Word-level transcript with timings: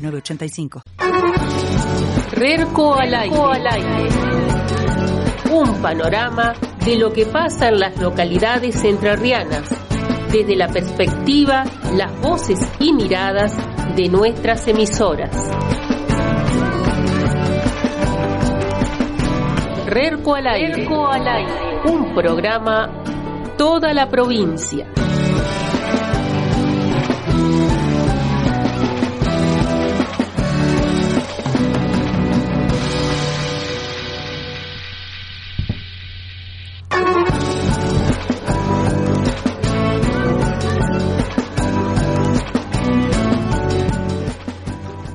906985. 0.00 0.82
Rerco 2.32 2.94
al 2.94 3.14
aire. 3.14 4.08
Un 5.52 5.82
panorama 5.82 6.54
de 6.84 6.96
lo 6.96 7.12
que 7.12 7.26
pasa 7.26 7.68
en 7.68 7.80
las 7.80 8.00
localidades 8.00 8.82
entrerrianas, 8.84 9.68
desde 10.32 10.56
la 10.56 10.68
perspectiva, 10.68 11.64
las 11.92 12.20
voces 12.20 12.60
y 12.78 12.92
miradas 12.92 13.54
de 13.96 14.08
nuestras 14.08 14.66
emisoras. 14.68 15.36
Rerco 19.86 20.34
al 20.34 20.46
aire. 20.46 20.86
Un 21.84 22.14
programa 22.14 23.02
toda 23.56 23.92
la 23.92 24.08
provincia. 24.08 24.86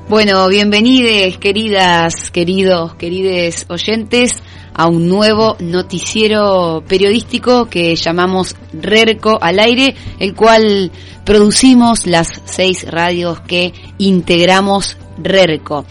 Bueno, 0.08 0.48
bienvenides, 0.50 1.40
queridas, 1.40 2.30
queridos, 2.30 2.94
querides 2.94 3.66
oyentes, 3.70 4.44
a 4.72 4.86
un 4.86 5.10
nuevo 5.10 5.58
noticiero 5.60 6.84
periodístico 6.88 7.66
que 7.66 7.96
llamamos 7.96 8.56
Rerco 8.72 9.40
al 9.42 9.58
aire, 9.58 9.96
el 10.20 10.36
cual 10.36 10.92
producimos 11.26 12.06
las 12.06 12.40
seis 12.46 12.86
radios 12.88 13.40
que 13.40 13.74
integramos 13.98 14.96
Rerco. 15.18 15.86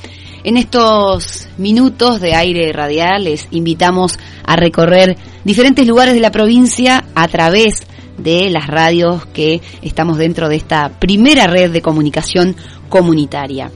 En 0.44 0.58
estos 0.58 1.48
minutos 1.58 2.20
de 2.20 2.36
aire 2.36 2.72
radial 2.72 3.24
les 3.24 3.48
invitamos 3.50 4.16
a 4.44 4.54
recorrer 4.54 5.16
diferentes 5.42 5.84
lugares 5.88 6.14
de 6.14 6.20
la 6.20 6.30
provincia 6.30 7.04
a 7.16 7.26
través 7.26 7.82
de 8.16 8.48
las 8.48 8.68
radios 8.68 9.26
que 9.26 9.60
estamos 9.82 10.18
dentro 10.18 10.48
de 10.48 10.54
esta 10.54 11.00
primera 11.00 11.48
red 11.48 11.72
de 11.72 11.82
comunicación 11.82 12.54
comunitaria. 12.88 13.72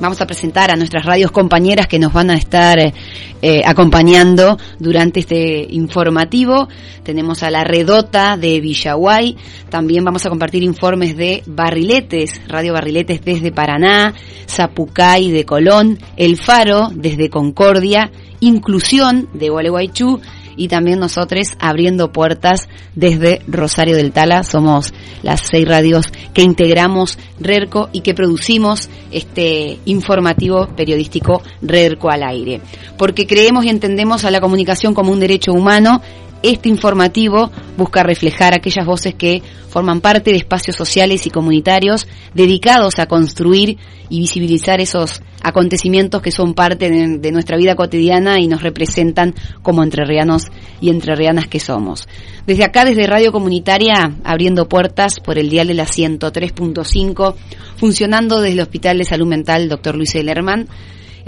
Vamos 0.00 0.20
a 0.20 0.26
presentar 0.26 0.70
a 0.70 0.76
nuestras 0.76 1.04
radios 1.04 1.32
compañeras 1.32 1.88
que 1.88 1.98
nos 1.98 2.12
van 2.12 2.30
a 2.30 2.36
estar 2.36 2.78
eh, 2.78 3.62
acompañando 3.64 4.56
durante 4.78 5.20
este 5.20 5.66
informativo. 5.70 6.68
Tenemos 7.02 7.42
a 7.42 7.50
la 7.50 7.64
Redota 7.64 8.36
de 8.36 8.60
Villaguay. 8.60 9.36
También 9.70 10.04
vamos 10.04 10.24
a 10.24 10.30
compartir 10.30 10.62
informes 10.62 11.16
de 11.16 11.42
Barriletes, 11.46 12.40
Radio 12.46 12.74
Barriletes 12.74 13.24
desde 13.24 13.50
Paraná, 13.50 14.14
Zapucay 14.48 15.32
de 15.32 15.44
Colón, 15.44 15.98
El 16.16 16.36
Faro 16.36 16.90
desde 16.94 17.28
Concordia, 17.28 18.12
Inclusión 18.40 19.28
de 19.32 19.48
Gualeguaychú 19.48 20.20
y 20.58 20.68
también 20.68 20.98
nosotros 20.98 21.52
abriendo 21.58 22.12
puertas 22.12 22.68
desde 22.94 23.40
Rosario 23.46 23.96
del 23.96 24.12
Tala. 24.12 24.42
Somos 24.42 24.92
las 25.22 25.42
seis 25.50 25.66
radios 25.66 26.06
que 26.34 26.42
integramos 26.42 27.18
RERCO 27.40 27.88
y 27.92 28.00
que 28.00 28.12
producimos 28.12 28.90
este 29.10 29.78
informativo 29.86 30.66
periodístico 30.76 31.42
RERCO 31.62 32.10
al 32.10 32.24
aire. 32.24 32.60
Porque 32.98 33.26
creemos 33.26 33.64
y 33.64 33.70
entendemos 33.70 34.24
a 34.24 34.30
la 34.30 34.40
comunicación 34.40 34.92
como 34.92 35.12
un 35.12 35.20
derecho 35.20 35.52
humano 35.52 36.02
este 36.42 36.68
informativo 36.68 37.50
busca 37.76 38.02
reflejar 38.02 38.54
aquellas 38.54 38.86
voces 38.86 39.14
que 39.14 39.42
forman 39.68 40.00
parte 40.00 40.30
de 40.30 40.36
espacios 40.36 40.76
sociales 40.76 41.26
y 41.26 41.30
comunitarios 41.30 42.06
dedicados 42.34 42.98
a 42.98 43.06
construir 43.06 43.78
y 44.08 44.20
visibilizar 44.20 44.80
esos 44.80 45.22
acontecimientos 45.42 46.22
que 46.22 46.32
son 46.32 46.54
parte 46.54 46.90
de, 46.90 47.32
nuestra 47.32 47.56
vida 47.56 47.76
cotidiana 47.76 48.40
y 48.40 48.48
nos 48.48 48.62
representan 48.62 49.34
como 49.62 49.82
entrerrianos 49.82 50.46
y 50.80 50.90
entrerrianas 50.90 51.46
que 51.46 51.60
somos. 51.60 52.08
Desde 52.46 52.64
acá, 52.64 52.84
desde 52.84 53.06
Radio 53.06 53.32
Comunitaria, 53.32 54.16
abriendo 54.24 54.68
puertas 54.68 55.20
por 55.20 55.38
el 55.38 55.50
dial 55.50 55.68
de 55.68 55.74
la 55.74 55.84
103.5, 55.84 57.34
funcionando 57.76 58.40
desde 58.40 58.54
el 58.54 58.60
Hospital 58.60 58.98
de 58.98 59.04
Salud 59.04 59.26
Mental 59.26 59.68
Dr. 59.68 59.96
Luis 59.96 60.14
Ellerman, 60.14 60.68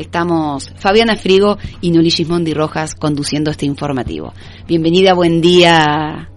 Estamos 0.01 0.73
Fabiana 0.77 1.15
Frigo 1.15 1.59
y 1.83 1.91
Nuli 1.91 2.11
Gismondi 2.11 2.55
Rojas 2.55 2.95
conduciendo 2.95 3.51
este 3.51 3.67
informativo. 3.67 4.33
Bienvenida, 4.67 5.13
buen 5.13 5.43
día, 5.43 6.31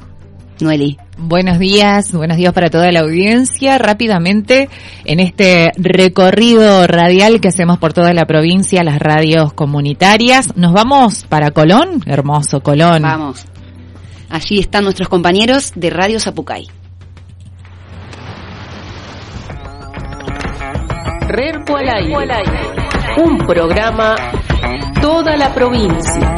Nueli. 0.59 0.97
Buenos 1.17 1.59
días, 1.59 2.11
buenos 2.11 2.35
días 2.35 2.51
para 2.51 2.69
toda 2.69 2.91
la 2.91 2.99
audiencia. 2.99 3.77
Rápidamente, 3.77 4.67
en 5.05 5.21
este 5.21 5.71
recorrido 5.77 6.85
radial 6.87 7.39
que 7.39 7.47
hacemos 7.47 7.77
por 7.77 7.93
toda 7.93 8.13
la 8.13 8.25
provincia, 8.25 8.83
las 8.83 8.99
radios 8.99 9.53
comunitarias, 9.53 10.57
nos 10.57 10.73
vamos 10.73 11.23
para 11.23 11.51
Colón, 11.51 12.03
hermoso 12.05 12.59
Colón. 12.59 13.03
Vamos. 13.03 13.45
Allí 14.29 14.59
están 14.59 14.83
nuestros 14.83 15.07
compañeros 15.07 15.71
de 15.75 15.89
Radio 15.89 16.19
Zapucay. 16.19 16.67
Al 21.33 22.31
aire. 22.31 22.92
Un 23.17 23.37
programa 23.37 24.15
toda 24.99 25.37
la 25.37 25.53
provincia. 25.53 26.35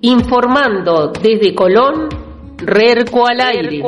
Informando 0.00 1.12
desde 1.22 1.54
Colón, 1.54 2.08
Rerco 2.58 3.26
al 3.26 3.40
aire. 3.40 3.82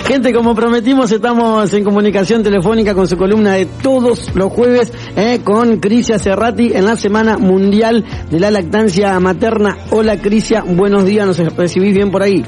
Gente, 0.05 0.33
como 0.33 0.53
prometimos, 0.53 1.11
estamos 1.13 1.73
en 1.73 1.83
comunicación 1.83 2.43
telefónica 2.43 2.93
con 2.93 3.07
su 3.07 3.15
columna 3.15 3.53
de 3.53 3.65
todos 3.65 4.35
los 4.35 4.51
jueves 4.51 4.91
eh, 5.15 5.39
con 5.43 5.77
Crisia 5.77 6.19
Serrati 6.19 6.73
en 6.73 6.85
la 6.85 6.97
Semana 6.97 7.37
Mundial 7.37 8.03
de 8.29 8.39
la 8.39 8.51
Lactancia 8.51 9.17
Materna. 9.21 9.77
Hola 9.91 10.17
Crisia, 10.17 10.61
buenos 10.67 11.05
días, 11.05 11.25
nos 11.25 11.37
recibís 11.55 11.93
bien 11.95 12.11
por 12.11 12.21
ahí. 12.21 12.43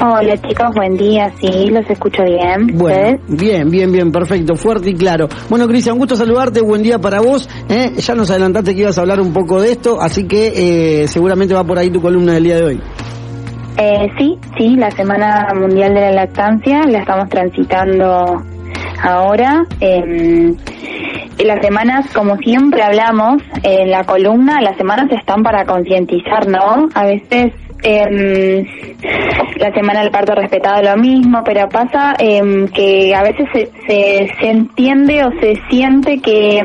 Hola 0.00 0.36
chicos, 0.42 0.66
buen 0.74 0.96
día, 0.96 1.32
sí, 1.40 1.70
los 1.70 1.88
escucho 1.88 2.24
bien. 2.24 2.76
Bueno, 2.76 3.20
bien, 3.28 3.70
bien, 3.70 3.92
bien, 3.92 4.10
perfecto, 4.10 4.56
fuerte 4.56 4.90
y 4.90 4.94
claro. 4.94 5.28
Bueno, 5.48 5.68
Crisia, 5.68 5.92
un 5.92 6.00
gusto 6.00 6.16
saludarte, 6.16 6.60
buen 6.62 6.82
día 6.82 6.98
para 6.98 7.20
vos. 7.20 7.48
Eh. 7.68 7.92
Ya 7.96 8.14
nos 8.16 8.28
adelantaste 8.30 8.74
que 8.74 8.80
ibas 8.80 8.98
a 8.98 9.02
hablar 9.02 9.20
un 9.20 9.32
poco 9.32 9.60
de 9.60 9.70
esto, 9.70 10.00
así 10.00 10.26
que 10.26 11.02
eh, 11.02 11.08
seguramente 11.08 11.54
va 11.54 11.62
por 11.62 11.78
ahí 11.78 11.90
tu 11.90 12.02
columna 12.02 12.34
del 12.34 12.42
día 12.42 12.56
de 12.56 12.64
hoy. 12.64 12.80
Eh, 13.78 14.10
sí, 14.16 14.38
sí, 14.56 14.76
la 14.76 14.90
Semana 14.90 15.52
Mundial 15.54 15.92
de 15.94 16.00
la 16.00 16.12
Lactancia 16.12 16.84
la 16.86 17.00
estamos 17.00 17.28
transitando 17.28 18.42
ahora. 19.02 19.66
Eh, 19.80 20.54
las 21.44 21.60
semanas, 21.60 22.06
como 22.14 22.36
siempre 22.38 22.82
hablamos 22.82 23.42
en 23.62 23.90
la 23.90 24.04
columna, 24.04 24.60
las 24.62 24.76
semanas 24.76 25.10
están 25.12 25.42
para 25.42 25.66
concientizar, 25.66 26.48
¿no? 26.48 26.88
A 26.94 27.04
veces 27.04 27.52
Em, 27.82 28.64
la 29.58 29.72
semana 29.72 30.00
del 30.00 30.10
parto 30.10 30.34
respetado 30.34 30.82
lo 30.82 30.96
mismo, 30.96 31.42
pero 31.44 31.68
pasa 31.68 32.14
em, 32.18 32.68
que 32.68 33.14
a 33.14 33.22
veces 33.22 33.46
se, 33.52 33.70
se, 34.38 34.48
entiende 34.48 35.24
o 35.24 35.30
se 35.40 35.54
siente 35.68 36.20
que 36.20 36.62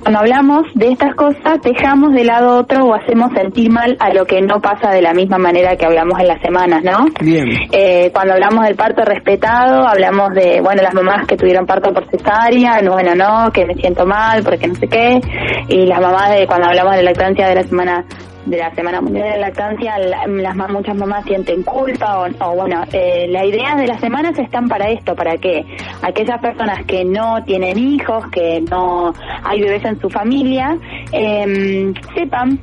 cuando 0.00 0.20
hablamos 0.20 0.62
de 0.74 0.92
estas 0.92 1.14
cosas 1.14 1.60
dejamos 1.62 2.12
de 2.12 2.24
lado 2.24 2.58
otro 2.58 2.86
o 2.86 2.94
hacemos 2.94 3.32
sentir 3.32 3.70
mal 3.70 3.96
a 4.00 4.12
lo 4.12 4.26
que 4.26 4.40
no 4.40 4.60
pasa 4.60 4.90
de 4.90 5.02
la 5.02 5.14
misma 5.14 5.38
manera 5.38 5.76
que 5.76 5.86
hablamos 5.86 6.18
en 6.20 6.28
las 6.28 6.40
semanas, 6.40 6.82
¿no? 6.82 7.06
Bien. 7.20 7.46
Eh, 7.72 8.10
cuando 8.12 8.34
hablamos 8.34 8.64
del 8.64 8.76
parto 8.76 9.04
respetado, 9.04 9.86
hablamos 9.86 10.34
de, 10.34 10.60
bueno, 10.60 10.82
las 10.82 10.94
mamás 10.94 11.26
que 11.26 11.36
tuvieron 11.36 11.66
parto 11.66 11.92
por 11.92 12.08
cesárea, 12.10 12.80
no, 12.82 12.92
bueno, 12.92 13.14
no, 13.14 13.50
que 13.52 13.64
me 13.64 13.74
siento 13.74 14.06
mal 14.06 14.42
porque 14.42 14.66
no 14.66 14.74
sé 14.74 14.86
qué, 14.88 15.20
y 15.68 15.86
las 15.86 16.00
mamás 16.00 16.30
de 16.36 16.46
cuando 16.46 16.68
hablamos 16.68 16.96
de 16.96 17.02
lactancia 17.02 17.48
de 17.48 17.54
la 17.54 17.62
semana 17.62 18.04
de 18.46 18.58
la 18.58 18.74
Semana 18.74 19.00
Mundial 19.00 19.24
de 19.24 19.30
la 19.38 19.48
Lactancia, 19.48 19.98
las 19.98 20.56
muchas 20.70 20.96
mamás 20.96 21.24
sienten 21.24 21.62
culpa 21.62 22.26
o, 22.40 22.54
bueno, 22.54 22.84
eh, 22.92 23.26
las 23.28 23.44
ideas 23.44 23.76
de 23.78 23.86
las 23.86 24.00
semanas 24.00 24.38
están 24.38 24.68
para 24.68 24.90
esto, 24.90 25.14
para 25.14 25.36
que 25.38 25.64
aquellas 26.02 26.40
personas 26.40 26.84
que 26.84 27.04
no 27.04 27.42
tienen 27.44 27.78
hijos, 27.78 28.26
que 28.28 28.60
no 28.60 29.12
hay 29.42 29.60
bebés 29.60 29.84
en 29.84 30.00
su 30.00 30.10
familia, 30.10 30.76
eh, 31.12 31.92
sepan 32.14 32.58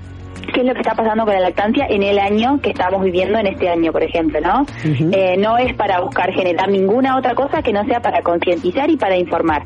qué 0.54 0.62
es 0.62 0.66
lo 0.66 0.74
que 0.74 0.82
está 0.82 0.96
pasando 0.96 1.26
con 1.26 1.34
la 1.34 1.40
lactancia 1.40 1.86
en 1.90 2.04
el 2.04 2.20
año 2.20 2.60
que 2.62 2.72
estamos 2.72 3.04
viviendo 3.04 3.38
en 3.40 3.48
este 3.48 3.70
año, 3.70 3.92
por 3.92 4.04
ejemplo, 4.04 4.40
¿no? 4.42 4.66
eh, 4.84 5.36
no 5.38 5.58
es 5.58 5.74
para 5.76 6.02
buscar 6.02 6.32
generar 6.34 6.70
ninguna 6.70 7.18
otra 7.18 7.36
cosa 7.36 7.62
que 7.62 7.74
no 7.74 7.86
sea 7.86 8.02
para 8.02 8.22
concientizar 8.22 8.90
y 8.90 8.98
para 8.98 9.18
informar. 9.18 9.64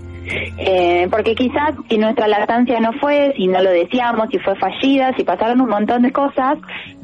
Eh, 0.57 1.07
porque 1.12 1.36
quizás 1.36 1.74
si 1.89 1.98
nuestra 1.98 2.27
lactancia 2.27 2.80
no 2.80 2.94
fue, 2.94 3.33
si 3.38 3.48
no 3.48 3.62
lo 3.62 3.69
decíamos, 3.69 4.30
si 4.31 4.39
fue 4.39 4.56
fallida, 4.56 5.13
si 5.16 5.24
pasaron 5.24 5.62
un 5.62 5.69
montón 5.69 6.01
de 6.01 6.12
cosas, 6.12 6.57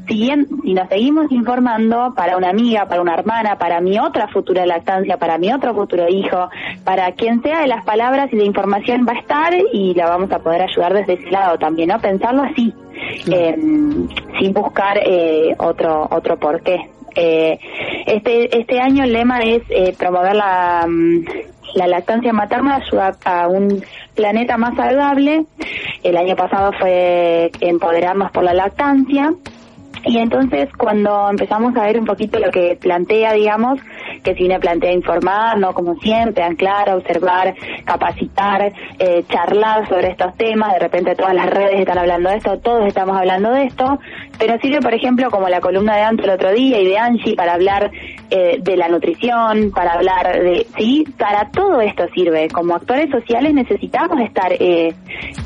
si, 0.08 0.30
si 0.64 0.74
nos 0.74 0.88
seguimos 0.88 1.30
informando 1.30 2.12
para 2.16 2.36
una 2.36 2.50
amiga, 2.50 2.86
para 2.86 3.00
una 3.00 3.14
hermana, 3.14 3.56
para 3.58 3.80
mi 3.80 3.98
otra 3.98 4.28
futura 4.28 4.66
lactancia, 4.66 5.16
para 5.16 5.38
mi 5.38 5.52
otro 5.52 5.74
futuro 5.74 6.08
hijo, 6.08 6.48
para 6.84 7.12
quien 7.12 7.42
sea 7.42 7.60
de 7.60 7.68
las 7.68 7.84
palabras 7.84 8.32
y 8.32 8.36
la 8.36 8.44
información 8.44 9.06
va 9.06 9.12
a 9.12 9.20
estar 9.20 9.54
y 9.72 9.94
la 9.94 10.08
vamos 10.08 10.30
a 10.32 10.40
poder 10.40 10.62
ayudar 10.62 10.94
desde 10.94 11.14
ese 11.14 11.30
lado 11.30 11.58
también, 11.58 11.88
¿no? 11.88 12.00
Pensarlo 12.00 12.42
así, 12.42 12.74
eh, 13.30 13.56
sin 14.38 14.52
buscar 14.52 14.98
eh, 14.98 15.54
otro 15.58 16.08
otro 16.10 16.38
porqué. 16.38 16.90
Eh, 17.14 17.58
este 18.06 18.58
este 18.58 18.80
año 18.80 19.04
el 19.04 19.12
lema 19.12 19.40
es 19.40 19.62
eh, 19.68 19.94
promover 19.98 20.34
la 20.34 20.86
mm, 20.88 21.51
la 21.74 21.86
lactancia 21.86 22.32
materna 22.32 22.76
ayuda 22.76 23.12
a 23.24 23.48
un 23.48 23.82
planeta 24.14 24.56
más 24.56 24.74
saludable. 24.76 25.44
El 26.02 26.16
año 26.16 26.36
pasado 26.36 26.72
fue 26.78 27.50
empoderarnos 27.60 28.30
por 28.32 28.44
la 28.44 28.54
lactancia. 28.54 29.32
Y 30.04 30.18
entonces 30.18 30.68
cuando 30.76 31.30
empezamos 31.30 31.76
a 31.76 31.84
ver 31.84 31.98
un 31.98 32.04
poquito 32.04 32.38
lo 32.40 32.50
que 32.50 32.76
plantea, 32.80 33.34
digamos, 33.34 33.78
que 34.24 34.34
Cine 34.34 34.58
plantea 34.58 34.92
informar, 34.92 35.58
¿no? 35.58 35.72
Como 35.74 35.94
siempre, 35.96 36.42
anclar, 36.42 36.90
observar, 36.90 37.54
capacitar, 37.84 38.72
eh, 38.98 39.24
charlar 39.28 39.88
sobre 39.88 40.08
estos 40.08 40.34
temas, 40.36 40.72
de 40.72 40.80
repente 40.80 41.14
todas 41.14 41.34
las 41.34 41.48
redes 41.48 41.80
están 41.80 41.98
hablando 41.98 42.30
de 42.30 42.36
esto, 42.36 42.58
todos 42.58 42.86
estamos 42.86 43.16
hablando 43.16 43.52
de 43.52 43.64
esto, 43.64 43.98
pero 44.38 44.58
sirve, 44.58 44.80
por 44.80 44.94
ejemplo, 44.94 45.30
como 45.30 45.48
la 45.48 45.60
columna 45.60 45.96
de 45.96 46.02
Anto 46.02 46.24
el 46.24 46.30
otro 46.30 46.52
día 46.52 46.80
y 46.80 46.86
de 46.86 46.98
Angie 46.98 47.34
para 47.34 47.54
hablar 47.54 47.90
eh, 48.30 48.58
de 48.60 48.76
la 48.76 48.88
nutrición, 48.88 49.70
para 49.70 49.92
hablar 49.92 50.32
de, 50.32 50.66
sí, 50.76 51.04
para 51.18 51.50
todo 51.50 51.80
esto 51.80 52.04
sirve. 52.14 52.48
Como 52.48 52.74
actores 52.74 53.10
sociales 53.10 53.54
necesitamos 53.54 54.20
estar, 54.20 54.52
eh, 54.52 54.94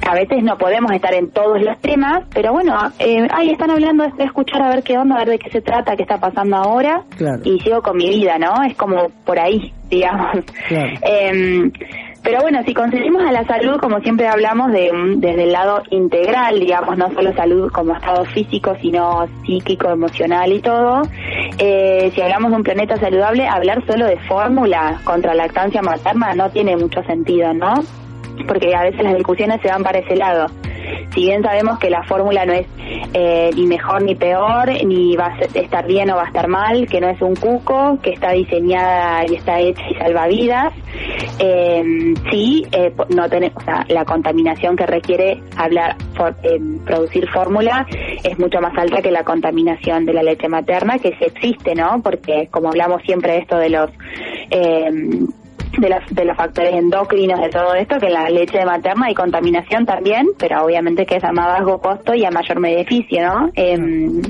a 0.08 0.14
veces 0.14 0.42
no 0.42 0.56
podemos 0.56 0.92
estar 0.92 1.14
en 1.14 1.30
todos 1.30 1.60
los 1.60 1.78
temas, 1.80 2.24
pero 2.32 2.52
bueno, 2.52 2.76
eh, 2.98 3.26
ahí 3.32 3.50
están 3.50 3.70
hablando 3.70 4.04
de 4.08 4.24
escuchar 4.24 4.62
a 4.62 4.68
ver 4.68 4.82
qué 4.82 4.98
onda, 4.98 5.16
a 5.16 5.18
ver 5.18 5.30
de 5.30 5.38
qué 5.38 5.50
se 5.50 5.60
trata, 5.60 5.96
qué 5.96 6.02
está 6.02 6.18
pasando 6.18 6.56
ahora, 6.56 7.02
y 7.44 7.58
sigo 7.60 7.82
con 7.82 7.96
mi 7.96 8.08
vida, 8.08 8.38
¿no? 8.38 8.62
Es 8.62 8.76
como 8.76 9.08
por 9.24 9.38
ahí, 9.38 9.72
digamos. 9.90 10.44
Em, 11.02 11.72
pero 12.26 12.40
bueno, 12.40 12.60
si 12.66 12.74
conseguimos 12.74 13.22
a 13.22 13.30
la 13.30 13.44
salud, 13.44 13.78
como 13.78 14.00
siempre 14.00 14.26
hablamos, 14.26 14.72
de, 14.72 14.90
desde 15.18 15.44
el 15.44 15.52
lado 15.52 15.84
integral, 15.90 16.58
digamos, 16.58 16.98
no 16.98 17.08
solo 17.12 17.32
salud 17.34 17.70
como 17.70 17.94
estado 17.94 18.24
físico, 18.24 18.74
sino 18.82 19.28
psíquico, 19.44 19.90
emocional 19.90 20.52
y 20.52 20.60
todo, 20.60 21.02
eh, 21.56 22.10
si 22.12 22.20
hablamos 22.20 22.50
de 22.50 22.56
un 22.56 22.64
planeta 22.64 22.96
saludable, 22.96 23.46
hablar 23.46 23.86
solo 23.86 24.06
de 24.06 24.16
fórmula 24.16 25.00
contra 25.04 25.36
lactancia 25.36 25.82
materna 25.82 26.34
no 26.34 26.50
tiene 26.50 26.76
mucho 26.76 27.00
sentido, 27.04 27.54
¿no? 27.54 27.74
Porque 28.46 28.74
a 28.74 28.82
veces 28.82 29.02
las 29.02 29.14
discusiones 29.14 29.60
se 29.62 29.68
van 29.68 29.82
para 29.82 29.98
ese 29.98 30.16
lado 30.16 30.48
si 31.14 31.22
bien 31.22 31.42
sabemos 31.42 31.78
que 31.78 31.90
la 31.90 32.02
fórmula 32.04 32.44
no 32.44 32.52
es 32.52 32.66
eh, 33.14 33.50
ni 33.54 33.66
mejor 33.66 34.02
ni 34.02 34.14
peor, 34.14 34.68
ni 34.84 35.16
va 35.16 35.26
a 35.28 35.38
estar 35.58 35.86
bien 35.86 36.10
o 36.10 36.16
va 36.16 36.24
a 36.24 36.26
estar 36.26 36.48
mal, 36.48 36.86
que 36.86 37.00
no 37.00 37.08
es 37.08 37.20
un 37.22 37.34
cuco, 37.34 37.98
que 38.02 38.10
está 38.10 38.32
diseñada 38.32 39.24
y 39.26 39.36
está 39.36 39.58
hecha 39.58 39.82
y 39.88 39.94
salva 39.94 40.26
vidas, 40.26 40.74
eh, 41.38 42.14
sí, 42.30 42.66
eh, 42.72 42.92
no 43.14 43.28
tenemos, 43.28 43.62
la 43.88 44.04
contaminación 44.04 44.76
que 44.76 44.86
requiere 44.86 45.40
hablar, 45.56 45.96
eh, 46.42 46.60
producir 46.84 47.28
fórmula 47.30 47.86
es 48.22 48.38
mucho 48.38 48.60
más 48.60 48.76
alta 48.76 49.00
que 49.00 49.10
la 49.10 49.24
contaminación 49.24 50.04
de 50.04 50.12
la 50.12 50.22
leche 50.22 50.48
materna, 50.48 50.98
que 50.98 51.10
sí 51.10 51.24
existe, 51.24 51.74
¿no? 51.74 52.02
Porque 52.02 52.48
como 52.50 52.68
hablamos 52.68 53.02
siempre 53.02 53.32
de 53.32 53.38
esto 53.38 53.56
de 53.56 53.70
los 53.70 53.90
de, 55.78 55.88
las, 55.88 56.14
de 56.14 56.24
los 56.24 56.36
factores 56.36 56.74
endocrinos 56.74 57.40
de 57.40 57.48
todo 57.48 57.74
esto, 57.74 57.98
que 57.98 58.10
la 58.10 58.28
leche 58.28 58.64
materna 58.64 59.10
y 59.10 59.14
contaminación 59.14 59.86
también, 59.86 60.28
pero 60.38 60.64
obviamente 60.64 61.06
que 61.06 61.16
es 61.16 61.24
a 61.24 61.32
más 61.32 61.58
bajo 61.58 61.80
costo 61.80 62.14
y 62.14 62.24
a 62.24 62.30
mayor 62.30 62.60
beneficio, 62.60 63.22
¿no? 63.22 63.50
Em, 63.54 64.22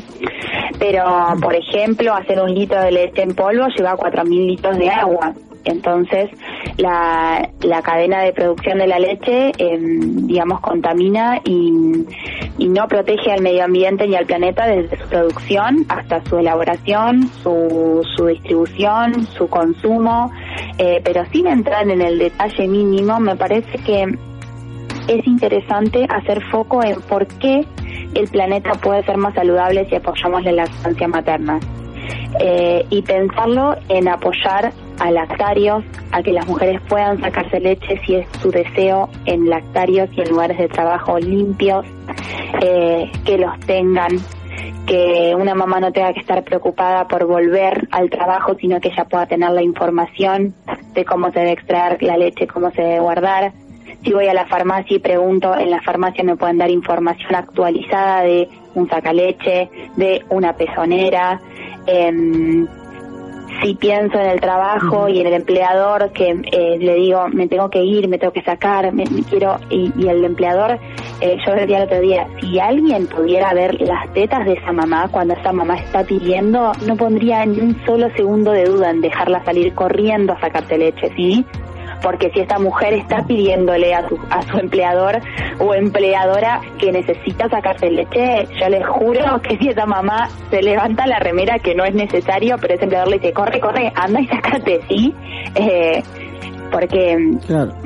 pero, 0.78 1.04
por 1.40 1.54
ejemplo, 1.54 2.14
hacer 2.14 2.40
un 2.40 2.54
litro 2.54 2.80
de 2.82 2.92
leche 2.92 3.22
en 3.22 3.34
polvo 3.34 3.66
lleva 3.68 3.96
4.000 3.96 4.46
litros 4.46 4.78
de 4.78 4.90
agua. 4.90 5.32
Entonces, 5.66 6.30
la, 6.78 7.50
la 7.60 7.82
cadena 7.82 8.22
de 8.22 8.32
producción 8.32 8.78
de 8.78 8.86
la 8.86 8.98
leche, 8.98 9.52
em, 9.58 10.26
digamos, 10.26 10.60
contamina 10.60 11.40
y, 11.44 12.04
no 12.66 12.88
protege 12.88 13.32
al 13.32 13.42
medio 13.42 13.64
ambiente 13.64 14.06
ni 14.06 14.16
al 14.16 14.26
planeta 14.26 14.66
desde 14.66 14.98
su 14.98 15.08
producción 15.08 15.86
hasta 15.88 16.22
su 16.24 16.38
elaboración, 16.38 17.28
su, 17.42 18.02
su 18.16 18.26
distribución, 18.26 19.26
su 19.28 19.48
consumo, 19.48 20.30
eh, 20.76 21.00
pero 21.02 21.24
sin 21.32 21.46
entrar 21.46 21.88
en 21.88 22.02
el 22.02 22.18
detalle 22.18 22.68
mínimo, 22.68 23.18
me 23.18 23.34
parece 23.36 23.78
que 23.78 24.02
es 25.08 25.26
interesante 25.26 26.06
hacer 26.10 26.42
foco 26.50 26.82
en 26.82 27.00
por 27.02 27.26
qué 27.38 27.64
el 28.14 28.28
planeta 28.28 28.72
puede 28.72 29.04
ser 29.04 29.16
más 29.16 29.34
saludable 29.34 29.88
si 29.88 29.94
apoyamos 29.94 30.42
la 30.44 30.52
lactancia 30.52 31.08
materna. 31.08 31.60
Eh, 32.40 32.84
y 32.90 33.02
pensarlo 33.02 33.76
en 33.88 34.08
apoyar 34.08 34.72
a 34.98 35.10
lactarios, 35.10 35.84
a 36.12 36.22
que 36.22 36.32
las 36.32 36.46
mujeres 36.46 36.80
puedan 36.88 37.20
sacarse 37.20 37.60
leche 37.60 38.00
si 38.06 38.16
es 38.16 38.26
su 38.40 38.50
deseo 38.50 39.08
en 39.24 39.48
lactarios 39.48 40.08
y 40.12 40.20
en 40.20 40.30
lugares 40.30 40.58
de 40.58 40.68
trabajo 40.68 41.18
limpios, 41.18 41.86
eh, 42.62 43.10
que 43.24 43.38
los 43.38 43.58
tengan 43.60 44.18
que 44.86 45.34
una 45.36 45.54
mamá 45.54 45.80
no 45.80 45.92
tenga 45.92 46.12
que 46.12 46.20
estar 46.20 46.42
preocupada 46.44 47.08
por 47.08 47.26
volver 47.26 47.88
al 47.90 48.08
trabajo, 48.08 48.54
sino 48.58 48.80
que 48.80 48.88
ella 48.88 49.04
pueda 49.04 49.26
tener 49.26 49.50
la 49.50 49.62
información 49.62 50.54
de 50.94 51.04
cómo 51.04 51.30
se 51.32 51.40
debe 51.40 51.52
extraer 51.52 52.02
la 52.02 52.16
leche, 52.16 52.46
cómo 52.46 52.70
se 52.70 52.82
debe 52.82 53.00
guardar. 53.00 53.52
Si 54.04 54.12
voy 54.12 54.28
a 54.28 54.34
la 54.34 54.46
farmacia 54.46 54.96
y 54.96 55.00
pregunto, 55.00 55.56
en 55.56 55.70
la 55.70 55.82
farmacia 55.82 56.22
me 56.22 56.36
pueden 56.36 56.58
dar 56.58 56.70
información 56.70 57.34
actualizada 57.34 58.22
de 58.22 58.48
un 58.74 58.88
sacaleche, 58.88 59.68
de 59.96 60.24
una 60.30 60.52
pezonera. 60.56 61.40
Eh, 61.86 62.66
si 63.62 63.74
pienso 63.74 64.18
en 64.18 64.30
el 64.30 64.40
trabajo 64.40 65.08
y 65.08 65.20
en 65.20 65.26
el 65.26 65.34
empleador 65.34 66.12
que 66.12 66.30
eh, 66.30 66.78
le 66.78 66.94
digo 66.94 67.28
me 67.28 67.48
tengo 67.48 67.70
que 67.70 67.82
ir, 67.82 68.08
me 68.08 68.18
tengo 68.18 68.32
que 68.32 68.42
sacar, 68.42 68.92
me, 68.92 69.04
quiero 69.28 69.58
y, 69.70 69.90
el 70.06 70.24
empleador, 70.24 70.78
eh, 71.20 71.36
yo 71.44 71.52
decía 71.54 71.78
el 71.78 71.84
otro 71.84 72.00
día, 72.00 72.26
si 72.40 72.58
alguien 72.58 73.06
pudiera 73.06 73.52
ver 73.54 73.80
las 73.80 74.12
tetas 74.12 74.44
de 74.44 74.54
esa 74.54 74.72
mamá 74.72 75.08
cuando 75.10 75.34
esa 75.34 75.52
mamá 75.52 75.76
está 75.78 76.04
pidiendo, 76.04 76.72
no 76.86 76.96
pondría 76.96 77.44
ni 77.46 77.60
un 77.60 77.76
solo 77.84 78.08
segundo 78.16 78.52
de 78.52 78.64
duda 78.64 78.90
en 78.90 79.00
dejarla 79.00 79.44
salir 79.44 79.74
corriendo 79.74 80.32
a 80.32 80.40
sacarte 80.40 80.78
leche, 80.78 81.10
¿sí? 81.16 81.44
Porque 82.02 82.30
si 82.30 82.40
esta 82.40 82.58
mujer 82.58 82.94
está 82.94 83.24
pidiéndole 83.24 83.94
a 83.94 84.08
su, 84.08 84.18
a 84.30 84.42
su 84.42 84.58
empleador 84.58 85.20
o 85.58 85.74
empleadora 85.74 86.60
que 86.78 86.92
necesita 86.92 87.48
sacarse 87.48 87.90
leche, 87.90 88.48
yo 88.60 88.68
les 88.68 88.86
juro 88.86 89.40
que 89.42 89.56
si 89.58 89.68
esa 89.68 89.86
mamá 89.86 90.28
se 90.50 90.62
levanta 90.62 91.06
la 91.06 91.18
remera 91.18 91.58
que 91.58 91.74
no 91.74 91.84
es 91.84 91.94
necesario, 91.94 92.56
pero 92.58 92.74
ese 92.74 92.84
empleador 92.84 93.08
le 93.08 93.18
dice, 93.18 93.32
corre, 93.32 93.60
corre, 93.60 93.92
anda 93.94 94.20
y 94.20 94.26
sacate, 94.26 94.80
¿sí? 94.88 95.14
Eh, 95.54 96.02
porque 96.70 97.36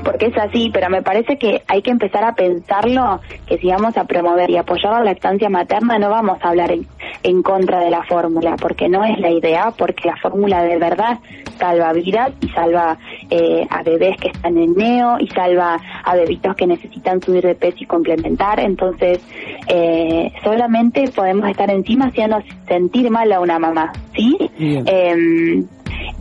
porque 0.05 0.27
es 0.27 0.39
así, 0.39 0.71
pero 0.73 0.89
me 0.91 1.03
parece 1.03 1.37
que 1.37 1.63
hay 1.67 1.83
que 1.83 1.91
empezar 1.91 2.25
a 2.25 2.35
pensarlo, 2.35 3.21
que 3.47 3.59
si 3.59 3.69
vamos 3.69 3.97
a 3.97 4.05
promover 4.05 4.51
y 4.51 4.57
apoyar 4.57 4.93
la 4.93 5.05
lactancia 5.05 5.49
materna 5.49 5.99
no 5.99 6.11
vamos 6.11 6.39
a 6.43 6.49
hablar 6.49 6.73
en, 6.73 6.87
en 7.23 7.43
contra 7.43 7.81
de 7.81 7.91
la 7.91 8.03
fórmula, 8.05 8.57
porque 8.57 8.89
no 8.89 9.05
es 9.05 9.19
la 9.19 9.31
idea, 9.31 9.73
porque 9.77 10.09
la 10.09 10.17
fórmula 10.17 10.63
de 10.63 10.79
verdad 10.79 11.19
salva 11.59 11.93
vidas 11.93 12.33
y 12.41 12.49
salva 12.49 12.99
eh, 13.29 13.67
a 13.69 13.83
bebés 13.83 14.17
que 14.19 14.29
están 14.29 14.57
en 14.57 14.75
neo 14.75 15.19
y 15.21 15.29
salva 15.29 15.79
a 16.05 16.15
bebitos 16.17 16.57
que 16.57 16.67
necesitan 16.67 17.21
subir 17.21 17.45
de 17.45 17.55
peso 17.55 17.79
y 17.81 17.87
complementar. 17.87 18.61
Entonces, 18.61 19.21
eh, 19.69 20.33
solamente 20.43 21.05
podemos 21.15 21.49
estar 21.49 21.71
encima 21.71 22.07
haciendo 22.07 22.43
sentir 22.67 23.11
mal 23.11 23.31
a 23.33 23.41
una 23.41 23.59
mamá, 23.59 23.93
¿sí? 24.15 24.37
Eh, 24.59 25.65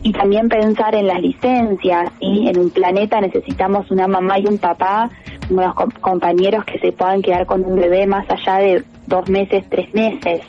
y 0.02 0.12
también 0.12 0.48
pensar 0.48 0.94
en 0.94 1.06
las 1.06 1.20
licencias, 1.20 2.10
¿sí? 2.20 2.48
En 2.48 2.58
un 2.58 2.70
planeta 2.70 3.20
necesitamos 3.20 3.90
una 3.90 4.08
mamá 4.08 4.38
y 4.38 4.46
un 4.46 4.58
papá, 4.58 5.10
unos 5.48 5.74
compañeros 6.00 6.64
que 6.64 6.78
se 6.78 6.92
puedan 6.92 7.22
quedar 7.22 7.46
con 7.46 7.64
un 7.64 7.76
bebé 7.76 8.06
más 8.06 8.28
allá 8.30 8.56
de 8.56 8.84
dos 9.06 9.28
meses, 9.28 9.64
tres 9.68 9.92
meses 9.94 10.42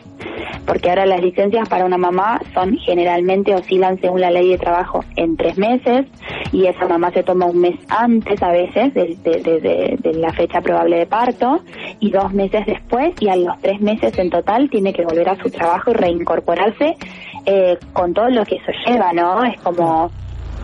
porque 0.65 0.89
ahora 0.89 1.05
las 1.05 1.21
licencias 1.21 1.67
para 1.69 1.85
una 1.85 1.97
mamá 1.97 2.41
son 2.53 2.77
generalmente 2.77 3.53
oscilan 3.55 3.99
según 3.99 4.21
la 4.21 4.31
ley 4.31 4.49
de 4.49 4.57
trabajo 4.57 5.03
en 5.15 5.35
tres 5.35 5.57
meses 5.57 6.05
y 6.51 6.65
esa 6.65 6.87
mamá 6.87 7.11
se 7.11 7.23
toma 7.23 7.45
un 7.45 7.59
mes 7.59 7.75
antes 7.89 8.41
a 8.41 8.51
veces 8.51 8.93
de, 8.93 9.99
la 10.13 10.33
fecha 10.33 10.61
probable 10.61 10.97
de 10.97 11.05
parto 11.05 11.61
y 11.99 12.11
dos 12.11 12.33
meses 12.33 12.65
después 12.65 13.13
y 13.19 13.29
a 13.29 13.35
los 13.35 13.59
tres 13.59 13.81
meses 13.81 14.17
en 14.17 14.29
total 14.29 14.69
tiene 14.69 14.93
que 14.93 15.03
volver 15.03 15.29
a 15.29 15.41
su 15.41 15.49
trabajo 15.49 15.91
y 15.91 15.93
reincorporarse 15.93 16.95
eh, 17.45 17.77
con 17.93 18.13
todo 18.13 18.29
lo 18.29 18.45
que 18.45 18.55
eso 18.55 18.71
lleva, 18.85 19.13
¿no? 19.13 19.43
Es 19.43 19.59
como 19.61 20.11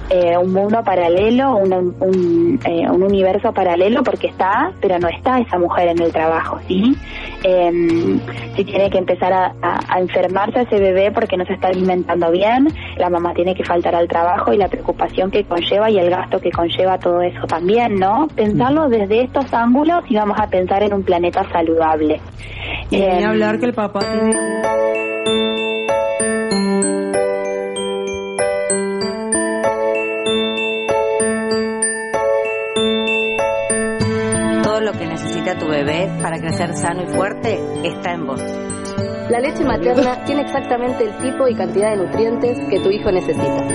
eh, 0.10 0.38
un 0.38 0.54
mundo 0.54 0.82
paralelo, 0.86 1.58
un, 1.58 1.74
un, 1.74 2.60
eh, 2.64 2.90
un, 2.90 3.04
universo 3.04 3.52
paralelo, 3.52 4.04
porque 4.04 4.28
está, 4.28 4.72
pero 4.80 4.98
no 5.00 5.10
está 5.10 5.40
esa 5.40 5.60
mujer 5.60 5.90
en 5.90 6.02
el 6.02 6.14
trabajo, 6.14 6.60
¿sí? 6.66 6.96
Eh, 7.44 8.18
si 8.56 8.64
tiene 8.64 8.90
que 8.90 9.00
empezar 9.00 9.34
a, 9.34 9.54
a, 9.62 10.00
enfermarse 10.00 10.62
ese 10.62 10.80
bebé 10.80 11.12
porque 11.12 11.36
no 11.36 11.46
se 11.46 11.54
está 11.54 11.68
alimentando 11.68 12.32
bien, 12.32 12.70
la 12.96 13.10
mamá 13.10 13.34
tiene 13.34 13.54
que 13.54 13.66
faltar 13.66 13.96
al 13.96 14.08
trabajo 14.08 14.54
y 14.54 14.58
la 14.58 14.70
preocupación 14.70 15.30
que 15.30 15.44
conlleva 15.44 15.90
y 15.90 16.00
el 16.00 16.10
gasto 16.10 16.40
que 16.40 16.52
conlleva 16.52 16.98
todo 16.98 17.22
eso 17.22 17.46
también, 17.46 18.00
¿no? 18.00 18.30
Pensarlo 18.34 18.88
desde 18.88 19.24
estos 19.24 19.54
ángulos 19.54 20.06
y 20.08 20.16
vamos 20.16 20.40
a 20.40 20.48
pensar 20.48 20.84
en 20.84 20.94
un 20.94 21.04
planeta 21.04 21.44
saludable. 21.52 22.22
Y 22.92 23.04
hablar 23.04 23.60
que 23.60 23.66
el 23.66 23.74
papá 23.74 24.00
tiene 24.00 24.32
a 35.58 35.60
tu 35.60 35.68
bebé 35.68 36.10
para 36.22 36.40
crecer 36.40 36.76
sano 36.76 37.04
y 37.04 37.08
fuerte 37.08 37.60
está 37.84 38.14
en 38.14 38.26
vos. 38.26 38.42
La 39.30 39.40
leche 39.40 39.64
materna 39.66 40.24
tiene 40.26 40.44
exactamente 40.44 41.04
el 41.04 41.18
tipo 41.18 41.48
y 41.48 41.56
cantidad 41.56 41.92
de 41.92 41.98
nutrientes 41.98 42.58
que 42.70 42.80
tu 42.80 42.90
hijo 42.90 43.12
necesita. 43.12 43.68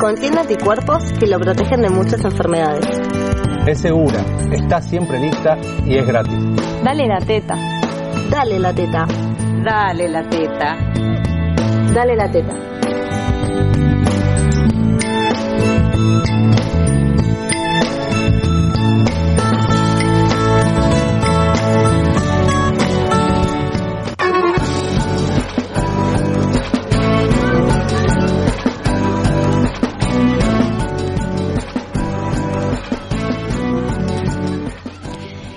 Contiene 0.00 0.40
anticuerpos 0.40 1.12
que 1.18 1.26
lo 1.26 1.38
protegen 1.38 1.82
de 1.82 1.90
muchas 1.90 2.24
enfermedades. 2.24 2.86
Es 3.66 3.80
segura, 3.80 4.24
está 4.52 4.80
siempre 4.80 5.18
lista 5.18 5.58
y 5.84 5.98
es 5.98 6.06
gratis. 6.06 6.34
Dale 6.82 7.06
la 7.06 7.18
teta. 7.18 7.56
Dale 8.30 8.58
la 8.58 8.72
teta. 8.72 9.06
Dale 9.64 10.08
la 10.08 10.22
teta. 10.22 10.76
Dale 11.92 12.16
la 12.16 12.30
teta. 12.30 12.66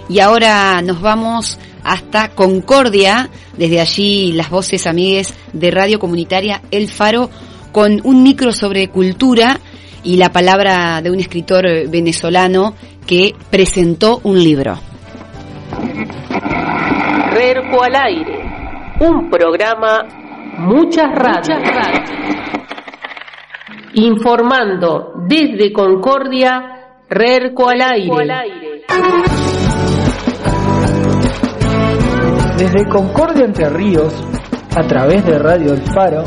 Y 0.10 0.20
ahora 0.20 0.82
nos 0.82 1.00
vamos 1.02 1.60
hasta 1.84 2.30
Concordia, 2.30 3.30
desde 3.56 3.80
allí 3.80 4.32
las 4.34 4.50
voces 4.50 4.88
amigues 4.88 5.38
de 5.54 5.70
Radio 5.70 6.00
Comunitaria 6.00 6.62
El 6.72 6.90
Faro, 6.90 7.30
con 7.72 8.02
un 8.04 8.24
micro 8.24 8.52
sobre 8.52 8.88
cultura 8.88 9.60
y 10.04 10.18
la 10.18 10.32
palabra 10.32 11.02
de 11.04 11.12
un 11.12 11.20
escritor 11.20 11.64
venezolano 11.90 12.74
que 13.06 13.36
presentó 13.52 14.20
un 14.24 14.44
libro. 14.44 14.80
Rerco 17.32 17.84
al 17.84 17.96
aire, 17.96 18.98
un 19.02 19.30
programa, 19.30 20.06
muchas 20.58 21.06
radios. 21.14 21.60
Informando 23.94 25.14
desde 25.28 25.72
Concordia, 25.72 26.96
Rerco 27.08 27.70
al 27.70 27.82
aire. 27.82 28.80
Desde 32.60 32.90
Concordia 32.90 33.46
Entre 33.46 33.70
Ríos, 33.70 34.14
a 34.76 34.86
través 34.86 35.26
de 35.26 35.40
Radio 35.40 35.72
El 35.72 35.82
Faro, 35.94 36.26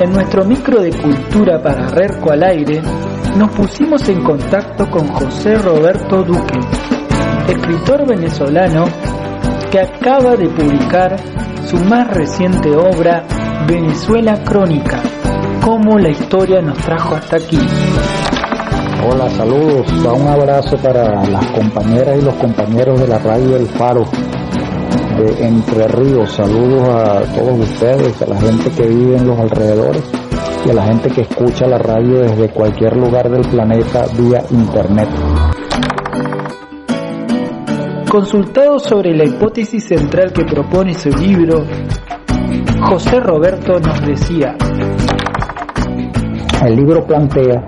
en 0.00 0.10
nuestro 0.10 0.44
micro 0.44 0.82
de 0.82 0.90
cultura 0.90 1.62
para 1.62 1.86
Rerco 1.86 2.32
al 2.32 2.42
aire, 2.42 2.82
nos 3.36 3.50
pusimos 3.52 4.08
en 4.08 4.20
contacto 4.24 4.90
con 4.90 5.06
José 5.06 5.54
Roberto 5.58 6.24
Duque, 6.24 6.58
escritor 7.46 8.04
venezolano 8.04 8.86
que 9.70 9.78
acaba 9.78 10.34
de 10.34 10.48
publicar 10.48 11.14
su 11.68 11.76
más 11.84 12.08
reciente 12.08 12.70
obra, 12.70 13.22
Venezuela 13.68 14.42
Crónica, 14.42 15.00
cómo 15.64 16.00
la 16.00 16.10
historia 16.10 16.60
nos 16.60 16.78
trajo 16.78 17.14
hasta 17.14 17.36
aquí. 17.36 17.60
Hola, 19.08 19.30
saludos, 19.30 19.86
un 19.92 20.26
abrazo 20.26 20.76
para 20.78 21.24
las 21.26 21.46
compañeras 21.52 22.18
y 22.20 22.24
los 22.24 22.34
compañeros 22.34 23.00
de 23.00 23.06
la 23.06 23.20
radio 23.20 23.56
El 23.56 23.66
Faro 23.66 24.02
entre 25.38 25.86
Ríos. 25.88 26.32
Saludos 26.32 26.88
a 26.88 27.20
todos 27.34 27.58
ustedes, 27.60 28.22
a 28.22 28.26
la 28.26 28.40
gente 28.40 28.70
que 28.70 28.88
vive 28.88 29.16
en 29.16 29.26
los 29.26 29.38
alrededores 29.38 30.02
y 30.66 30.70
a 30.70 30.74
la 30.74 30.84
gente 30.84 31.10
que 31.10 31.22
escucha 31.22 31.66
la 31.66 31.78
radio 31.78 32.20
desde 32.20 32.48
cualquier 32.50 32.96
lugar 32.96 33.30
del 33.30 33.42
planeta 33.48 34.06
vía 34.18 34.42
internet. 34.50 35.08
Consultado 38.10 38.78
sobre 38.78 39.16
la 39.16 39.24
hipótesis 39.24 39.84
central 39.84 40.32
que 40.32 40.44
propone 40.44 40.94
su 40.94 41.10
libro, 41.10 41.64
José 42.82 43.20
Roberto 43.20 43.78
nos 43.78 44.00
decía, 44.04 44.56
el 46.64 46.76
libro 46.76 47.06
plantea 47.06 47.64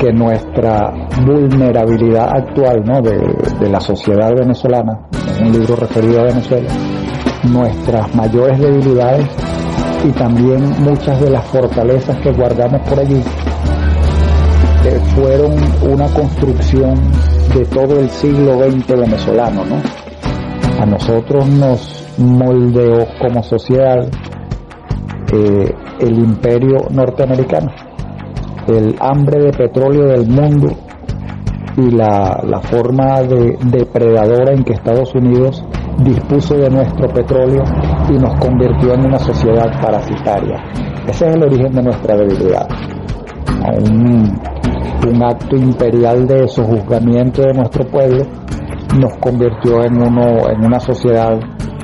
que 0.00 0.12
nuestra 0.12 0.92
vulnerabilidad 1.26 2.30
actual 2.34 2.82
¿no? 2.84 3.02
de, 3.02 3.18
de 3.60 3.68
la 3.68 3.80
sociedad 3.80 4.30
venezolana 4.34 5.09
un 5.40 5.52
libro 5.52 5.76
referido 5.76 6.20
a 6.20 6.24
Venezuela, 6.24 6.70
nuestras 7.44 8.14
mayores 8.14 8.58
debilidades 8.58 9.26
y 10.04 10.10
también 10.12 10.82
muchas 10.82 11.20
de 11.20 11.30
las 11.30 11.44
fortalezas 11.46 12.16
que 12.20 12.32
guardamos 12.32 12.80
por 12.88 13.00
allí 13.00 13.22
fueron 15.14 15.52
una 15.82 16.06
construcción 16.08 16.94
de 17.54 17.64
todo 17.66 18.00
el 18.00 18.08
siglo 18.10 18.58
XX 18.58 18.88
venezolano, 18.88 19.64
¿no? 19.64 19.76
A 20.80 20.86
nosotros 20.86 21.46
nos 21.48 22.06
moldeó 22.18 23.06
como 23.20 23.42
sociedad 23.42 24.08
eh, 25.32 25.74
el 26.00 26.18
imperio 26.18 26.86
norteamericano, 26.90 27.70
el 28.68 28.96
hambre 29.00 29.44
de 29.44 29.52
petróleo 29.52 30.06
del 30.06 30.26
mundo 30.26 30.74
y 31.80 31.90
la, 31.92 32.60
forma 32.62 33.22
de 33.22 33.56
depredadora 33.64 34.52
en 34.52 34.64
que 34.64 34.74
Estados 34.74 35.14
Unidos 35.14 35.64
dispuso 35.98 36.56
de 36.56 36.68
nuestro 36.70 37.08
petróleo 37.08 37.62
y 38.08 38.14
nos 38.14 38.34
convirtió 38.38 38.94
en 38.94 39.06
una 39.06 39.18
sociedad 39.18 39.70
parasitaria. 39.80 40.62
Ese 41.06 41.28
es 41.28 41.36
el 41.36 41.42
origen 41.42 41.72
de 41.72 41.82
nuestra 41.82 42.16
debilidad. 42.16 42.68
Un, 43.82 44.40
un 45.08 45.22
acto 45.22 45.56
imperial 45.56 46.26
de 46.26 46.48
sojuzgamiento 46.48 47.42
de 47.42 47.54
nuestro 47.54 47.84
pueblo 47.86 48.24
nos 48.98 49.16
convirtió 49.18 49.82
en, 49.84 50.02
uno, 50.02 50.48
en 50.50 50.64
una 50.64 50.80
sociedad 50.80 51.38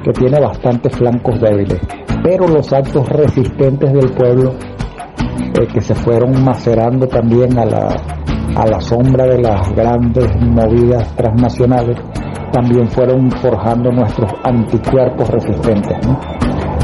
que 0.04 0.12
tiene 0.12 0.40
bastantes 0.40 0.94
flancos 0.96 1.40
débiles. 1.40 1.80
Pero 2.22 2.46
los 2.48 2.72
actos 2.72 3.08
resistentes 3.08 3.92
del 3.92 4.10
pueblo 4.12 4.54
eh, 5.60 5.66
que 5.72 5.80
se 5.80 5.94
fueron 5.94 6.44
macerando 6.44 7.06
también 7.06 7.58
a 7.58 7.64
la, 7.64 8.15
a 8.56 8.66
la 8.66 8.80
sombra 8.80 9.26
de 9.26 9.42
las 9.42 9.70
grandes 9.75 10.34
movidas 10.40 11.14
transnacionales, 11.14 11.98
también 12.50 12.88
fueron 12.88 13.30
forjando 13.30 13.92
nuestros 13.92 14.32
anticuerpos 14.42 15.28
resistentes. 15.28 15.98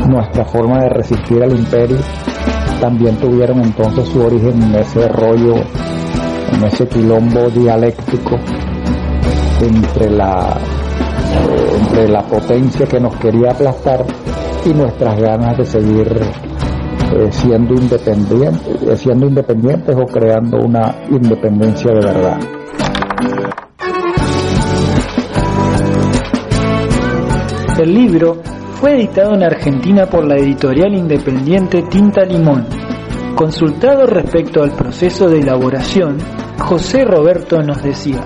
Nuestra 0.06 0.44
forma 0.44 0.80
de 0.82 0.90
resistir 0.90 1.42
al 1.42 1.56
imperio 1.56 1.96
también 2.78 3.16
tuvieron 3.16 3.62
entonces 3.62 4.06
su 4.08 4.20
origen 4.20 4.62
en 4.62 4.74
ese 4.74 5.08
rollo, 5.08 5.54
en 6.52 6.64
ese 6.64 6.86
quilombo 6.88 7.48
dialéctico 7.48 8.36
entre 9.62 10.10
la, 10.10 10.58
entre 11.80 12.08
la 12.08 12.22
potencia 12.22 12.84
que 12.86 13.00
nos 13.00 13.16
quería 13.16 13.52
aplastar 13.52 14.04
y 14.66 14.74
nuestras 14.74 15.18
ganas 15.18 15.56
de 15.56 15.64
seguir 15.64 16.20
eh, 17.14 17.30
siendo, 17.30 17.74
independientes, 17.74 18.82
eh, 18.88 18.96
siendo 18.96 19.26
independientes 19.26 19.94
o 19.94 20.06
creando 20.06 20.56
una 20.64 20.94
independencia 21.10 21.92
de 21.92 22.00
verdad. 22.00 22.40
El 27.78 27.94
libro 27.94 28.38
fue 28.80 28.94
editado 28.94 29.34
en 29.34 29.42
Argentina 29.42 30.06
por 30.06 30.24
la 30.24 30.36
editorial 30.36 30.94
independiente 30.94 31.82
Tinta 31.82 32.22
Limón. 32.22 32.66
Consultado 33.36 34.06
respecto 34.06 34.62
al 34.62 34.70
proceso 34.70 35.28
de 35.28 35.40
elaboración, 35.40 36.16
José 36.60 37.04
Roberto 37.04 37.60
nos 37.60 37.82
decía. 37.82 38.22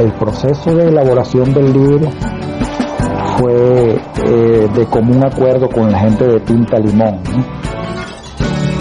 El 0.00 0.12
proceso 0.14 0.74
de 0.74 0.88
elaboración 0.88 1.54
del 1.54 1.72
libro 1.72 2.10
fue 3.38 3.87
eh, 4.30 4.68
de 4.74 4.84
común 4.86 5.24
acuerdo 5.24 5.68
con 5.68 5.90
la 5.90 6.00
gente 6.00 6.26
de 6.26 6.40
Tinta 6.40 6.78
Limón. 6.78 7.20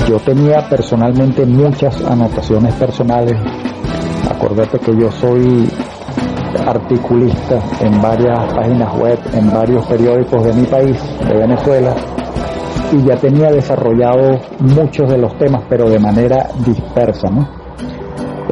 Yo 0.09 0.19
tenía 0.19 0.67
personalmente 0.69 1.45
muchas 1.45 2.03
anotaciones 2.03 2.73
personales. 2.75 3.35
Acordate 4.29 4.77
que 4.79 4.95
yo 4.97 5.09
soy 5.09 5.69
articulista 6.65 7.61
en 7.79 8.01
varias 8.01 8.53
páginas 8.53 8.93
web, 8.97 9.19
en 9.33 9.51
varios 9.53 9.85
periódicos 9.85 10.43
de 10.43 10.53
mi 10.53 10.65
país, 10.65 11.01
de 11.25 11.37
Venezuela, 11.37 11.95
y 12.91 13.03
ya 13.03 13.15
tenía 13.15 13.49
desarrollado 13.49 14.39
muchos 14.59 15.09
de 15.09 15.17
los 15.17 15.37
temas, 15.37 15.63
pero 15.69 15.89
de 15.89 15.99
manera 15.99 16.47
dispersa. 16.65 17.29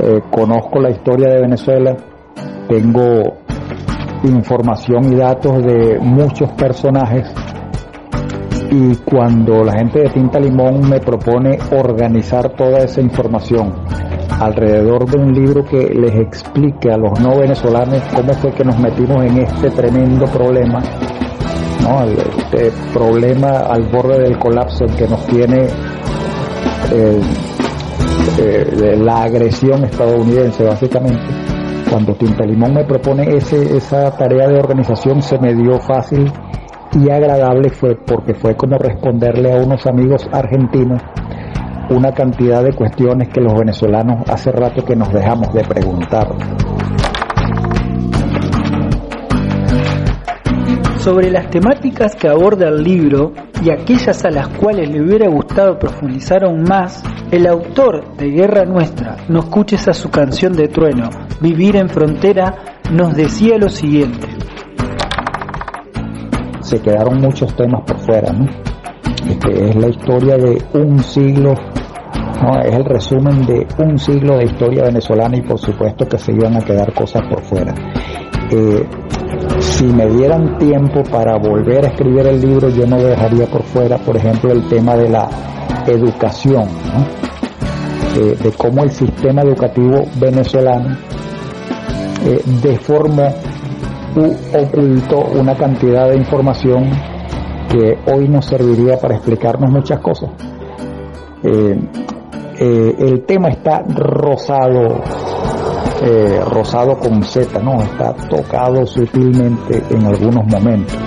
Eh, 0.02 0.22
conozco 0.32 0.80
la 0.80 0.92
historia 0.92 1.30
de 1.30 1.42
Venezuela, 1.42 1.96
tengo 2.68 3.45
información 4.27 5.13
y 5.13 5.15
datos 5.15 5.63
de 5.63 6.00
muchos 6.00 6.51
personajes 6.53 7.34
y 8.72 8.96
cuando 8.98 9.63
la 9.63 9.74
gente 9.74 10.00
de 10.00 10.10
Tinta 10.10 10.39
Limón 10.39 10.89
me 10.89 11.00
propone 11.00 11.58
organizar 11.72 12.50
toda 12.55 12.79
esa 12.79 13.00
información 13.01 13.74
alrededor 14.39 15.10
de 15.10 15.17
un 15.17 15.34
libro 15.34 15.63
que 15.63 15.89
les 15.94 16.15
explique 16.15 16.91
a 16.91 16.98
los 16.98 17.20
no 17.20 17.38
venezolanos 17.38 18.01
cómo 18.13 18.34
fue 18.34 18.51
que 18.51 18.65
nos 18.65 18.77
metimos 18.79 19.24
en 19.25 19.38
este 19.39 19.70
tremendo 19.70 20.25
problema, 20.25 20.82
¿no? 21.84 22.03
este 22.03 22.72
problema 22.94 23.60
al 23.60 23.84
borde 23.84 24.24
del 24.24 24.38
colapso 24.38 24.86
que 24.98 25.08
nos 25.08 25.25
tiene 25.27 25.67
eh, 26.91 27.22
eh, 28.39 28.96
la 28.98 29.24
agresión 29.24 29.86
estadounidense 29.86 30.63
básicamente. 30.63 31.55
Cuando 31.89 32.15
Tinta 32.15 32.46
Limón 32.46 32.74
me 32.74 32.84
propone 32.84 33.36
ese, 33.36 33.77
esa 33.77 34.12
tarea 34.18 34.48
de 34.48 34.60
organización 34.60 35.22
se 35.22 35.38
me 35.39 35.54
dio 35.54 35.80
fácil 35.80 36.32
y 36.94 37.10
agradable 37.10 37.70
fue 37.70 37.96
porque 37.96 38.34
fue 38.34 38.56
como 38.56 38.77
responderle 38.77 39.54
a 39.54 39.58
unos 39.58 39.86
amigos 39.86 40.27
argentinos 40.32 41.01
una 41.89 42.12
cantidad 42.12 42.63
de 42.63 42.74
cuestiones 42.74 43.30
que 43.30 43.42
los 43.42 43.54
venezolanos 43.54 44.27
hace 44.30 44.51
rato 44.51 44.84
que 44.84 44.96
nos 44.96 45.12
dejamos 45.13 45.54
de 45.54 45.63
preguntar. 45.63 46.27
Sobre 51.06 51.30
las 51.30 51.52
temáticas 51.52 52.16
que 52.16 52.28
aborda 52.28 52.68
el 52.68 52.82
libro 52.82 53.32
y 53.64 53.70
aquellas 53.70 54.26
a 54.26 54.32
las 54.32 54.48
cuales 54.48 54.90
le 54.90 55.04
hubiera 55.04 55.30
gustado 55.30 55.78
profundizar 55.78 56.44
aún 56.44 56.64
más, 56.64 57.04
el 57.30 57.46
autor 57.46 58.18
de 58.18 58.32
Guerra 58.32 58.66
Nuestra, 58.66 59.16
no 59.30 59.42
escuches 59.42 59.88
a 59.88 59.94
su 59.94 60.10
canción 60.10 60.54
de 60.54 60.68
trueno, 60.68 61.12
Vivir 61.40 61.76
en 61.76 61.90
Frontera, 61.90 62.56
nos 62.92 63.14
decía 63.14 63.60
lo 63.60 63.70
siguiente. 63.70 64.28
Se 66.62 66.82
quedaron 66.82 67.22
muchos 67.22 67.56
temas 67.56 67.84
por 67.86 68.00
fuera, 68.00 68.34
¿no? 68.34 68.48
Este, 69.30 69.70
es 69.70 69.76
la 69.76 69.90
historia 69.90 70.38
de 70.38 70.60
un 70.74 70.98
siglo, 71.04 71.54
es 72.64 72.76
el 72.76 72.84
resumen 72.84 73.46
de 73.46 73.68
un 73.78 74.00
siglo 74.00 74.38
de 74.38 74.46
historia 74.46 74.86
venezolana 74.86 75.38
y 75.38 75.44
por 75.44 75.60
supuesto 75.60 76.08
que 76.08 76.18
se 76.18 76.32
iban 76.32 76.58
a 76.58 76.62
quedar 76.62 76.92
cosas 76.96 77.22
por 77.30 77.44
fuera. 77.44 77.76
Eh, 78.50 78.88
si 79.86 79.94
me 79.94 80.08
dieran 80.08 80.58
tiempo 80.58 81.04
para 81.04 81.38
volver 81.38 81.86
a 81.86 81.89
escribir 81.89 82.25
el 82.25 82.42
libro, 82.42 82.70
yo 82.70 82.88
no 82.88 82.98
dejaría 82.98 83.46
por 83.46 83.62
fuera, 83.63 83.98
por 84.00 84.18
ejemplo, 84.18 84.51
el 84.51 84.68
tema 84.68 84.96
de 84.96 85.10
la 85.10 85.30
educación, 85.86 86.68
eh, 88.18 88.36
de 88.42 88.51
cómo 88.54 88.84
el 88.84 88.89
sistema 88.89 89.44
educativo 89.44 90.06
venezolano 90.20 90.98
eh, 92.25 92.42
deformó 92.63 93.27
u 94.16 94.57
ocultó 94.57 95.20
una 95.40 95.55
cantidad 95.55 96.10
de 96.10 96.18
información 96.18 96.90
que 97.70 97.98
hoy 98.12 98.27
nos 98.27 98.46
serviría 98.46 98.98
para 98.98 99.16
explicarnos 99.16 99.70
muchas 99.70 100.00
cosas. 100.00 100.31
Eh, 101.44 101.79
eh, 102.57 102.96
el 102.98 103.24
tema 103.25 103.50
está 103.50 103.83
rosado, 103.88 105.03
eh, 106.01 106.40
rosado 106.50 106.98
con 106.98 107.24
Z, 107.24 107.60
¿no? 107.62 107.81
Está 107.81 108.14
tocado 108.14 108.86
sutilmente 108.86 109.84
en 109.90 110.05
algunos 110.05 110.46
momentos. 110.48 110.98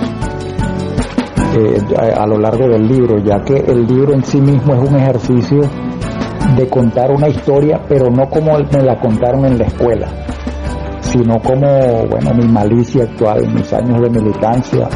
A, 1.97 2.23
a 2.23 2.27
lo 2.27 2.37
largo 2.37 2.67
del 2.67 2.87
libro, 2.87 3.17
ya 3.23 3.43
que 3.43 3.57
el 3.57 3.85
libro 3.85 4.13
en 4.13 4.23
sí 4.23 4.39
mismo 4.39 4.75
es 4.75 4.89
un 4.89 4.95
ejercicio 4.95 5.61
de 6.55 6.67
contar 6.67 7.11
una 7.11 7.27
historia, 7.27 7.81
pero 7.87 8.09
no 8.09 8.29
como 8.29 8.53
me 8.57 8.83
la 8.83 8.99
contaron 8.99 9.45
en 9.45 9.57
la 9.57 9.65
escuela, 9.65 10.07
sino 11.01 11.39
como, 11.41 11.67
bueno, 12.07 12.31
mi 12.35 12.47
malicia 12.47 13.03
actual, 13.03 13.51
mis 13.53 13.71
años 13.73 14.01
de 14.01 14.09
militancia, 14.09 14.87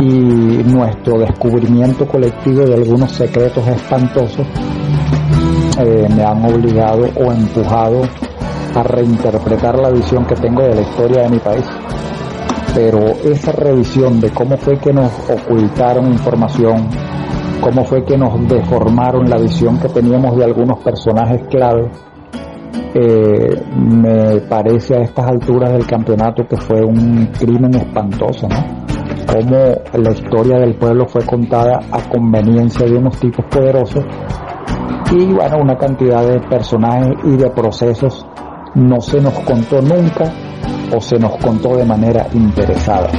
y 0.00 0.62
nuestro 0.64 1.18
descubrimiento 1.18 2.06
colectivo 2.06 2.64
de 2.64 2.74
algunos 2.74 3.12
secretos 3.12 3.66
espantosos 3.68 4.46
eh, 5.78 6.08
me 6.14 6.22
han 6.22 6.44
obligado 6.44 7.08
o 7.16 7.32
empujado 7.32 8.02
a 8.74 8.82
reinterpretar 8.82 9.78
la 9.78 9.90
visión 9.90 10.24
que 10.24 10.34
tengo 10.34 10.62
de 10.62 10.74
la 10.74 10.80
historia 10.82 11.22
de 11.22 11.28
mi 11.30 11.38
país. 11.38 11.64
Pero 12.74 13.00
esa 13.24 13.52
revisión 13.52 14.20
de 14.20 14.30
cómo 14.30 14.56
fue 14.56 14.78
que 14.78 14.92
nos 14.92 15.10
ocultaron 15.28 16.06
información, 16.06 16.88
cómo 17.60 17.84
fue 17.84 18.04
que 18.04 18.16
nos 18.16 18.48
deformaron 18.48 19.28
la 19.28 19.36
visión 19.36 19.78
que 19.78 19.88
teníamos 19.88 20.36
de 20.36 20.44
algunos 20.44 20.78
personajes 20.78 21.42
clave, 21.50 21.90
eh, 22.94 23.62
me 23.76 24.40
parece 24.48 24.96
a 24.96 25.00
estas 25.00 25.26
alturas 25.26 25.72
del 25.72 25.86
campeonato 25.86 26.46
que 26.46 26.56
fue 26.56 26.82
un 26.82 27.26
crimen 27.38 27.74
espantoso, 27.74 28.48
¿no? 28.48 28.82
cómo 29.32 29.56
la 29.94 30.12
historia 30.12 30.58
del 30.58 30.74
pueblo 30.74 31.06
fue 31.06 31.24
contada 31.24 31.80
a 31.90 32.08
conveniencia 32.08 32.86
de 32.86 32.96
unos 32.96 33.18
tipos 33.18 33.46
poderosos 33.46 34.04
y 35.10 35.32
bueno, 35.32 35.58
una 35.58 35.76
cantidad 35.76 36.26
de 36.26 36.40
personajes 36.40 37.12
y 37.24 37.36
de 37.36 37.50
procesos 37.50 38.26
no 38.74 39.00
se 39.00 39.20
nos 39.20 39.34
contó 39.40 39.80
nunca 39.80 40.32
o 40.94 41.00
se 41.00 41.18
nos 41.18 41.36
contó 41.36 41.76
de 41.76 41.84
manera 41.84 42.26
interesada. 42.32 43.10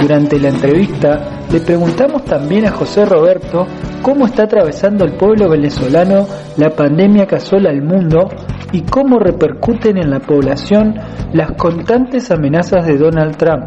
Durante 0.00 0.38
la 0.38 0.48
entrevista 0.48 1.44
le 1.50 1.60
preguntamos 1.60 2.24
también 2.24 2.66
a 2.66 2.72
José 2.72 3.06
Roberto 3.06 3.66
cómo 4.02 4.26
está 4.26 4.44
atravesando 4.44 5.04
el 5.04 5.16
pueblo 5.16 5.48
venezolano 5.48 6.26
la 6.56 6.70
pandemia 6.70 7.26
que 7.26 7.36
asola 7.36 7.70
al 7.70 7.82
mundo 7.82 8.28
y 8.72 8.82
cómo 8.82 9.18
repercuten 9.18 9.96
en 9.96 10.10
la 10.10 10.20
población 10.20 10.94
las 11.32 11.52
constantes 11.52 12.30
amenazas 12.30 12.86
de 12.86 12.98
Donald 12.98 13.36
Trump. 13.36 13.64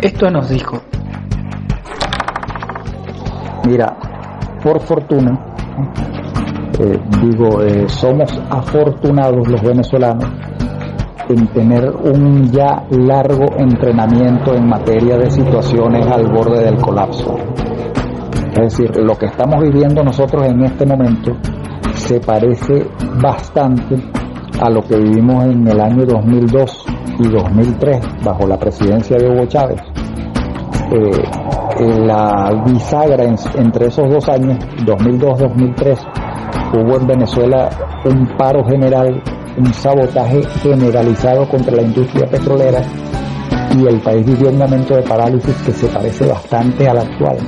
Esto 0.00 0.30
nos 0.30 0.48
dijo. 0.48 0.80
Mira, 3.64 3.96
por 4.62 4.80
fortuna, 4.80 5.38
eh, 6.78 6.98
digo, 7.20 7.62
eh, 7.62 7.88
somos 7.88 8.30
afortunados 8.50 9.46
los 9.48 9.62
venezolanos 9.62 10.24
en 11.28 11.46
tener 11.48 11.90
un 11.90 12.50
ya 12.50 12.84
largo 12.90 13.46
entrenamiento 13.58 14.54
en 14.54 14.68
materia 14.68 15.16
de 15.16 15.30
situaciones 15.30 16.06
al 16.06 16.30
borde 16.30 16.64
del 16.64 16.76
colapso. 16.76 17.36
Es 18.52 18.76
decir, 18.76 18.96
lo 18.96 19.16
que 19.16 19.26
estamos 19.26 19.62
viviendo 19.62 20.02
nosotros 20.02 20.46
en 20.46 20.62
este 20.64 20.84
momento 20.84 21.32
se 21.94 22.20
parece 22.20 22.86
bastante 23.20 23.96
a 24.60 24.68
lo 24.68 24.82
que 24.82 24.96
vivimos 24.96 25.44
en 25.44 25.66
el 25.66 25.80
año 25.80 26.04
2002 26.04 26.86
y 27.20 27.28
2003 27.28 28.00
bajo 28.24 28.46
la 28.46 28.58
presidencia 28.58 29.16
de 29.16 29.28
Hugo 29.28 29.46
Chávez. 29.46 29.80
Eh, 30.92 31.22
la 31.80 32.62
bisagra 32.66 33.24
entre 33.24 33.86
esos 33.86 34.08
dos 34.10 34.28
años, 34.28 34.58
2002-2003, 34.84 35.98
hubo 36.74 36.96
en 36.96 37.06
Venezuela 37.06 37.68
un 38.04 38.26
paro 38.36 38.64
general, 38.64 39.22
un 39.56 39.72
sabotaje 39.72 40.42
generalizado 40.62 41.48
contra 41.48 41.76
la 41.76 41.82
industria 41.82 42.26
petrolera 42.26 42.82
y 43.78 43.86
el 43.86 44.00
país 44.00 44.24
vivió 44.26 44.50
un 44.50 44.58
momento 44.58 44.96
de 44.96 45.02
parálisis 45.02 45.54
que 45.64 45.72
se 45.72 45.88
parece 45.88 46.26
bastante 46.26 46.88
al 46.88 46.98
actual. 46.98 47.38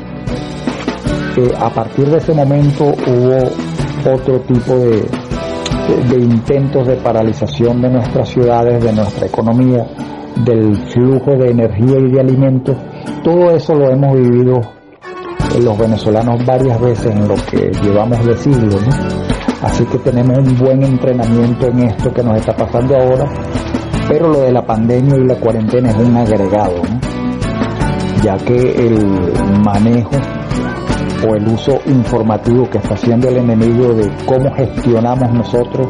Eh, 1.37 1.53
a 1.59 1.69
partir 1.71 2.09
de 2.09 2.19
ese 2.19 2.33
momento 2.33 2.85
hubo 2.85 4.13
otro 4.13 4.41
tipo 4.41 4.75
de, 4.77 5.03
de, 6.09 6.25
intentos 6.25 6.87
de 6.87 6.97
paralización 6.97 7.83
de 7.83 7.91
nuestras 7.91 8.29
ciudades, 8.29 8.83
de 8.83 8.93
nuestra 8.93 9.27
economía, 9.27 9.87
del 10.45 10.77
flujo 10.91 11.33
de 11.33 11.51
energía 11.51 11.99
y 11.99 12.11
de 12.11 12.21
alimentos. 12.21 12.77
Todo 13.25 13.51
eso 13.53 13.75
lo 13.75 13.91
hemos 13.91 14.13
vivido 14.13 14.61
los 15.63 15.79
venezolanos 15.79 16.45
varias 16.45 16.81
veces 16.81 17.07
en 17.07 17.27
lo 17.27 17.35
que 17.35 17.71
llevamos 17.83 18.25
de 18.25 18.37
siglo. 18.37 18.77
Así 19.63 19.85
que 19.87 19.99
tenemos 19.99 20.39
un 20.39 20.59
buen 20.59 20.83
entrenamiento 20.83 21.69
en 21.69 21.85
esto 21.85 22.13
que 22.13 22.23
nos 22.23 22.37
está 22.37 22.55
pasando 22.55 22.95
ahora, 22.95 23.27
pero 24.09 24.29
lo 24.29 24.41
de 24.41 24.53
la 24.53 24.67
pandemia 24.67 25.17
y 25.17 25.27
la 25.27 25.37
cuarentena 25.37 25.89
es 25.91 25.97
un 25.97 26.17
agregado, 26.17 26.83
ya 28.23 28.37
que 28.37 28.73
el 28.73 29.33
manejo 29.65 30.17
o 31.27 31.35
el 31.35 31.49
uso 31.49 31.79
informativo 31.87 32.69
que 32.69 32.77
está 32.77 32.93
haciendo 32.93 33.29
el 33.29 33.39
enemigo 33.39 33.95
de 33.95 34.11
cómo 34.27 34.55
gestionamos 34.55 35.33
nosotros 35.33 35.89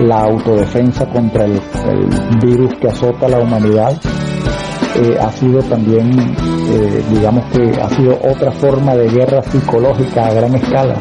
la 0.00 0.22
autodefensa 0.22 1.06
contra 1.06 1.44
el, 1.44 1.60
virus 2.40 2.74
que 2.80 2.88
azota 2.88 3.26
a 3.26 3.28
la 3.28 3.38
humanidad 3.40 3.92
eh, 4.94 5.16
ha 5.18 5.30
sido 5.32 5.60
también, 5.62 6.10
eh, 6.10 7.02
digamos 7.10 7.44
que 7.46 7.80
ha 7.80 7.88
sido 7.90 8.18
otra 8.22 8.52
forma 8.52 8.94
de 8.94 9.08
guerra 9.08 9.42
psicológica 9.42 10.26
a 10.26 10.34
gran 10.34 10.54
escala. 10.54 10.96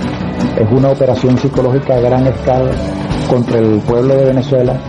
Es 0.58 0.72
una 0.72 0.90
operación 0.90 1.38
psicológica 1.38 1.96
a 1.96 2.00
gran 2.00 2.26
escala 2.28 2.72
contra 3.30 3.60
el 3.60 3.80
pueblo 3.82 4.16
de 4.16 4.26
Venezuela. 4.26 4.80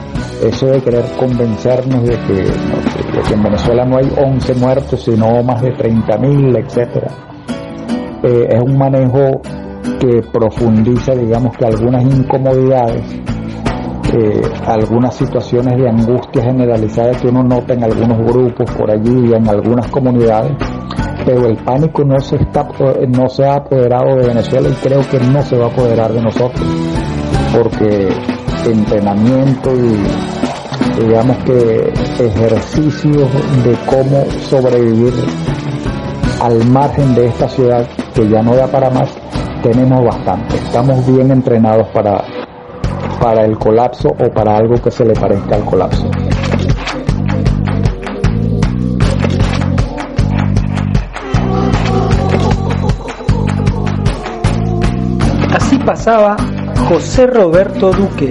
Eso 0.43 0.67
de 0.67 0.81
querer 0.83 1.05
convencernos 1.19 2.03
de 2.03 2.17
que, 2.27 3.35
en 3.35 3.43
Venezuela 3.43 3.85
no 3.85 3.99
hay 3.99 4.11
11 4.17 4.55
muertos, 4.55 5.03
sino 5.03 5.43
más 5.43 5.63
de 5.63 5.73
30.000, 5.73 6.65
etcétera. 6.65 7.09
Eh, 8.23 8.49
es 8.51 8.61
un 8.63 8.79
manejo 8.79 9.41
que 9.99 10.23
profundiza, 10.33 11.13
digamos 11.15 11.57
que 11.57 11.67
algunas 11.67 12.05
incomodidades 12.05 13.03
eh, 14.13 14.43
algunas 14.67 15.15
situaciones 15.15 15.79
de 15.79 15.89
angustia 15.89 16.43
generalizada 16.43 17.13
que 17.13 17.29
uno 17.29 17.43
nota 17.43 17.73
en 17.73 17.85
algunos 17.85 18.19
grupos 18.19 18.71
por 18.73 18.91
allí 18.91 19.31
y 19.31 19.33
en 19.33 19.49
algunas 19.49 19.87
comunidades, 19.89 20.53
pero 21.25 21.47
el 21.47 21.57
pánico 21.57 22.05
no 22.05 22.21
se, 22.21 22.37
está, 22.37 22.69
no 23.09 23.29
se 23.29 23.45
ha 23.45 23.57
apoderado 23.57 24.17
de 24.17 24.29
Venezuela 24.29 24.69
y 24.69 24.73
creo 24.75 25.01
que 25.09 25.19
no 25.19 25.43
se 25.43 25.57
va 25.57 25.67
a 25.67 25.69
apoderar 25.69 26.13
de 26.13 26.21
nosotros, 26.21 26.63
porque 27.57 28.09
entrenamiento 28.67 29.71
y 29.75 31.03
digamos 31.03 31.37
que 31.39 31.93
ejercicios 32.21 33.29
de 33.65 33.75
cómo 33.87 34.25
sobrevivir 34.49 35.15
al 36.43 36.65
margen 36.67 37.15
de 37.15 37.27
esta 37.27 37.49
ciudad 37.49 37.87
que 38.15 38.29
ya 38.29 38.43
no 38.43 38.55
da 38.55 38.67
para 38.67 38.91
más, 38.91 39.09
tenemos 39.63 40.05
bastante. 40.05 40.57
Estamos 40.57 41.07
bien 41.07 41.31
entrenados 41.31 41.89
para 41.89 42.42
para 43.23 43.45
el 43.45 43.57
colapso 43.57 44.09
o 44.09 44.31
para 44.31 44.57
algo 44.57 44.83
que 44.83 44.91
se 44.91 45.05
le 45.05 45.13
parezca 45.15 45.55
al 45.55 45.65
colapso. 45.65 46.11
Así 55.55 55.79
pasaba 55.79 56.37
José 56.89 57.29
Roberto 57.29 57.93
Duque, 57.93 58.29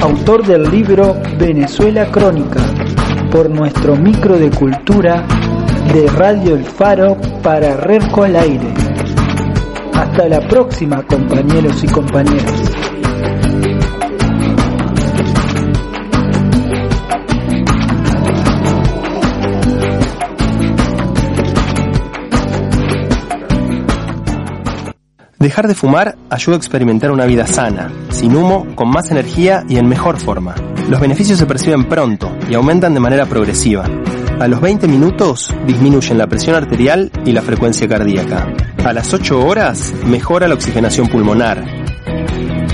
autor 0.00 0.46
del 0.46 0.70
libro 0.70 1.16
Venezuela 1.38 2.10
Crónica, 2.10 2.60
por 3.30 3.50
nuestro 3.50 3.94
micro 3.94 4.38
de 4.38 4.50
cultura 4.50 5.22
de 5.92 6.06
Radio 6.06 6.54
El 6.54 6.64
Faro 6.64 7.18
para 7.42 7.76
Rerco 7.76 8.22
al 8.22 8.36
Aire. 8.36 8.72
Hasta 9.92 10.28
la 10.28 10.40
próxima, 10.40 11.02
compañeros 11.02 11.84
y 11.84 11.88
compañeras. 11.88 12.79
Dejar 25.40 25.68
de 25.68 25.74
fumar 25.74 26.18
ayuda 26.28 26.56
a 26.56 26.58
experimentar 26.58 27.10
una 27.10 27.24
vida 27.24 27.46
sana, 27.46 27.90
sin 28.10 28.36
humo, 28.36 28.66
con 28.74 28.90
más 28.90 29.10
energía 29.10 29.64
y 29.66 29.78
en 29.78 29.88
mejor 29.88 30.18
forma. 30.18 30.54
Los 30.90 31.00
beneficios 31.00 31.38
se 31.38 31.46
perciben 31.46 31.88
pronto 31.88 32.30
y 32.50 32.54
aumentan 32.54 32.92
de 32.92 33.00
manera 33.00 33.24
progresiva. 33.24 33.86
A 34.38 34.48
los 34.48 34.60
20 34.60 34.86
minutos 34.86 35.54
disminuyen 35.66 36.18
la 36.18 36.26
presión 36.26 36.56
arterial 36.56 37.10
y 37.24 37.32
la 37.32 37.40
frecuencia 37.40 37.88
cardíaca. 37.88 38.48
A 38.84 38.92
las 38.92 39.14
8 39.14 39.42
horas 39.42 39.94
mejora 40.04 40.46
la 40.46 40.56
oxigenación 40.56 41.08
pulmonar. 41.08 41.64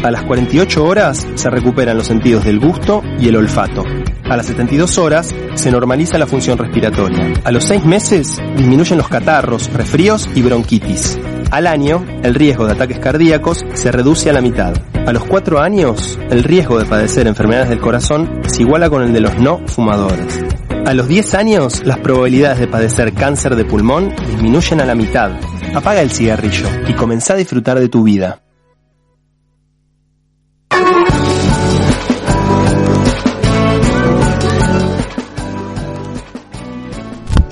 A 0.03 0.11
las 0.11 0.25
48 0.25 0.85
horas 0.85 1.25
se 1.37 1.49
recuperan 1.49 1.97
los 1.97 2.09
sentidos 2.09 2.45
del 2.45 2.59
gusto 2.59 3.01
y 3.21 3.29
el 3.29 3.37
olfato. 3.37 3.85
A 4.29 4.37
las 4.37 4.47
72 4.47 4.99
horas 4.99 5.33
se 5.55 5.71
normaliza 5.71 6.19
la 6.19 6.27
función 6.27 6.59
respiratoria. 6.59 7.33
A 7.45 7.53
los 7.53 7.63
6 7.63 7.85
meses 7.85 8.41
disminuyen 8.57 8.99
los 8.99 9.09
catarros, 9.09 9.73
resfríos 9.73 10.29
y 10.35 10.43
bronquitis. 10.43 11.17
Al 11.51 11.67
año, 11.67 12.05
el 12.23 12.35
riesgo 12.35 12.67
de 12.67 12.73
ataques 12.73 12.99
cardíacos 12.99 13.65
se 13.75 13.93
reduce 13.93 14.29
a 14.29 14.33
la 14.33 14.41
mitad. 14.41 14.75
A 15.07 15.13
los 15.13 15.25
4 15.25 15.61
años, 15.61 16.19
el 16.31 16.43
riesgo 16.43 16.79
de 16.79 16.85
padecer 16.85 17.27
enfermedades 17.29 17.69
del 17.69 17.81
corazón 17.81 18.43
se 18.47 18.63
iguala 18.63 18.91
con 18.91 19.03
el 19.03 19.13
de 19.13 19.21
los 19.21 19.39
no 19.39 19.61
fumadores. 19.67 20.41
A 20.85 20.93
los 20.93 21.07
10 21.09 21.35
años, 21.35 21.85
las 21.85 21.99
probabilidades 21.99 22.59
de 22.59 22.67
padecer 22.67 23.13
cáncer 23.15 23.55
de 23.55 23.65
pulmón 23.65 24.15
disminuyen 24.27 24.81
a 24.81 24.87
la 24.87 24.95
mitad. 24.95 25.31
Apaga 25.75 26.01
el 26.01 26.11
cigarrillo 26.11 26.67
y 26.89 26.95
comenzá 26.95 27.35
a 27.35 27.37
disfrutar 27.37 27.79
de 27.79 27.89
tu 27.89 28.03
vida. 28.03 28.43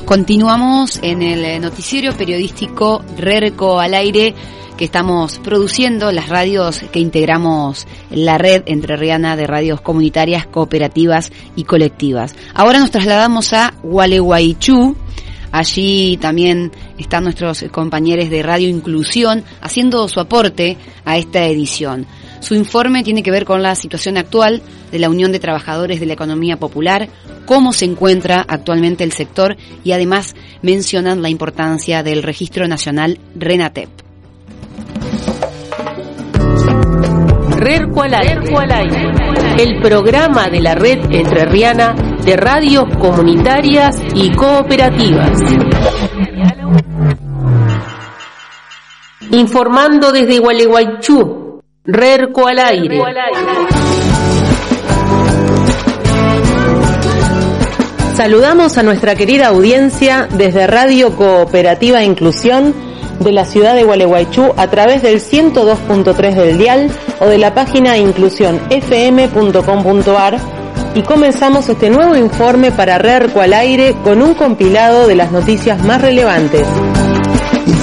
Continuamos 0.05 1.01
en 1.03 1.23
el 1.23 1.43
eh, 1.47 1.59
noticiero 1.59 2.13
periodístico 2.13 3.03
Rerco 3.17 3.81
al 3.81 3.95
aire 3.95 4.35
que 4.77 4.85
estamos 4.85 5.39
produciendo, 5.39 6.13
las 6.13 6.29
radios 6.29 6.81
que 6.93 7.01
integramos 7.01 7.87
la 8.11 8.37
red 8.37 8.65
entre 8.67 8.99
de 8.99 9.47
radios 9.47 9.81
comunitarias, 9.81 10.47
cooperativas 10.47 11.33
y 11.57 11.65
colectivas. 11.65 12.37
Ahora 12.53 12.81
nos 12.81 12.91
trasladamos 12.91 13.55
a 13.55 13.73
Gualeguaychú. 13.83 14.95
Allí 15.51 16.19
también 16.19 16.71
están 16.99 17.25
nuestros 17.25 17.65
compañeros 17.71 18.29
de 18.29 18.43
Radio 18.43 18.69
Inclusión 18.69 19.43
haciendo 19.63 20.07
su 20.09 20.21
aporte 20.21 20.77
a 21.07 21.17
esta 21.17 21.47
edición. 21.47 22.07
Su 22.45 22.55
informe 22.55 23.03
tiene 23.03 23.23
que 23.23 23.31
ver 23.31 23.47
con 23.47 23.63
la 23.63 23.75
situación 23.75 24.19
actual 24.19 24.61
de 24.93 24.99
la 24.99 25.09
Unión 25.09 25.33
de 25.33 25.39
Trabajadores 25.39 25.99
de 25.99 26.05
la 26.05 26.13
Economía 26.13 26.59
Popular, 26.59 27.09
cómo 27.47 27.73
se 27.73 27.87
encuentra 27.87 28.45
actualmente 28.47 29.03
el 29.03 29.13
sector 29.13 29.57
y 29.83 29.93
además 29.93 30.35
mencionan 30.61 31.23
la 31.23 31.31
importancia 31.31 32.03
del 32.03 32.23
Registro 32.23 32.69
Nacional 32.69 33.19
RENATEP. 33.35 33.89
RERCO 37.57 38.05
el 39.59 39.81
programa 39.81 40.51
de 40.51 40.61
la 40.61 40.75
red 40.75 40.99
entrerriana 41.13 41.95
de 42.27 42.37
radios 42.37 42.85
comunitarias 42.99 43.99
y 44.15 44.31
cooperativas. 44.33 45.41
Informando 49.31 50.13
desde 50.13 50.41
Gualeguaychú, 50.41 51.44
Rerco 51.87 52.47
al 52.47 52.61
aire. 52.61 52.99
Saludamos 58.15 58.79
a 58.79 58.83
nuestra 58.83 59.15
querida 59.15 59.49
audiencia 59.49 60.27
desde 60.33 60.67
Radio 60.67 61.15
Cooperativa 61.15 62.03
Inclusión 62.03 62.75
de 63.21 63.33
la 63.33 63.45
ciudad 63.45 63.75
de 63.75 63.85
Gualeguaychú 63.85 64.55
a 64.57 64.69
través 64.69 65.03
del 65.03 65.21
102.3 65.21 66.35
del 66.35 66.57
dial 66.57 66.91
o 67.21 67.27
de 67.27 67.37
la 67.37 67.53
página 67.53 67.99
inclusionfm.com.ar 67.99 70.39
y 70.95 71.03
comenzamos 71.03 71.69
este 71.69 71.91
nuevo 71.91 72.17
informe 72.17 72.73
para 72.73 72.97
Rerco 72.97 73.43
al 73.43 73.53
aire 73.53 73.95
con 74.03 74.23
un 74.23 74.33
compilado 74.33 75.07
de 75.07 75.17
las 75.17 75.33
noticias 75.33 75.85
más 75.85 76.01
relevantes. 76.01 76.67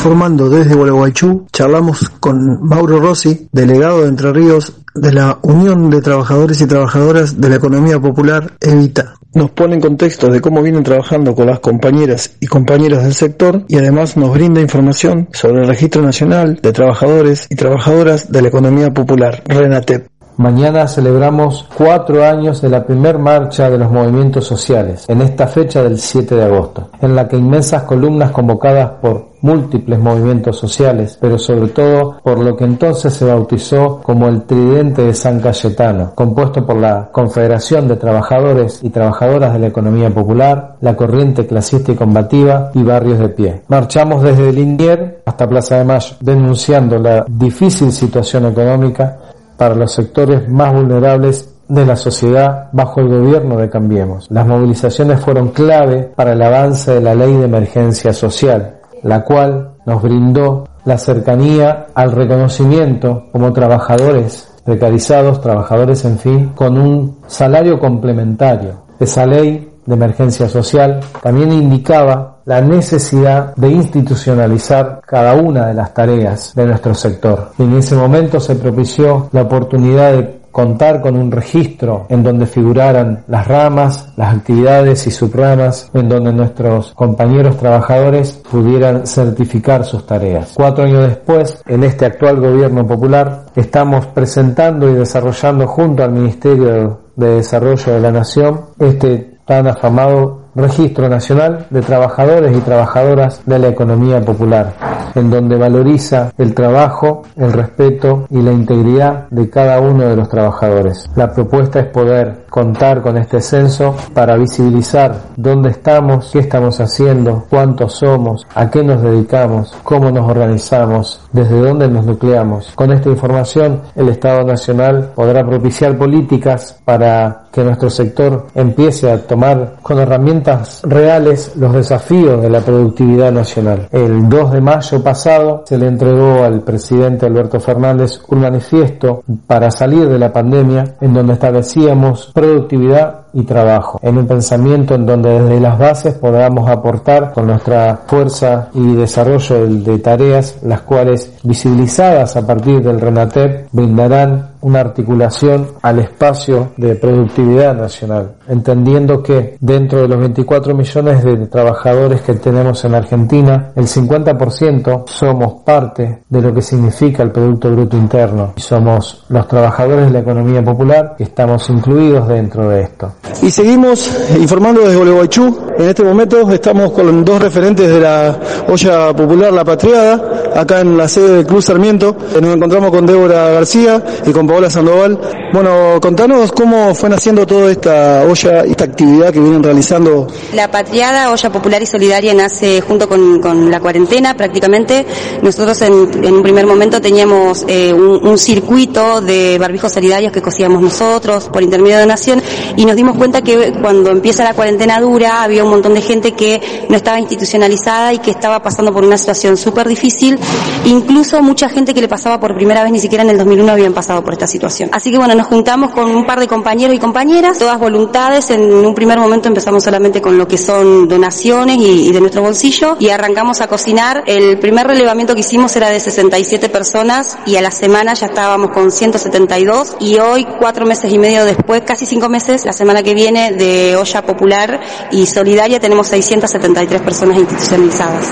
Informando 0.02 0.50
desde 0.50 0.74
Gualeguaychú, 0.74 1.46
charlamos 1.54 2.10
con 2.20 2.64
Mauro 2.64 3.00
Rossi, 3.00 3.48
delegado 3.52 4.02
de 4.02 4.08
Entre 4.08 4.34
Ríos 4.34 4.74
de 4.96 5.14
la 5.14 5.38
Unión 5.44 5.92
de 5.92 6.02
Trabajadores 6.02 6.60
y 6.60 6.66
Trabajadoras 6.66 7.40
de 7.40 7.50
la 7.50 7.58
Economía 7.58 8.00
Popular, 8.00 8.52
Evita. 8.60 9.14
Nos 9.36 9.52
pone 9.52 9.76
en 9.76 9.82
contexto 9.82 10.32
de 10.32 10.42
cómo 10.42 10.64
vienen 10.64 10.82
trabajando 10.82 11.36
con 11.36 11.46
las 11.46 11.60
compañeras 11.60 12.36
y 12.40 12.48
compañeros 12.48 13.04
del 13.04 13.14
sector 13.14 13.64
y 13.68 13.78
además 13.78 14.18
nos 14.18 14.34
brinda 14.34 14.60
información 14.60 15.30
sobre 15.34 15.62
el 15.62 15.68
Registro 15.68 16.02
Nacional 16.02 16.58
de 16.64 16.74
Trabajadores 16.74 17.46
y 17.52 17.56
Trabajadoras 17.56 18.32
de 18.32 18.42
la 18.42 18.48
Economía 18.48 18.90
Popular, 18.90 19.44
RENATEP. 19.46 20.08
Mañana 20.42 20.88
celebramos 20.88 21.68
cuatro 21.78 22.26
años 22.26 22.64
de 22.64 22.70
la 22.70 22.84
primer 22.84 23.20
marcha 23.20 23.70
de 23.70 23.78
los 23.78 23.92
movimientos 23.92 24.44
sociales, 24.48 25.06
en 25.08 25.22
esta 25.22 25.46
fecha 25.46 25.84
del 25.84 26.00
7 26.00 26.34
de 26.34 26.44
agosto, 26.44 26.90
en 27.00 27.16
la 27.16 27.28
que 27.28 27.38
inmensas 27.38 27.84
columnas 27.84 28.32
convocadas 28.32 28.90
por 29.00 29.30
múltiples 29.42 30.00
movimientos 30.00 30.58
sociales, 30.58 31.18
pero 31.20 31.38
sobre 31.38 31.68
todo 31.70 32.20
por 32.24 32.40
lo 32.40 32.56
que 32.56 32.64
entonces 32.64 33.14
se 33.14 33.26
bautizó 33.26 34.02
como 34.02 34.28
el 34.28 34.44
Tridente 34.44 35.04
de 35.04 35.14
San 35.14 35.40
Cayetano, 35.40 36.14
compuesto 36.16 36.66
por 36.66 36.78
la 36.78 37.10
Confederación 37.12 37.88
de 37.88 37.98
Trabajadores 37.98 38.80
y 38.84 38.90
Trabajadoras 38.90 39.54
de 39.54 39.60
la 39.60 39.68
Economía 39.68 40.10
Popular, 40.10 40.78
la 40.82 40.96
Corriente 40.96 41.46
Clasista 41.46 41.92
y 41.92 41.96
Combativa 41.96 42.72
y 42.74 42.82
Barrios 42.84 43.20
de 43.20 43.30
Pie. 43.30 43.62
Marchamos 43.68 44.24
desde 44.24 44.52
Lindier 44.52 45.22
hasta 45.26 45.48
Plaza 45.48 45.78
de 45.78 45.86
Mayo, 45.86 46.16
denunciando 46.20 46.98
la 46.98 47.26
difícil 47.28 47.92
situación 47.92 48.48
económica 48.48 49.18
para 49.62 49.76
los 49.76 49.92
sectores 49.92 50.50
más 50.50 50.74
vulnerables 50.74 51.54
de 51.68 51.86
la 51.86 51.96
sociedad 51.96 52.70
bajo 52.72 53.00
el 53.00 53.10
gobierno 53.10 53.58
de 53.58 53.70
Cambiemos. 53.70 54.26
Las 54.32 54.48
movilizaciones 54.48 55.20
fueron 55.20 55.50
clave 55.50 56.12
para 56.16 56.34
el 56.34 56.42
avance 56.42 56.96
de 56.96 57.02
la 57.02 57.14
ley 57.14 57.32
de 57.36 57.46
emergencia 57.46 58.12
social, 58.12 58.80
la 59.04 59.24
cual 59.24 59.74
nos 59.86 60.02
brindó 60.02 60.64
la 60.84 60.98
cercanía 60.98 61.86
al 61.94 62.12
reconocimiento 62.12 63.28
como 63.32 63.54
trabajadores 63.54 64.52
precarizados, 64.66 65.42
trabajadores 65.42 66.06
en 66.06 66.18
fin, 66.18 66.54
con 66.56 66.80
un 66.80 67.20
salario 67.28 67.78
complementario. 67.78 68.86
Esa 69.00 69.28
ley 69.28 69.72
de 69.86 69.94
emergencia 69.94 70.50
social 70.50 71.02
también 71.22 71.52
indicaba 71.52 72.31
la 72.52 72.60
necesidad 72.60 73.56
de 73.56 73.70
institucionalizar 73.70 75.00
cada 75.08 75.36
una 75.36 75.68
de 75.68 75.74
las 75.74 75.94
tareas 75.94 76.54
de 76.54 76.66
nuestro 76.66 76.94
sector. 76.94 77.54
En 77.58 77.78
ese 77.78 77.96
momento 77.96 78.42
se 78.42 78.58
propició 78.58 79.30
la 79.32 79.44
oportunidad 79.44 80.12
de 80.12 80.42
contar 80.52 81.00
con 81.00 81.16
un 81.16 81.32
registro 81.32 82.08
en 82.10 82.24
donde 82.24 82.46
figuraran 82.46 83.24
las 83.30 83.48
ramas, 83.48 84.12
las 84.18 84.36
actividades 84.36 85.08
y 85.08 85.12
subramas, 85.12 85.90
en 85.94 86.10
donde 86.10 86.34
nuestros 86.34 86.92
compañeros 86.92 87.56
trabajadores 87.56 88.34
pudieran 88.34 89.08
certificar 89.08 89.86
sus 89.86 90.06
tareas. 90.06 90.52
Cuatro 90.54 90.84
años 90.84 91.08
después, 91.08 91.64
en 91.66 91.86
este 91.86 92.06
actual 92.06 92.42
gobierno 92.42 92.86
popular, 92.86 93.46
estamos 93.56 94.08
presentando 94.08 94.90
y 94.90 94.96
desarrollando 94.96 95.68
junto 95.68 96.04
al 96.04 96.12
Ministerio 96.12 97.00
de 97.16 97.36
Desarrollo 97.36 97.94
de 97.94 98.00
la 98.02 98.12
Nación 98.12 98.60
este 98.78 99.38
tan 99.46 99.68
afamado 99.68 100.41
Registro 100.56 101.08
Nacional 101.08 101.68
de 101.70 101.82
Trabajadores 101.82 102.56
y 102.56 102.62
Trabajadoras 102.62 103.42
de 103.46 103.60
la 103.60 103.70
Economía 103.70 104.22
Popular, 104.22 104.74
en 105.16 105.30
donde 105.30 105.56
valoriza 105.56 106.32
el 106.38 106.54
trabajo, 106.54 107.24
el 107.38 107.54
respeto 107.54 108.26
y 108.30 108.42
la 108.42 108.52
integridad 108.52 109.28
de 109.30 109.50
cada 109.50 109.80
uno 109.80 110.08
de 110.08 110.16
los 110.16 110.30
trabajadores. 110.30 111.10
La 111.16 111.32
propuesta 111.32 111.80
es 111.80 111.88
poder 111.88 112.46
contar 112.50 113.02
con 113.02 113.18
este 113.18 113.42
censo 113.42 113.96
para 114.14 114.36
visibilizar 114.36 115.16
dónde 115.38 115.70
estamos, 115.70 116.30
qué 116.32 116.40
estamos 116.40 116.80
haciendo, 116.80 117.46
cuántos 117.50 117.94
somos, 117.94 118.46
a 118.54 118.70
qué 118.70 118.84
nos 118.84 119.02
dedicamos, 119.02 119.76
cómo 119.84 120.12
nos 120.12 120.30
organizamos, 120.30 121.22
desde 121.32 121.60
dónde 121.60 121.88
nos 121.88 122.06
nucleamos. 122.06 122.72
Con 122.76 122.92
esta 122.92 123.10
información, 123.10 123.82
el 123.96 124.10
Estado 124.10 124.44
Nacional 124.44 125.12
podrá 125.16 125.46
propiciar 125.46 125.98
políticas 125.98 126.80
para 126.84 127.44
que 127.52 127.64
nuestro 127.64 127.90
sector 127.90 128.48
empiece 128.56 129.12
a 129.12 129.22
tomar 129.28 129.76
con 129.82 130.00
herramientas 130.00 130.41
reales 130.84 131.54
los 131.56 131.74
desafíos 131.74 132.42
de 132.42 132.50
la 132.50 132.62
productividad 132.62 133.32
nacional. 133.32 133.88
El 133.92 134.30
2 134.30 134.52
de 134.52 134.62
mayo 134.62 135.04
pasado 135.04 135.64
se 135.66 135.78
le 135.78 135.88
entregó 135.88 136.44
al 136.44 136.62
presidente 136.62 137.26
Alberto 137.26 137.60
Fernández 137.60 138.22
un 138.28 138.42
manifiesto 138.42 139.24
para 139.48 139.72
salir 139.72 140.08
de 140.08 140.20
la 140.20 140.32
pandemia 140.32 140.96
en 141.02 141.14
donde 141.14 141.34
establecíamos 141.34 142.32
productividad 142.34 143.22
y 143.34 143.44
trabajo, 143.44 144.00
en 144.04 144.18
un 144.18 144.28
pensamiento 144.28 144.96
en 144.96 145.06
donde 145.06 145.42
desde 145.42 145.60
las 145.60 145.78
bases 145.80 146.16
podamos 146.16 146.70
aportar 146.70 147.32
con 147.34 147.48
nuestra 147.48 148.02
fuerza 148.06 148.70
y 148.74 148.96
desarrollo 148.96 149.68
de 149.68 150.00
tareas, 150.00 150.58
las 150.64 150.82
cuales 150.82 151.34
visibilizadas 151.44 152.36
a 152.36 152.46
partir 152.46 152.82
del 152.82 153.00
RENATEP 153.00 153.70
brindarán 153.72 154.51
una 154.62 154.80
articulación 154.80 155.68
al 155.82 156.00
espacio 156.00 156.72
de 156.78 156.96
productividad 156.96 157.76
nacional, 157.76 158.36
entendiendo 158.48 159.22
que 159.22 159.58
dentro 159.60 160.02
de 160.02 160.08
los 160.08 160.20
24 160.20 160.74
millones 160.76 161.24
de 161.24 161.48
trabajadores 161.48 162.22
que 162.22 162.34
tenemos 162.34 162.84
en 162.86 162.96
Argentina, 162.96 163.72
el 163.76 163.86
50% 163.86 165.08
somos 165.08 165.62
parte 165.64 166.24
de 166.30 166.42
lo 166.42 166.54
que 166.54 166.62
significa 166.62 167.24
el 167.24 167.32
Producto 167.32 167.72
Bruto 167.72 167.98
Interno. 167.98 168.54
Somos 168.58 169.26
los 169.30 169.48
trabajadores 169.48 170.06
de 170.06 170.12
la 170.12 170.20
economía 170.20 170.64
popular 170.64 171.16
que 171.18 171.24
estamos 171.24 171.70
incluidos 171.70 172.28
dentro 172.28 172.70
de 172.70 172.82
esto. 172.82 173.14
Y 173.42 173.50
seguimos 173.50 174.10
informando 174.38 174.82
desde 174.82 174.98
Gualeguaychú. 174.98 175.72
En 175.78 175.90
este 175.90 176.04
momento 176.04 176.52
estamos 176.52 176.92
con 176.92 177.26
dos 177.26 177.42
referentes 177.42 177.90
de 177.90 178.00
la 178.00 178.38
olla 178.68 179.16
popular 179.16 179.52
La 179.52 179.66
Patriada, 179.66 180.52
acá 180.56 180.82
en 180.82 180.98
la 180.98 181.08
sede 181.08 181.38
del 181.38 181.46
Club 181.46 181.62
Sarmiento. 181.62 182.16
Nos 182.40 182.56
encontramos 182.56 182.92
con 182.92 183.06
Débora 183.06 183.50
García 183.52 184.04
y 184.26 184.32
con 184.32 184.48
Paola 184.52 184.70
Sandoval. 184.70 185.18
Bueno, 185.54 185.98
contanos 186.02 186.52
cómo 186.52 186.94
fue 186.94 187.10
naciendo 187.10 187.48
toda 187.48 187.72
esta 187.72 188.26
olla, 188.30 188.66
esta 188.66 188.84
actividad 188.84 189.32
que 189.32 189.40
vienen 189.40 189.64
realizando. 189.64 190.28
La 190.54 190.70
Patriada, 190.70 191.32
olla 191.32 191.50
popular 191.50 191.82
y 191.82 191.86
solidaria, 191.86 192.34
nace 192.34 192.82
junto 192.82 193.08
con, 193.08 193.72
la 193.72 193.80
cuarentena 193.80 194.36
prácticamente. 194.36 195.06
Nosotros 195.42 195.82
en, 195.84 195.94
un 195.94 196.44
primer 196.44 196.66
momento 196.66 197.00
teníamos 197.00 197.64
eh, 197.66 197.94
un, 197.94 198.38
circuito 198.38 199.22
de 199.22 199.58
barbijos 199.58 199.94
solidarios 199.94 200.34
que 200.34 200.42
cosíamos 200.42 200.82
nosotros 200.82 201.48
por 201.48 201.64
intermedio 201.64 201.96
de 201.96 202.02
donación 202.02 202.42
y 202.76 202.86
nos 202.86 202.98
dimos 202.98 203.16
cuenta 203.16 203.42
que 203.42 203.72
cuando 203.80 204.10
empieza 204.12 204.44
la 204.44 204.54
cuarentena 204.54 205.00
dura 205.00 205.44
había 205.44 205.64
un 205.64 205.70
montón 205.70 205.94
de 205.94 206.02
gente 206.02 206.34
que 206.34 206.62
no 206.90 206.98
estaba 206.98 207.20
institucionalizada 207.20 208.14
y 208.14 208.20
que 208.20 208.32
estaba 208.32 208.62
pasando 208.62 208.92
por 208.92 209.06
una 209.06 209.18
situación 209.18 209.56
súper 209.56 209.88
difícil, 209.88 210.38
incluso 210.86 211.42
mucha 211.42 211.70
gente 211.70 211.94
que 211.94 212.02
le 212.02 212.10
pasaba 212.10 212.40
por 212.40 212.54
primera 212.56 212.84
vez, 212.84 212.92
ni 212.92 213.00
siquiera 213.00 213.24
en 213.24 213.30
el 213.30 213.38
2001 213.38 213.72
habían 213.72 213.94
pasado 213.94 214.24
por 214.24 214.41
esta 214.42 214.48
situación. 214.48 214.90
Así 214.92 215.12
que 215.12 215.18
bueno, 215.18 215.36
nos 215.36 215.46
juntamos 215.46 215.92
con 215.92 216.10
un 216.10 216.26
par 216.26 216.40
de 216.40 216.48
compañeros 216.48 216.96
y 216.96 217.00
compañeras, 217.00 217.60
todas 217.60 217.80
voluntades, 217.80 218.50
en 218.50 218.74
un 218.74 218.96
primer 218.96 219.20
momento 219.20 219.48
empezamos 219.48 219.84
solamente 219.84 220.20
con 220.20 220.36
lo 220.36 220.48
que 220.48 220.58
son 220.58 221.08
donaciones 221.08 221.78
y, 221.78 222.12
de 222.12 222.20
nuestro 222.20 222.42
bolsillo 222.42 222.98
y 223.00 223.10
arrancamos 223.10 223.62
a 223.62 223.68
cocinar. 223.68 224.24
El 224.26 224.58
primer 224.58 224.88
relevamiento 224.88 225.36
que 225.36 225.42
hicimos 225.42 225.76
era 225.76 225.90
de 225.90 226.00
67 226.00 226.70
personas 226.70 227.38
y 227.46 227.56
a 227.56 227.62
la 227.62 227.70
semana 227.70 228.16
ya 228.16 228.28
estábamos 228.28 228.72
con 228.72 228.92
172 228.92 229.98
y 230.00 230.18
hoy, 230.18 230.48
cuatro 230.60 230.88
meses 230.88 231.14
y 231.14 231.20
medio 231.20 231.46
después, 231.46 231.84
casi 231.86 232.08
cinco 232.08 232.28
meses, 232.28 232.66
la 232.66 232.74
semana 232.74 233.04
que 233.04 233.14
viene 233.14 233.52
de 233.52 233.96
olla 233.96 234.26
popular 234.26 234.80
y 235.12 235.28
solidaria 235.28 235.80
tenemos 235.80 236.08
673 236.08 237.02
personas 237.02 237.38
institucionalizadas. 237.38 238.26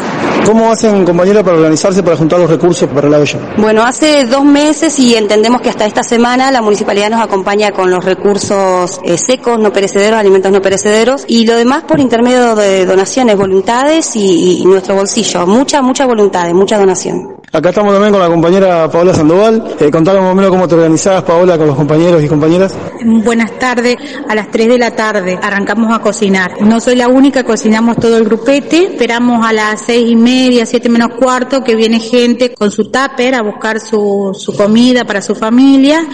¿Cómo 0.45 0.71
hacen 0.71 1.05
compañera 1.05 1.43
para 1.43 1.57
organizarse 1.57 2.01
para 2.01 2.17
juntar 2.17 2.39
los 2.39 2.49
recursos 2.49 2.89
para 2.89 3.07
la 3.07 3.19
olla? 3.19 3.53
Bueno, 3.57 3.83
hace 3.83 4.25
dos 4.25 4.43
meses 4.43 4.97
y 4.97 5.15
entendemos 5.15 5.61
que 5.61 5.69
hasta 5.69 5.85
esta 5.85 5.98
semana 6.03 6.51
la 6.51 6.62
municipalidad 6.62 7.09
nos 7.09 7.21
acompaña 7.21 7.71
con 7.71 7.89
los 7.89 8.03
recursos 8.03 8.99
eh, 9.03 9.17
secos, 9.17 9.59
no 9.59 9.71
perecederos, 9.71 10.19
alimentos 10.19 10.51
no 10.51 10.62
perecederos 10.62 11.25
y 11.27 11.45
lo 11.45 11.55
demás 11.55 11.83
por 11.83 11.99
intermedio 11.99 12.55
de 12.55 12.85
donaciones, 12.85 13.38
voluntades 13.38 14.15
y, 14.15 14.62
y 14.62 14.65
nuestro 14.65 14.95
bolsillo. 14.95 15.45
Mucha, 15.47 15.81
mucha 15.81 16.05
voluntad, 16.05 16.49
mucha 16.53 16.77
donación. 16.77 17.38
Acá 17.51 17.69
estamos 17.69 17.93
también 17.93 18.12
con 18.12 18.21
la 18.21 18.27
compañera 18.27 18.91
Paola 18.91 19.12
Sandoval. 19.12 19.75
Eh, 19.79 19.89
contanos 19.89 20.21
más 20.21 20.31
o 20.33 20.35
menos 20.35 20.51
cómo 20.51 20.67
te 20.67 20.75
organizabas, 20.75 21.23
Paola, 21.23 21.57
con 21.57 21.65
los 21.65 21.75
compañeros 21.75 22.23
y 22.23 22.27
compañeras. 22.27 22.75
Buenas 23.03 23.57
tardes. 23.57 23.97
A 24.27 24.35
las 24.35 24.51
3 24.51 24.67
de 24.67 24.77
la 24.77 24.91
tarde 24.91 25.39
arrancamos 25.41 25.91
a 25.91 25.99
cocinar. 25.99 26.62
No 26.62 26.79
soy 26.79 26.95
la 26.95 27.07
única, 27.07 27.43
cocinamos 27.43 27.97
todo 27.97 28.17
el 28.17 28.25
grupete. 28.25 28.83
Esperamos 28.91 29.43
a 29.43 29.51
las 29.51 29.81
seis 29.81 30.12
y 30.12 30.15
media, 30.15 30.67
siete 30.67 30.89
menos 30.89 31.13
cuarto, 31.17 31.63
que 31.63 31.75
viene 31.75 31.99
gente 31.99 32.53
con 32.53 32.69
su 32.69 32.91
tupper 32.91 33.33
a 33.33 33.41
buscar 33.41 33.79
su, 33.79 34.38
su 34.38 34.55
comida 34.55 35.05
para 35.05 35.21
su 35.21 35.33
familia. 35.33 36.05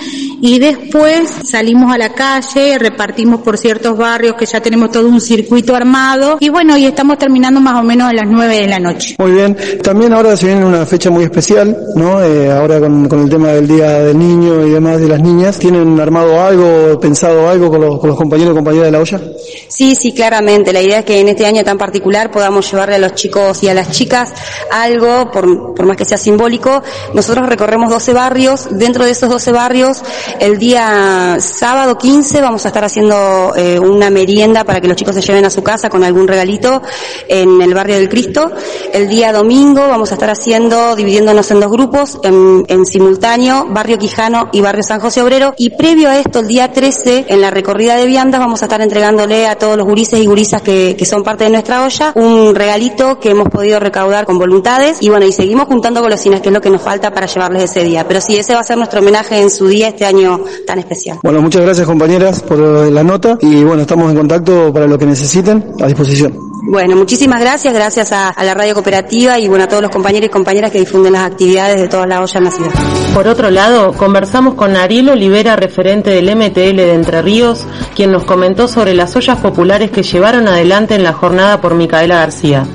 Y 0.41 0.60
después 0.60 1.30
salimos 1.43 1.93
a 1.93 1.98
la 1.98 2.13
calle, 2.13 2.78
repartimos 2.80 3.41
por 3.41 3.58
ciertos 3.58 3.98
barrios 3.98 4.36
que 4.36 4.45
ya 4.45 4.62
tenemos 4.62 4.89
todo 4.89 5.10
un 5.10 5.19
circuito 5.19 5.76
armado. 5.76 6.38
Y 6.39 6.48
bueno, 6.48 6.78
y 6.78 6.86
estamos 6.86 7.17
terminando 7.17 7.60
más 7.60 7.76
o 7.76 7.84
menos 7.84 8.10
a 8.10 8.13
las 8.13 8.28
9 8.28 8.58
de 8.58 8.67
la 8.67 8.80
noche. 8.80 9.15
Muy 9.19 9.32
bien. 9.32 9.58
También 9.84 10.13
ahora 10.13 10.38
se 10.38 10.45
viene 10.48 10.63
una 10.63 10.86
fecha 10.86 11.10
muy 11.10 11.25
especial, 11.26 11.78
¿no? 11.96 12.24
Eh, 12.24 12.52
ahora 12.52 12.80
con, 12.80 13.06
el 13.12 13.30
tema 13.30 13.50
del 13.50 13.68
Día 13.68 14.00
del 14.00 14.18
Niño 14.18 14.66
y 14.66 14.72
demás 14.72 15.00
de 15.00 15.08
las 15.08 15.22
niñas, 15.22 15.58
¿tienen 15.60 16.00
armado 16.00 16.42
algo, 16.42 17.00
pensado 17.00 17.50
algo 17.50 17.70
con 17.70 17.82
los, 17.82 18.00
con 18.00 18.10
los 18.10 18.18
compañeros 18.18 18.54
y 18.54 18.56
compañeras 18.56 18.88
de 18.88 18.92
la 18.92 19.00
olla? 19.00 19.22
Sí, 19.68 19.96
sí, 19.96 20.14
claramente. 20.14 20.72
La 20.72 20.82
idea 20.82 21.00
es 21.00 21.06
que 21.06 21.20
en 21.20 21.30
este 21.30 21.46
año 21.46 21.64
tan 21.64 21.78
particular 21.78 22.32
podamos 22.32 22.70
llevarle 22.72 22.96
a 22.96 23.00
los 23.00 23.16
chicos 23.16 23.62
y 23.64 23.70
a 23.70 23.74
las 23.74 23.92
chicas 23.92 24.34
algo, 24.72 25.32
por, 25.32 25.76
por 25.76 25.86
más 25.86 25.98
que 25.98 26.06
sea 26.06 26.18
simbólico. 26.18 26.82
Nosotros 27.14 27.48
recorremos 27.48 27.90
12 27.90 28.14
barrios. 28.14 28.68
Dentro 28.72 29.06
de 29.06 29.12
esos 29.12 29.30
12 29.30 29.52
barrios, 29.52 30.02
el 30.40 30.58
día 30.58 31.38
sábado 31.40 31.98
15 31.98 32.42
vamos 32.42 32.66
a 32.66 32.70
estar 32.70 32.84
haciendo 32.84 33.54
eh, 33.56 33.80
una 33.80 34.10
merienda 34.10 34.64
para 34.64 34.82
que 34.82 34.88
los 34.88 34.98
chicos 34.98 35.16
se 35.16 35.22
lleven 35.22 35.46
a 35.46 35.50
su 35.50 35.64
casa 35.64 35.90
con 35.90 36.04
algún 36.04 36.28
regalito 36.28 36.82
en 37.28 37.62
el 37.62 37.74
barrio 37.74 37.96
del 37.96 38.10
Cristo. 38.10 38.52
El 38.94 39.10
día 39.10 39.32
domingo 39.32 39.88
vamos 39.88 40.12
a 40.12 40.16
estar 40.16 40.30
haciendo, 40.30 40.96
dividiéndonos 41.15 41.49
en 41.51 41.62
dos 41.62 41.71
grupos, 41.71 42.19
en, 42.23 42.86
simultáneo, 42.86 43.67
Barrio 43.69 43.97
Quijano 43.97 44.49
y 44.51 44.60
Barrio 44.60 44.84
San 44.84 44.99
José 44.99 45.21
Obrero. 45.21 45.54
Y 45.58 45.69
previo 45.69 46.10
a 46.10 46.17
esto, 46.17 46.39
el 46.39 46.47
día 46.47 46.73
13, 46.73 47.28
en 47.30 47.39
la 47.39 47.51
recorrida 47.51 47.95
de 47.95 48.06
viandas, 48.06 48.41
vamos 48.41 48.62
a 48.62 48.65
estar 48.65 48.82
entregándole 48.82 49.47
a 49.47 49.56
todos 49.56 49.78
los 49.78 49.86
gurises 49.86 50.19
y 50.19 50.25
gurisas 50.25 50.62
que, 50.62 50.97
que 50.97 51.06
son 51.06 51.23
parte 51.23 51.45
de 51.45 51.51
nuestra 51.51 51.86
olla 51.86 52.12
un 52.15 52.54
regalito 52.54 53.17
que 53.17 53.30
hemos 53.30 53.47
podido 53.47 53.80
recaudar 53.80 54.25
con 54.25 54.38
voluntades. 54.38 54.97
Y 54.99 55.08
bueno, 55.08 55.25
y 55.25 55.32
seguimos 55.32 55.67
juntando 55.67 56.01
golosinas, 56.01 56.41
que 56.41 56.49
es 56.49 56.54
lo 56.54 56.60
que 56.60 56.69
nos 56.69 56.82
falta 56.82 57.13
para 57.13 57.28
llevarles 57.28 57.63
ese 57.63 57.86
día. 57.86 58.06
Pero 58.06 58.19
sí, 58.19 58.36
ese 58.36 58.54
va 58.54 58.60
a 58.60 58.65
ser 58.65 58.75
nuestro 58.75 58.99
homenaje 58.99 59.39
en 59.39 59.49
su 59.49 59.67
día 59.67 59.88
este 59.88 60.06
año 60.06 60.43
tan 60.67 60.80
especial. 60.80 61.19
Bueno, 61.23 61.41
muchas 61.41 61.62
gracias 61.62 61.88
compañeras 61.88 62.43
por 62.43 62.60
la 62.60 63.04
nota 63.06 63.38
y 63.39 63.63
bueno, 63.63 63.84
estamos 63.84 64.12
en 64.12 64.17
contacto 64.17 64.73
para 64.73 64.86
lo 64.86 64.97
que 64.97 65.06
necesiten, 65.06 65.75
a 65.82 65.88
disposición. 65.88 66.45
Bueno, 66.67 66.95
muchísimas 66.95 67.39
gracias, 67.39 67.73
gracias 67.73 68.12
a, 68.12 68.30
a, 68.30 68.43
la 68.43 68.56
radio 68.56 68.73
cooperativa 68.73 69.38
y 69.38 69.47
bueno, 69.47 69.65
a 69.65 69.67
todos 69.67 69.84
los 69.84 69.91
compañeros 69.91 70.28
y 70.28 70.32
compañeras 70.32 70.71
que 70.71 70.80
difunden 70.80 71.05
las 71.12 71.24
actividades 71.24 71.80
de 71.80 71.88
toda 71.88 72.06
la 72.06 72.22
olla 72.22 72.38
en 72.38 72.44
la 72.44 72.52
ciudad. 72.52 72.72
Por 73.13 73.28
otro 73.28 73.50
lado, 73.50 73.94
conversamos 73.94 74.56
con 74.56 74.76
Ariel 74.76 75.10
Olivera, 75.10 75.56
referente 75.56 76.12
del 76.12 76.36
MTL 76.36 76.76
de 76.76 76.94
Entre 76.94 77.22
Ríos, 77.22 77.65
quien 77.96 78.12
nos 78.12 78.26
comentó 78.26 78.68
sobre 78.68 78.94
las 78.94 79.15
ollas 79.15 79.39
populares 79.39 79.91
que 79.91 80.04
llevaron 80.04 80.48
adelante 80.48 80.96
en 80.96 81.04
la 81.04 81.13
jornada 81.13 81.62
por 81.62 81.76
Micaela 81.76 82.15
García. 82.15 82.65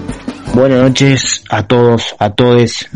Buenas 0.55 0.81
noches 0.83 1.45
a 1.49 1.67
todos, 1.67 2.15
a 2.19 2.31
todes, 2.31 2.89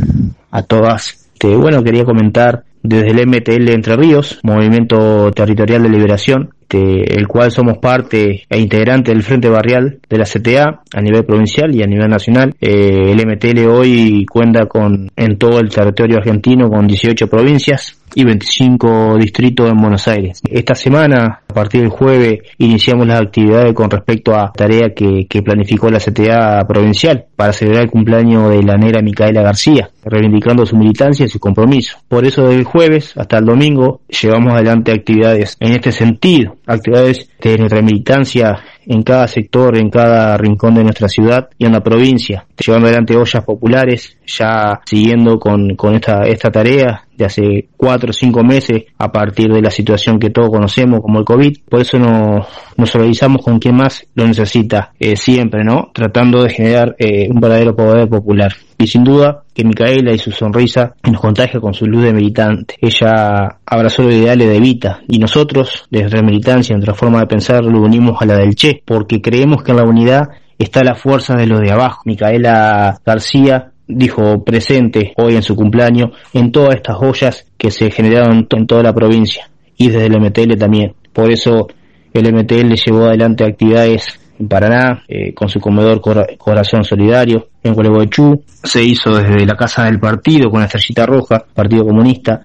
a 0.51 0.63
todas. 0.63 1.21
Bueno, 1.43 1.83
quería 1.85 2.05
comentar 2.05 2.65
desde 2.83 3.11
el 3.11 3.27
MTL 3.27 3.71
Entre 3.71 3.97
Ríos, 3.97 4.41
Movimiento 4.43 5.31
Territorial 5.33 5.83
de 5.83 5.89
Liberación, 5.91 6.55
este, 6.65 7.15
el 7.15 7.29
cual 7.29 7.51
somos 7.51 7.79
parte 7.79 8.45
e 8.49 8.59
integrante 8.59 9.13
del 9.13 9.23
Frente 9.23 9.49
Barrial 9.49 9.99
de 10.09 10.19
la 10.19 10.25
CTA 10.25 10.83
a 10.93 11.01
nivel 11.01 11.25
provincial 11.25 11.75
y 11.75 11.83
a 11.83 11.87
nivel 11.87 12.09
nacional. 12.09 12.55
Eh, 12.61 13.13
el 13.13 13.27
MTL 13.27 13.67
hoy 13.69 14.27
cuenta 14.27 14.67
con 14.67 15.11
en 15.15 15.39
todo 15.39 15.61
el 15.61 15.69
territorio 15.69 16.19
argentino 16.19 16.69
con 16.69 16.87
18 16.87 17.27
provincias 17.29 18.01
y 18.15 18.25
25 18.25 19.17
distritos 19.19 19.71
en 19.71 19.77
Buenos 19.77 20.07
Aires. 20.09 20.41
Esta 20.49 20.75
semana, 20.75 21.41
a 21.49 21.55
partir 21.55 21.83
del 21.83 21.91
jueves, 21.91 22.41
iniciamos 22.59 23.07
las 23.07 23.21
actividades 23.21 23.73
con 23.75 23.91
respecto 23.91 24.35
a 24.35 24.53
tarea 24.53 24.93
que, 24.95 25.27
que 25.29 25.43
planificó 25.43 25.91
la 25.91 25.99
CTA 25.99 26.65
provincial 26.67 27.27
para 27.37 27.53
celebrar 27.53 27.85
el 27.85 27.91
cumpleaños 27.91 28.51
de 28.51 28.63
la 28.63 28.77
negra 28.77 29.03
Micaela 29.03 29.43
García, 29.43 29.91
reivindicando 30.05 30.67
su 30.67 30.77
militancia 30.77 31.27
y 31.27 31.29
su 31.29 31.39
compromiso. 31.39 31.99
Por 32.09 32.25
eso, 32.27 32.43
desde 32.43 32.61
el 32.61 32.65
jueves 32.65 33.17
hasta 33.17 33.39
el 33.39 33.45
domingo, 33.45 34.01
llevamos 34.09 34.55
adelante 34.55 34.93
actividades 34.93 35.57
en 35.61 35.73
este 35.73 35.93
sentido, 35.93 36.57
actividades 36.67 37.29
de 37.41 37.59
nuestra 37.59 37.83
militancia 37.83 38.59
en 38.87 39.03
cada 39.03 39.27
sector, 39.27 39.79
en 39.79 39.91
cada 39.91 40.37
rincón 40.37 40.75
de 40.75 40.83
nuestra 40.83 41.09
ciudad 41.09 41.49
y 41.59 41.67
en 41.67 41.73
la 41.73 41.83
provincia, 41.83 42.47
llevando 42.65 42.87
adelante 42.87 43.17
ollas 43.17 43.45
populares, 43.45 44.17
ya 44.27 44.81
siguiendo 44.85 45.39
con, 45.39 45.75
con 45.77 45.95
esta, 45.95 46.23
esta 46.27 46.51
tarea 46.51 47.05
de 47.17 47.25
hace 47.25 47.69
cuatro 47.77 48.11
o 48.11 48.13
cinco 48.13 48.43
meses 48.43 48.85
a 48.99 49.11
partir 49.11 49.49
de 49.53 49.63
la 49.63 49.71
situación 49.71 50.19
que 50.19 50.31
todos 50.31 50.51
conocemos 50.51 51.01
como 51.01 51.21
el 51.21 51.25
COVID. 51.25 51.59
Por 51.69 51.81
eso 51.81 51.99
nos, 51.99 52.47
nos 52.77 52.95
organizamos 52.95 53.43
con 53.43 53.59
quien 53.59 53.77
más 53.77 54.07
lo 54.15 54.27
necesita 54.27 54.93
eh, 54.99 55.17
siempre, 55.17 55.65
¿no? 55.65 55.91
Tratando 55.95 56.43
de 56.43 56.51
generar 56.51 56.97
eh, 56.99 57.29
un 57.31 57.41
verdadero 57.41 57.75
poder 57.75 58.09
popular. 58.09 58.53
Y 58.79 58.87
sin 58.87 59.05
duda 59.05 59.45
que 59.55 59.65
Micaela 59.65 60.13
y 60.13 60.19
su 60.19 60.31
sonrisa 60.31 60.95
nos 61.11 61.21
contagia 61.21 61.61
con 61.61 61.75
su 61.75 61.87
luz 61.87 62.05
de 62.05 62.13
militante. 62.13 62.77
Ella 62.81 63.59
abrazó 63.65 64.03
los 64.03 64.15
ideales 64.15 64.49
de 64.49 64.57
Evita 64.57 65.01
y 65.09 65.19
nosotros, 65.19 65.85
desde 65.91 66.05
nuestra 66.05 66.23
militancia, 66.23 66.75
nuestra 66.75 66.95
forma 66.95 67.21
de 67.21 67.27
pensar, 67.27 67.65
lo 67.65 67.81
unimos 67.81 68.21
a 68.21 68.27
la 68.27 68.37
del 68.37 68.55
Che, 68.55 68.83
porque 68.85 69.21
creemos 69.21 69.63
que 69.63 69.71
en 69.71 69.79
la 69.79 69.85
unidad 69.85 70.29
está 70.59 70.83
la 70.83 70.95
fuerza 70.95 71.35
de 71.35 71.47
los 71.47 71.61
de 71.61 71.71
abajo. 71.71 72.03
Micaela 72.05 72.99
García 73.05 73.71
dijo 73.87 74.45
presente 74.45 75.13
hoy 75.17 75.37
en 75.37 75.43
su 75.43 75.55
cumpleaños 75.55 76.11
en 76.33 76.51
todas 76.53 76.77
estas 76.77 76.97
ollas 77.01 77.47
que 77.59 77.71
se 77.71 77.91
generaron 77.91 78.47
en 78.51 78.67
toda 78.67 78.83
la 78.83 78.95
provincia 78.95 79.51
y 79.77 79.89
desde 79.89 80.07
el 80.07 80.21
MTL 80.21 80.57
también. 80.59 80.95
Por 81.13 81.31
eso 81.31 81.69
el 82.13 82.33
MTL 82.33 82.75
llevó 82.75 83.05
adelante 83.07 83.45
actividades 83.45 84.21
en 84.39 84.49
Paraná, 84.49 85.03
eh, 85.09 85.33
con 85.33 85.49
su 85.49 85.61
comedor 85.61 86.01
Corazón 86.39 86.85
Solidario, 86.85 87.49
en 87.63 87.75
Gualeguaychú, 87.75 88.43
se 88.63 88.83
hizo 88.83 89.17
desde 89.17 89.47
la 89.47 89.57
Casa 89.57 89.85
del 89.85 90.01
Partido 90.01 90.51
con 90.51 90.61
la 90.61 90.67
Estrellita 90.67 91.07
Roja, 91.07 91.45
Partido 91.55 91.85
Comunista, 91.85 92.45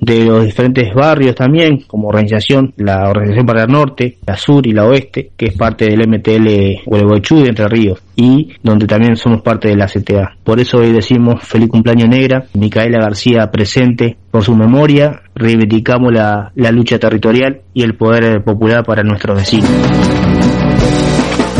de 0.00 0.24
los 0.24 0.44
diferentes 0.44 0.92
barrios 0.94 1.34
también, 1.34 1.84
como 1.86 2.08
organización, 2.08 2.72
la 2.76 3.08
Organización 3.08 3.46
para 3.46 3.62
el 3.64 3.68
Norte, 3.68 4.18
la 4.26 4.36
Sur 4.36 4.66
y 4.66 4.72
la 4.72 4.86
Oeste, 4.86 5.30
que 5.36 5.46
es 5.46 5.56
parte 5.56 5.86
del 5.86 6.08
MTL 6.08 6.84
Gualeguaychú 6.86 7.42
de 7.42 7.48
Entre 7.48 7.68
Ríos, 7.68 8.00
y 8.16 8.48
donde 8.62 8.86
también 8.86 9.16
somos 9.16 9.42
parte 9.42 9.68
de 9.68 9.76
la 9.76 9.86
CTA. 9.86 10.36
Por 10.44 10.60
eso 10.60 10.78
hoy 10.78 10.92
decimos 10.92 11.42
feliz 11.42 11.68
cumpleaños 11.68 12.08
negra, 12.08 12.46
Micaela 12.54 12.98
García 13.00 13.50
presente 13.50 14.16
por 14.30 14.42
su 14.42 14.54
memoria, 14.54 15.22
reivindicamos 15.34 16.12
la, 16.12 16.52
la 16.54 16.70
lucha 16.70 16.98
territorial 16.98 17.62
y 17.74 17.82
el 17.82 17.94
poder 17.94 18.42
popular 18.42 18.84
para 18.84 19.02
nuestros 19.02 19.36
vecinos. 19.36 19.70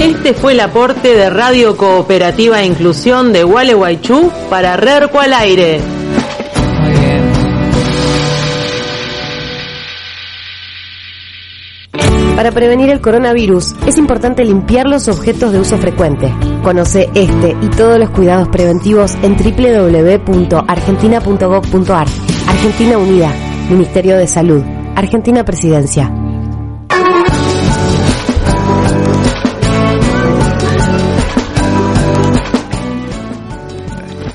Este 0.00 0.32
fue 0.32 0.52
el 0.52 0.60
aporte 0.60 1.14
de 1.14 1.28
Radio 1.28 1.76
Cooperativa 1.76 2.62
e 2.62 2.66
Inclusión 2.66 3.32
de 3.32 3.42
Gualeguaychú 3.42 4.30
para 4.48 4.76
RERCO 4.76 5.20
al 5.20 5.32
aire. 5.32 5.97
Para 12.38 12.52
prevenir 12.52 12.88
el 12.90 13.00
coronavirus 13.00 13.74
es 13.84 13.98
importante 13.98 14.44
limpiar 14.44 14.86
los 14.86 15.08
objetos 15.08 15.50
de 15.50 15.58
uso 15.58 15.76
frecuente. 15.76 16.32
Conoce 16.62 17.10
este 17.12 17.56
y 17.60 17.68
todos 17.70 17.98
los 17.98 18.10
cuidados 18.10 18.46
preventivos 18.46 19.16
en 19.24 19.36
www.argentina.gov.ar. 19.36 22.06
Argentina 22.46 22.96
Unida, 22.96 23.34
Ministerio 23.68 24.16
de 24.16 24.28
Salud, 24.28 24.62
Argentina 24.94 25.44
Presidencia. 25.44 26.12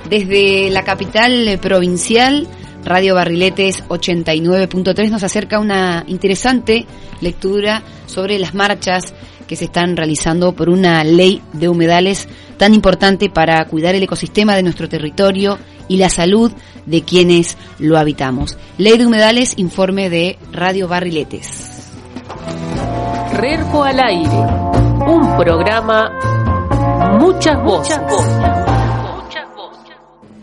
Desde 0.10 0.70
la 0.72 0.84
capital 0.84 1.58
provincial, 1.62 2.50
Radio 2.86 3.16
Barriletes 3.16 3.84
89.3 3.88 5.10
nos 5.10 5.24
acerca 5.24 5.60
una 5.60 6.04
interesante 6.08 6.86
lectura 7.22 7.84
sobre 8.06 8.40
las 8.40 8.54
marchas 8.54 9.14
que 9.48 9.56
se 9.56 9.66
están 9.66 9.96
realizando 9.96 10.54
por 10.54 10.70
una 10.70 11.04
ley 11.04 11.42
de 11.54 11.70
humedales 11.70 12.28
tan 12.58 12.74
importante 12.74 13.30
para 13.30 13.66
cuidar 13.66 13.96
el 13.96 14.04
ecosistema 14.04 14.56
de 14.56 14.64
nuestro 14.64 14.90
territorio 14.90 15.58
y 15.88 15.98
la 15.98 16.10
salud 16.10 16.52
de 16.86 17.02
quienes 17.04 17.58
lo 17.80 17.98
habitamos. 17.98 18.58
Ley 18.78 18.98
de 18.98 19.06
humedales, 19.06 19.54
informe 19.58 20.10
de 20.10 20.38
Radio 20.52 20.88
Barriletes. 20.88 21.92
Rerco 23.34 23.84
al 23.84 24.00
aire, 24.00 24.30
un 25.08 25.38
programa, 25.38 26.12
muchas 27.20 27.62
voces. 27.64 28.00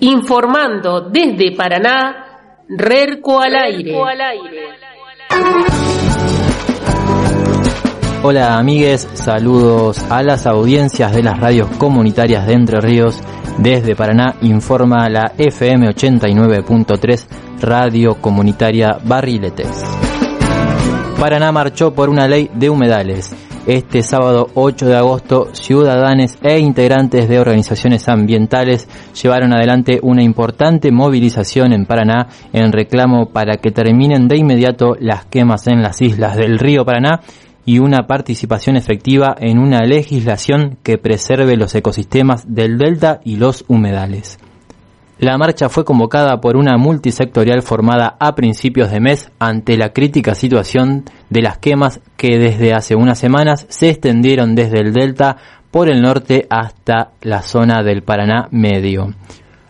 Informando 0.01 1.03
desde 1.03 1.55
Paraná, 1.55 2.30
Rerco 2.73 3.41
al 3.41 3.57
aire. 3.57 3.99
Hola 8.23 8.59
amigues, 8.59 9.09
saludos 9.15 9.99
a 10.09 10.23
las 10.23 10.47
audiencias 10.47 11.13
de 11.13 11.25
las 11.25 11.41
radios 11.41 11.69
comunitarias 11.79 12.47
de 12.47 12.53
Entre 12.53 12.81
Ríos. 12.81 13.19
Desde 13.59 13.97
Paraná 13.97 14.37
informa 14.43 15.09
la 15.09 15.33
FM 15.37 15.89
89.3 15.89 17.27
Radio 17.61 18.15
Comunitaria 18.21 18.99
Barriletes. 19.03 19.83
Paraná 21.19 21.51
marchó 21.51 21.93
por 21.93 22.09
una 22.09 22.29
ley 22.29 22.49
de 22.55 22.71
humedales. 22.71 23.35
Este 23.67 24.03
sábado 24.03 24.49
8 24.55 24.87
de 24.87 24.97
agosto, 24.97 25.51
ciudadanos 25.53 26.39
e 26.43 26.59
integrantes 26.59 27.29
de 27.29 27.39
organizaciones 27.39 28.09
ambientales 28.09 28.89
llevaron 29.23 29.53
adelante 29.53 30.01
una 30.03 30.23
importante 30.23 30.91
movilización 30.91 31.75
en 31.75 31.85
Paraná 31.85 32.29
en 32.55 32.73
reclamo 32.73 33.27
para 33.27 33.59
que 33.59 33.71
terminen 33.71 34.29
de 34.29 34.39
inmediato 34.39 34.97
las 34.99 35.27
quemas 35.27 35.67
en 35.67 35.83
las 35.83 36.01
islas 36.01 36.37
del 36.37 36.59
río 36.59 36.87
Paraná 36.87 37.21
y 37.67 37.81
una 37.81 38.07
participación 38.07 38.77
efectiva 38.77 39.37
en 39.39 39.59
una 39.59 39.81
legislación 39.81 40.79
que 40.83 40.97
preserve 40.97 41.59
los 41.59 41.75
ecosistemas 41.75 42.45
del 42.49 42.79
delta 42.79 43.21
y 43.25 43.37
los 43.37 43.67
humedales. 43.69 44.39
La 45.21 45.37
marcha 45.37 45.69
fue 45.69 45.85
convocada 45.85 46.41
por 46.41 46.57
una 46.57 46.79
multisectorial 46.79 47.61
formada 47.61 48.17
a 48.19 48.35
principios 48.35 48.91
de 48.91 49.01
mes 49.01 49.31
ante 49.39 49.77
la 49.77 49.93
crítica 49.93 50.35
situación 50.35 51.05
de 51.29 51.43
las 51.43 51.59
quemas 51.59 52.01
que 52.17 52.39
desde 52.39 52.73
hace 52.73 52.95
unas 52.95 53.19
semanas 53.19 53.67
se 53.69 53.91
extendieron 53.91 54.55
desde 54.55 54.81
el 54.81 54.95
delta 54.95 55.37
por 55.71 55.91
el 55.91 56.01
norte 56.01 56.47
hasta 56.49 57.11
la 57.21 57.43
zona 57.43 57.83
del 57.83 58.03
Paraná 58.03 58.49
Medio. 58.51 59.13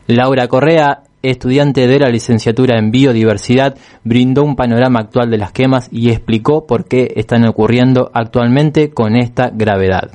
Laura 0.07 0.47
Correa, 0.47 1.03
estudiante 1.21 1.89
de 1.89 1.99
la 1.99 2.11
licenciatura 2.11 2.79
en 2.79 2.93
biodiversidad, 2.93 3.75
brindó 4.05 4.45
un 4.45 4.55
panorama 4.55 5.01
actual 5.01 5.31
de 5.33 5.39
las 5.39 5.51
quemas 5.51 5.89
y 5.91 6.11
explicó 6.11 6.65
por 6.65 6.85
qué 6.85 7.13
están 7.17 7.45
ocurriendo 7.49 8.13
actualmente 8.15 8.91
con 8.91 9.17
esta 9.17 9.51
gravedad. 9.53 10.13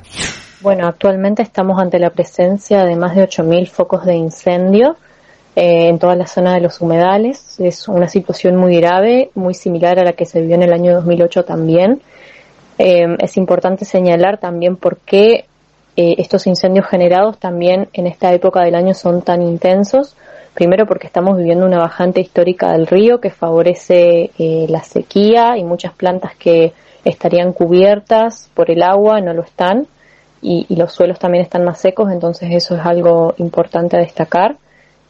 Bueno, 0.62 0.86
actualmente 0.86 1.42
estamos 1.42 1.78
ante 1.78 1.98
la 1.98 2.08
presencia 2.08 2.84
de 2.86 2.96
más 2.96 3.14
de 3.14 3.28
8.000 3.28 3.68
focos 3.68 4.06
de 4.06 4.16
incendio 4.16 4.96
eh, 5.58 5.88
en 5.88 5.98
toda 5.98 6.14
la 6.16 6.26
zona 6.26 6.52
de 6.52 6.60
los 6.60 6.82
humedales. 6.82 7.58
Es 7.58 7.88
una 7.88 8.08
situación 8.08 8.56
muy 8.56 8.76
grave, 8.76 9.30
muy 9.34 9.54
similar 9.54 9.98
a 9.98 10.04
la 10.04 10.12
que 10.12 10.26
se 10.26 10.42
vivió 10.42 10.54
en 10.54 10.64
el 10.64 10.72
año 10.74 10.92
2008 10.92 11.46
también. 11.46 12.02
Eh, 12.76 13.16
es 13.20 13.38
importante 13.38 13.86
señalar 13.86 14.36
también 14.36 14.76
por 14.76 14.98
qué 14.98 15.46
eh, 15.96 16.14
estos 16.18 16.46
incendios 16.46 16.86
generados 16.86 17.38
también 17.38 17.88
en 17.94 18.06
esta 18.06 18.34
época 18.34 18.60
del 18.64 18.74
año 18.74 18.92
son 18.92 19.22
tan 19.22 19.40
intensos. 19.40 20.14
Primero 20.52 20.84
porque 20.84 21.06
estamos 21.06 21.38
viviendo 21.38 21.64
una 21.64 21.78
bajante 21.78 22.20
histórica 22.20 22.72
del 22.72 22.86
río 22.86 23.18
que 23.22 23.30
favorece 23.30 24.32
la 24.68 24.82
sequía 24.82 25.56
y 25.56 25.64
muchas 25.64 25.94
plantas 25.94 26.36
que 26.36 26.74
estarían 27.02 27.54
cubiertas 27.54 28.50
por 28.52 28.70
el 28.70 28.82
agua 28.82 29.22
no 29.22 29.32
lo 29.32 29.42
están. 29.42 29.86
y, 30.42 30.66
los 30.76 30.92
suelos 30.92 31.18
también 31.18 31.42
están 31.42 31.64
más 31.64 31.80
secos, 31.80 32.12
entonces 32.12 32.50
eso 32.52 32.76
es 32.76 32.84
algo 32.84 33.34
importante 33.38 33.96
a 33.96 34.00
destacar. 34.00 34.56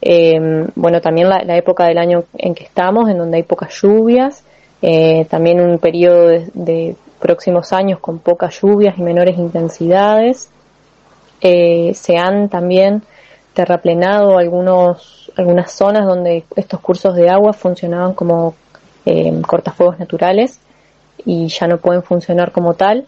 Eh, 0.01 0.67
bueno, 0.75 1.01
también 1.01 1.29
la, 1.29 1.57
época 1.57 1.85
del 1.85 1.97
año 1.97 2.25
en 2.37 2.53
que 2.53 2.63
estamos, 2.63 3.09
en 3.09 3.17
donde 3.17 3.37
hay 3.37 3.43
pocas 3.43 3.73
lluvias, 3.81 4.43
eh, 4.81 5.25
también 5.25 5.59
un 5.59 5.79
periodo 5.79 6.29
de, 6.53 6.95
próximos 7.19 7.73
años 7.73 7.99
con 7.99 8.19
pocas 8.19 8.61
lluvias 8.61 8.97
y 8.97 9.01
menores 9.01 9.39
intensidades. 9.39 10.51
Eh, 11.41 11.91
se 11.95 12.15
han 12.15 12.47
también 12.47 13.01
terraplenado 13.53 14.37
algunos, 14.37 15.31
algunas 15.35 15.71
zonas 15.71 16.05
donde 16.05 16.43
estos 16.55 16.79
cursos 16.79 17.15
de 17.15 17.29
agua 17.29 17.53
funcionaban 17.53 18.13
como 18.13 18.55
cortafuegos 19.47 19.99
naturales 19.99 20.59
y 21.25 21.47
ya 21.47 21.65
no 21.65 21.77
pueden 21.77 22.03
funcionar 22.03 22.51
como 22.51 22.73
tal. 22.73 23.07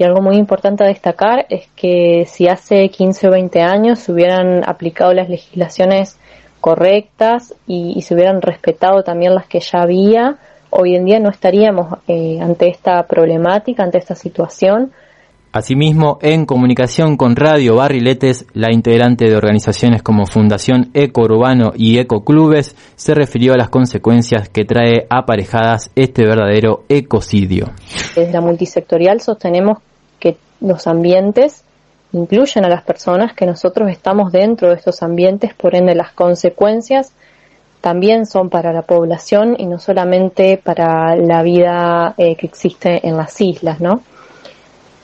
Y 0.00 0.04
algo 0.04 0.22
muy 0.22 0.36
importante 0.36 0.84
a 0.84 0.86
destacar 0.86 1.44
es 1.50 1.68
que 1.76 2.24
si 2.26 2.48
hace 2.48 2.88
15 2.88 3.28
o 3.28 3.30
20 3.32 3.60
años 3.60 3.98
se 3.98 4.12
hubieran 4.12 4.62
aplicado 4.66 5.12
las 5.12 5.28
legislaciones 5.28 6.19
correctas 6.60 7.54
y, 7.66 8.00
se 8.02 8.14
hubieran 8.14 8.42
respetado 8.42 9.02
también 9.02 9.34
las 9.34 9.46
que 9.46 9.60
ya 9.60 9.82
había, 9.82 10.36
hoy 10.70 10.94
en 10.94 11.04
día 11.04 11.18
no 11.18 11.30
estaríamos 11.30 11.98
eh, 12.06 12.38
ante 12.40 12.68
esta 12.68 13.02
problemática, 13.06 13.82
ante 13.82 13.98
esta 13.98 14.14
situación, 14.14 14.92
Asimismo, 15.52 16.20
en 16.22 16.46
comunicación 16.46 17.16
con 17.16 17.34
Radio 17.34 17.74
Barriletes, 17.74 18.46
la 18.52 18.72
integrante 18.72 19.28
de 19.28 19.34
organizaciones 19.34 20.00
como 20.00 20.24
Fundación 20.24 20.90
Eco 20.94 21.22
Urbano 21.22 21.72
y 21.74 21.98
Eco 21.98 22.22
Clubes 22.24 22.76
se 22.94 23.14
refirió 23.14 23.54
a 23.54 23.56
las 23.56 23.68
consecuencias 23.68 24.48
que 24.48 24.64
trae 24.64 25.08
aparejadas 25.10 25.90
este 25.96 26.24
verdadero 26.24 26.84
ecocidio. 26.88 27.66
Desde 28.14 28.32
la 28.32 28.40
multisectorial 28.40 29.20
sostenemos 29.20 29.78
que 30.20 30.36
los 30.60 30.86
ambientes 30.86 31.64
incluyen 32.12 32.64
a 32.64 32.68
las 32.68 32.82
personas, 32.82 33.34
que 33.34 33.46
nosotros 33.46 33.90
estamos 33.90 34.32
dentro 34.32 34.68
de 34.68 34.74
estos 34.74 35.02
ambientes, 35.02 35.54
por 35.54 35.74
ende 35.74 35.94
las 35.94 36.12
consecuencias 36.12 37.12
también 37.80 38.26
son 38.26 38.50
para 38.50 38.72
la 38.72 38.82
población 38.82 39.56
y 39.58 39.66
no 39.66 39.78
solamente 39.78 40.60
para 40.62 41.16
la 41.16 41.42
vida 41.42 42.14
eh, 42.18 42.36
que 42.36 42.46
existe 42.46 43.06
en 43.06 43.16
las 43.16 43.40
islas, 43.40 43.80
¿no? 43.80 44.02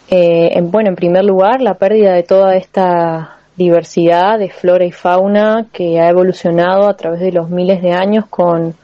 Eh, 0.09 0.50
en, 0.52 0.70
bueno, 0.70 0.90
en 0.90 0.96
primer 0.96 1.24
lugar, 1.24 1.62
la 1.62 1.74
pérdida 1.74 2.12
de 2.12 2.22
toda 2.22 2.54
esta 2.54 3.38
diversidad 3.57 4.38
de 4.38 4.50
flora 4.50 4.84
y 4.84 4.92
fauna 4.92 5.66
que 5.72 5.98
ha 5.98 6.11
evolucionado 6.11 6.88
a 6.88 6.96
través 6.96 7.20
de 7.20 7.32
los 7.32 7.48
miles 7.48 7.80
de 7.80 7.92
años 7.92 8.26
con, 8.28 8.74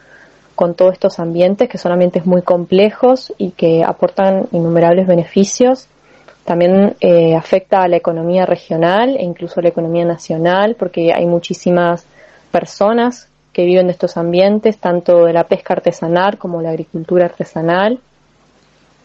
con 0.55 0.75
todos 0.75 0.95
estos 0.95 1.19
ambientes, 1.21 1.69
que 1.69 1.79
son 1.79 1.93
ambientes 1.93 2.25
muy 2.25 2.43
complejos 2.43 3.33
y 3.37 3.51
que 3.51 3.85
aportan 3.85 4.47
innumerables 4.53 5.07
beneficios. 5.07 5.87
También 6.45 6.97
eh, 7.01 7.37
afecta 7.37 7.83
a 7.83 7.89
la 7.89 7.97
economía 7.97 8.47
regional 8.47 9.17
e 9.17 9.23
incluso 9.23 9.61
a 9.61 9.63
la 9.63 9.69
economía 9.69 10.05
nacional, 10.05 10.75
porque 10.77 11.13
hay 11.15 11.27
muchísimas 11.27 12.05
personas 12.51 13.29
que 13.53 13.65
viven 13.65 13.87
de 13.87 13.93
estos 13.93 14.17
ambientes, 14.17 14.79
tanto 14.79 15.27
de 15.27 15.33
la 15.33 15.45
pesca 15.45 15.75
artesanal 15.75 16.39
como 16.39 16.63
la 16.63 16.71
agricultura 16.71 17.27
artesanal. 17.27 18.01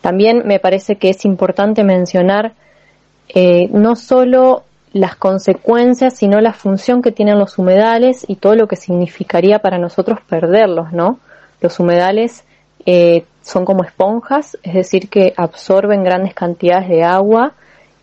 También 0.02 0.44
me 0.46 0.60
parece 0.60 0.96
que 0.96 1.10
es 1.10 1.26
importante 1.26 1.84
mencionar 1.84 2.54
eh, 3.30 3.68
no 3.72 3.96
solo 3.96 4.64
las 4.94 5.16
consecuencias, 5.16 6.16
sino 6.16 6.40
la 6.40 6.54
función 6.54 7.02
que 7.02 7.12
tienen 7.12 7.38
los 7.38 7.58
humedales 7.58 8.26
y 8.28 8.38
todo 8.38 8.56
lo 8.56 8.68
que 8.68 8.78
significaría 8.78 9.60
para 9.60 9.78
nosotros 9.78 10.20
perderlos, 10.28 10.94
¿no? 10.94 11.20
Los 11.62 11.80
humedales 11.80 12.46
eh, 12.90 13.26
son 13.42 13.66
como 13.66 13.84
esponjas, 13.84 14.58
es 14.64 14.74
decir, 14.74 15.10
que 15.10 15.34
absorben 15.36 16.06
grandes 16.06 16.34
cantidades 16.34 16.88
de 16.88 17.04
agua 17.04 17.52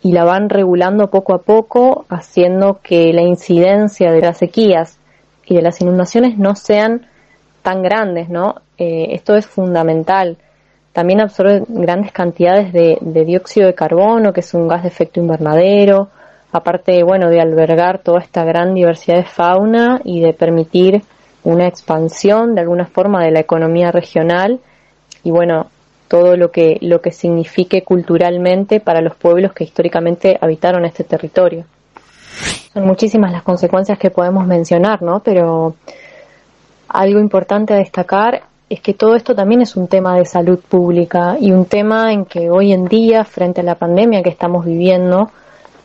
y 0.03 0.11
la 0.11 0.23
van 0.23 0.47
regulando 0.47 1.09
poco 1.09 1.33
a 1.33 1.39
poco, 1.39 2.05
haciendo 2.07 2.81
que 2.83 3.11
la 3.11 3.23
incidencia 3.23 4.11
de 4.11 4.21
las 4.21 4.37
sequías 4.37 4.99
y 5.43 5.55
de 5.55 5.63
las 5.63 5.81
inundaciones 5.81 6.37
no 6.37 6.55
sean 6.55 7.07
tan 7.63 7.81
grandes, 7.81 8.29
¿no? 8.29 8.61
Eh, 8.77 9.07
esto 9.13 9.35
es 9.35 9.47
fundamental. 9.47 10.37
También 10.93 11.19
absorbe 11.19 11.63
grandes 11.67 12.11
cantidades 12.11 12.71
de, 12.71 13.25
dióxido 13.25 13.65
de 13.65 13.73
carbono, 13.73 14.33
que 14.33 14.41
es 14.41 14.53
un 14.53 14.67
gas 14.67 14.83
de 14.83 14.89
efecto 14.89 15.19
invernadero, 15.19 16.09
aparte, 16.51 17.01
bueno, 17.01 17.31
de 17.31 17.41
albergar 17.41 18.03
toda 18.03 18.19
esta 18.19 18.43
gran 18.43 18.75
diversidad 18.75 19.17
de 19.17 19.25
fauna 19.25 19.99
y 20.03 20.21
de 20.21 20.33
permitir 20.33 21.01
una 21.43 21.65
expansión 21.65 22.53
de 22.53 22.61
alguna 22.61 22.85
forma 22.85 23.23
de 23.23 23.31
la 23.31 23.39
economía 23.39 23.91
regional 23.91 24.59
y 25.25 25.31
bueno, 25.31 25.67
todo 26.07 26.37
lo 26.37 26.51
que, 26.51 26.77
lo 26.81 27.01
que 27.01 27.11
signifique 27.11 27.83
culturalmente 27.83 28.79
para 28.79 29.01
los 29.01 29.15
pueblos 29.15 29.53
que 29.53 29.63
históricamente 29.63 30.37
habitaron 30.39 30.85
este 30.85 31.03
territorio. 31.03 31.65
Son 32.73 32.85
muchísimas 32.85 33.31
las 33.31 33.41
consecuencias 33.41 33.97
que 33.97 34.11
podemos 34.11 34.45
mencionar, 34.45 35.01
¿no? 35.01 35.21
Pero 35.21 35.75
algo 36.89 37.19
importante 37.19 37.73
a 37.73 37.77
destacar 37.77 38.43
es 38.69 38.81
que 38.81 38.93
todo 38.93 39.15
esto 39.15 39.33
también 39.33 39.63
es 39.63 39.75
un 39.75 39.87
tema 39.87 40.15
de 40.15 40.25
salud 40.25 40.59
pública 40.59 41.37
y 41.39 41.51
un 41.51 41.65
tema 41.65 42.13
en 42.13 42.25
que 42.25 42.51
hoy 42.51 42.71
en 42.71 42.85
día, 42.85 43.23
frente 43.23 43.61
a 43.61 43.63
la 43.63 43.75
pandemia 43.75 44.21
que 44.21 44.29
estamos 44.29 44.63
viviendo, 44.63 45.31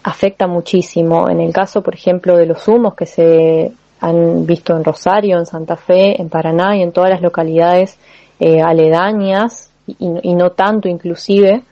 afecta 0.02 0.46
muchísimo. 0.46 1.30
En 1.30 1.40
el 1.40 1.52
caso, 1.52 1.82
por 1.82 1.94
ejemplo, 1.94 2.36
de 2.36 2.44
los 2.44 2.68
humos 2.68 2.94
que 2.94 3.06
se 3.06 3.72
han 4.00 4.44
visto 4.44 4.76
en 4.76 4.84
Rosario, 4.84 5.38
en 5.38 5.46
Santa 5.46 5.76
Fe, 5.76 6.20
en 6.20 6.28
Paraná 6.28 6.76
y 6.76 6.82
en 6.82 6.92
todas 6.92 7.10
las 7.10 7.22
localidades 7.22 7.98
eh, 8.40 8.60
aledañas 8.60 9.70
y, 9.86 10.34
no 10.34 10.50
tanto 10.50 10.88
inclusive, 10.88 11.62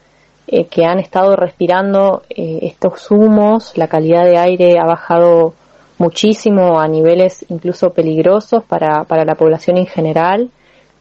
eh, 0.46 0.66
que 0.66 0.84
han 0.84 0.98
estado 0.98 1.34
respirando 1.34 2.22
eh, 2.30 2.60
estos 2.62 3.10
humos, 3.10 3.72
la 3.76 3.88
calidad 3.88 4.24
de 4.24 4.38
aire 4.38 4.78
ha 4.78 4.84
bajado 4.84 5.54
muchísimo 5.98 6.78
a 6.78 6.86
niveles 6.86 7.44
incluso 7.48 7.90
peligrosos 7.90 8.62
para, 8.64 9.04
para 9.04 9.24
la 9.24 9.34
población 9.34 9.78
en 9.78 9.86
general. 9.86 10.50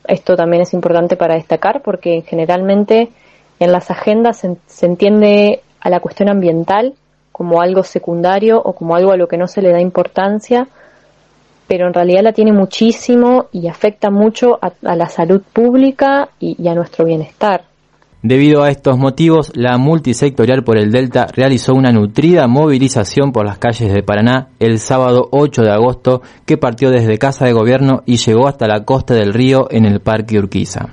Esto 0.07 0.36
también 0.36 0.63
es 0.63 0.74
importante 0.74 1.18
para 1.18 1.36
destacar 1.36 1.82
porque 1.82 2.24
generalmente 2.26 3.09
en 3.59 3.72
las 3.72 3.91
agendas 3.91 4.45
se, 4.68 4.86
entiende 4.86 5.61
a 5.82 5.89
la 5.89 5.99
cuestión 5.99 6.30
ambiental 6.30 6.93
como 7.32 7.61
algo 7.61 7.84
secundario 7.84 8.61
o 8.61 8.74
como 8.74 8.95
algo 8.95 9.11
a 9.11 9.18
lo 9.18 9.28
que 9.28 9.38
no 9.38 9.47
se 9.47 9.61
le 9.61 9.72
da 9.72 9.82
importancia, 9.82 10.68
pero 11.68 11.88
en 11.88 11.93
realidad 11.93 12.24
la 12.24 12.34
tiene 12.34 12.53
muchísimo 12.53 13.47
y 13.51 13.68
afecta 13.68 14.09
mucho 14.09 14.59
a, 14.61 14.95
la 14.95 15.09
salud 15.09 15.41
pública 15.53 16.30
y 16.39 16.68
a 16.68 16.74
nuestro 16.74 17.05
bienestar. 17.05 17.63
Debido 18.24 18.63
a 18.63 18.72
estos 18.72 18.97
motivos, 18.97 19.51
la 19.55 19.78
multisectorial 19.78 20.63
por 20.63 20.78
el 20.78 20.91
Delta 20.91 21.28
realizó 21.32 21.76
una 21.76 21.91
nutrida 21.91 22.47
movilización 22.47 23.32
por 23.32 23.45
las 23.45 23.59
calles 23.59 23.93
de 23.93 24.01
Paraná 24.01 24.47
el 24.59 24.80
sábado 24.80 25.30
8 25.32 25.61
de 25.61 25.72
agosto 25.72 26.24
que 26.45 26.57
partió 26.57 26.89
desde 26.89 27.20
Casa 27.20 27.45
de 27.45 27.53
Gobierno 27.53 28.01
y 28.07 28.18
llegó 28.18 28.47
hasta 28.47 28.68
la 28.68 28.84
costa 28.86 29.13
del 29.13 29.34
río 29.34 29.68
en 29.70 29.86
el 29.86 29.99
Parque 29.99 30.39
Urquiza. 30.39 30.89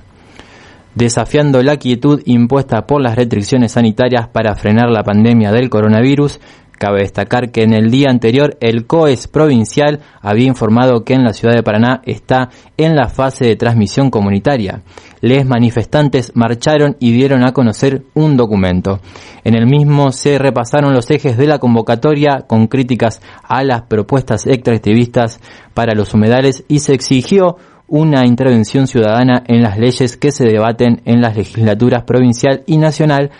Desafiando 0.95 1.63
la 1.63 1.79
quietud 1.79 2.21
impuesta 2.27 2.87
por 2.87 3.01
las 3.03 3.17
restricciones 3.17 3.73
sanitarias 3.73 4.29
para 4.29 4.55
frenar 4.55 4.91
la 4.91 5.03
pandemia 5.03 5.51
del 5.51 5.71
coronavirus, 5.71 6.39
Cabe 6.79 7.01
destacar 7.01 7.51
que 7.51 7.63
en 7.63 7.73
el 7.73 7.91
día 7.91 8.11
anterior 8.11 8.57
el 8.61 8.87
COES 8.87 9.29
provincial 9.29 10.01
había 10.21 10.47
informado 10.47 11.05
que 11.05 11.15
en 11.15 11.23
la 11.23 11.33
ciudad 11.33 11.55
de 11.55 11.63
Paraná 11.63 12.03
está 12.05 12.51
en 12.77 12.97
la 12.97 13.09
fase 13.09 13.47
de 13.47 13.57
transmisión 13.57 14.11
comunitaria. 14.11 14.83
Les 15.21 15.47
manifestantes 15.47 16.33
marcharon 16.35 16.97
y 16.99 17.13
dieron 17.13 17.47
a 17.47 17.53
conocer 17.53 18.03
un 18.15 18.37
documento. 18.37 19.01
En 19.45 19.55
el 19.55 19.67
mismo 19.67 20.11
se 20.13 20.39
repasaron 20.39 20.93
los 20.93 21.11
ejes 21.11 21.37
de 21.37 21.47
la 21.47 21.59
convocatoria 21.59 22.45
con 22.47 22.67
críticas 22.67 23.23
a 23.43 23.63
las 23.63 23.83
propuestas 23.83 24.47
extractivistas 24.47 25.41
para 25.75 25.95
los 25.95 26.13
humedales 26.13 26.65
y 26.69 26.81
se 26.81 26.95
exigió 26.95 27.57
una 27.87 28.27
intervención 28.27 28.87
ciudadana 28.87 29.45
en 29.47 29.63
las 29.63 29.79
leyes 29.79 30.17
que 30.17 30.33
se 30.33 30.45
debaten 30.45 31.03
en 31.05 31.21
las 31.21 31.37
legislaturas 31.37 32.05
provincial 32.05 32.63
y 32.67 32.79
nacional 32.79 33.31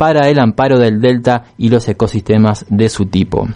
para 0.00 0.30
el 0.30 0.38
amparo 0.38 0.78
del 0.78 0.98
delta 0.98 1.42
y 1.58 1.68
los 1.68 1.86
ecosistemas 1.86 2.64
de 2.70 2.88
su 2.88 3.04
tipo. 3.04 3.46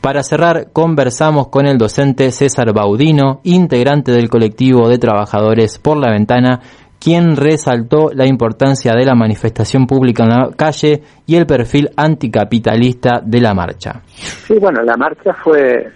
Para 0.00 0.22
cerrar, 0.22 0.68
conversamos 0.72 1.48
con 1.48 1.66
el 1.66 1.76
docente 1.76 2.30
César 2.30 2.72
Baudino, 2.72 3.40
integrante 3.42 4.10
del 4.10 4.30
colectivo 4.30 4.88
de 4.88 4.96
trabajadores 4.96 5.78
por 5.78 5.98
la 5.98 6.12
ventana, 6.12 6.60
quien 6.98 7.36
resaltó 7.36 8.08
la 8.14 8.26
importancia 8.26 8.94
de 8.94 9.04
la 9.04 9.14
manifestación 9.14 9.86
pública 9.86 10.22
en 10.22 10.30
la 10.30 10.50
calle 10.56 11.02
y 11.26 11.36
el 11.36 11.44
perfil 11.44 11.90
anticapitalista 11.94 13.20
de 13.22 13.40
la 13.42 13.52
marcha. 13.52 14.00
Sí, 14.46 14.54
bueno, 14.58 14.82
la 14.82 14.96
marcha 14.96 15.34
fue 15.44 15.92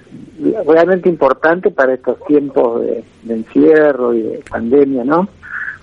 realmente 0.67 1.09
importante 1.09 1.71
para 1.71 1.95
estos 1.95 2.23
tiempos 2.27 2.83
de, 2.83 3.03
de 3.23 3.35
encierro 3.35 4.13
y 4.13 4.25
de 4.25 4.45
pandemia, 4.51 5.05
¿no? 5.05 5.27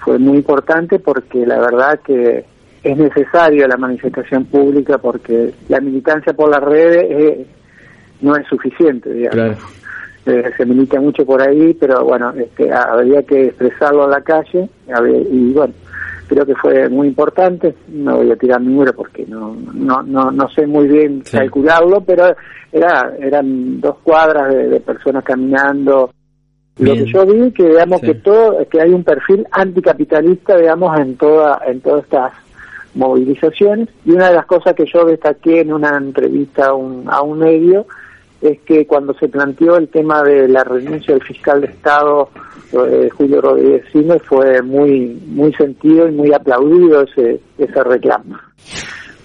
Fue 0.06 0.20
muy 0.20 0.38
importante 0.38 1.00
porque 1.00 1.48
la 1.48 1.58
verdad 1.58 2.00
que 2.06 2.46
es 2.84 2.98
necesaria 2.98 3.68
la 3.68 3.78
manifestación 3.78 4.46
pública 4.46 4.98
porque 4.98 5.54
la 5.70 5.80
militancia 5.80 6.34
por 6.34 6.50
las 6.50 6.62
redes 6.62 7.48
no 8.22 8.36
es 8.36 8.48
suficiente, 8.48 9.14
digamos. 9.14 9.58
Eh, 10.26 10.52
se 10.58 10.66
milita 10.66 11.00
mucho 11.00 11.26
por 11.26 11.42
ahí, 11.42 11.74
pero 11.74 12.04
bueno, 12.04 12.34
este, 12.38 12.70
habría 12.74 13.24
que 13.24 13.46
expresarlo 13.46 14.04
a 14.04 14.10
la 14.10 14.22
calle 14.22 14.68
y 15.32 15.54
bueno, 15.54 15.74
creo 16.28 16.46
que 16.46 16.56
fue 16.56 16.90
muy 16.90 17.08
importante. 17.08 17.74
No 17.88 18.18
voy 18.18 18.32
a 18.32 18.36
tirar 18.36 18.62
número 18.62 18.94
porque 18.94 19.26
no, 19.26 19.56
no, 19.74 20.04
no, 20.04 20.30
no 20.30 20.50
sé 20.50 20.68
muy 20.68 20.88
bien 20.88 21.24
calcularlo, 21.32 22.02
pero 22.02 22.36
era, 22.74 23.14
eran 23.20 23.80
dos 23.80 24.00
cuadras 24.04 24.54
de, 24.54 24.80
personas 24.82 25.24
caminando. 25.24 26.12
Lo 26.80 26.94
que 26.94 27.06
yo 27.06 27.26
vi 27.26 27.52
que 27.52 27.70
digamos 27.70 28.02
que 28.02 28.16
todo 28.16 28.68
que 28.70 28.82
hay 28.82 28.92
un 28.92 29.04
perfil 29.04 29.48
anticapitalista 29.50 30.56
digamos 30.58 31.00
en 31.00 31.18
toda 31.18 31.60
en 31.66 31.82
todas 31.82 32.04
estas 32.04 32.34
movilizaciones 32.98 33.90
y 34.06 34.12
una 34.12 34.30
de 34.30 34.36
las 34.36 34.46
cosas 34.46 34.76
que 34.76 34.86
yo 34.86 35.06
destaqué 35.06 35.62
en 35.62 35.72
una 35.72 35.98
entrevista 35.98 36.68
a 36.68 36.74
un, 36.74 37.06
a 37.10 37.22
un 37.22 37.40
medio 37.40 37.86
es 38.42 38.60
que 38.62 38.86
cuando 38.86 39.14
se 39.16 39.30
planteó 39.30 39.78
el 39.78 39.88
tema 39.88 40.24
de 40.24 40.48
la 40.48 40.64
renuncia 40.64 41.14
del 41.14 41.24
fiscal 41.24 41.62
de 41.62 41.68
Estado 41.68 42.30
eh, 42.74 43.10
Julio 43.16 43.42
Rodríguez 43.42 43.86
Cine 43.92 44.20
fue 44.20 44.62
muy 44.62 45.20
muy 45.28 45.54
sentido 45.54 46.08
y 46.08 46.12
muy 46.12 46.34
aplaudido 46.34 47.04
ese 47.04 47.40
ese 47.58 47.84
reclamo. 47.84 48.38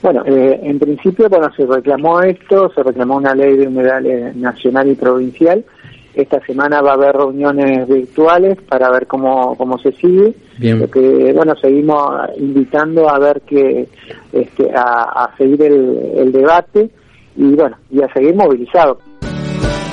Bueno, 0.02 0.24
eh, 0.26 0.60
en 0.62 0.78
principio 0.78 1.28
cuando 1.28 1.52
se 1.52 1.64
reclamó 1.64 2.20
esto, 2.22 2.72
se 2.74 2.82
reclamó 2.82 3.16
una 3.16 3.34
ley 3.34 3.56
de 3.56 3.68
humedales 3.68 4.34
nacional 4.34 4.88
y 4.88 4.94
provincial. 4.94 5.64
Esta 6.14 6.40
semana 6.44 6.82
va 6.82 6.90
a 6.90 6.94
haber 6.94 7.16
reuniones 7.16 7.88
virtuales 7.88 8.58
para 8.68 8.90
ver 8.90 9.06
cómo, 9.06 9.56
cómo 9.56 9.78
se 9.78 9.92
sigue. 9.92 10.34
Bien. 10.58 10.86
que, 10.88 11.32
bueno, 11.34 11.54
seguimos 11.60 12.10
invitando 12.36 13.08
a 13.08 13.18
ver 13.18 13.40
que, 13.42 13.88
este, 14.32 14.70
a, 14.74 15.24
a 15.24 15.36
seguir 15.36 15.62
el, 15.62 16.12
el 16.16 16.32
debate 16.32 16.90
y 17.36 17.54
bueno, 17.54 17.76
y 17.90 18.02
a 18.02 18.12
seguir 18.12 18.34
movilizados. 18.34 18.98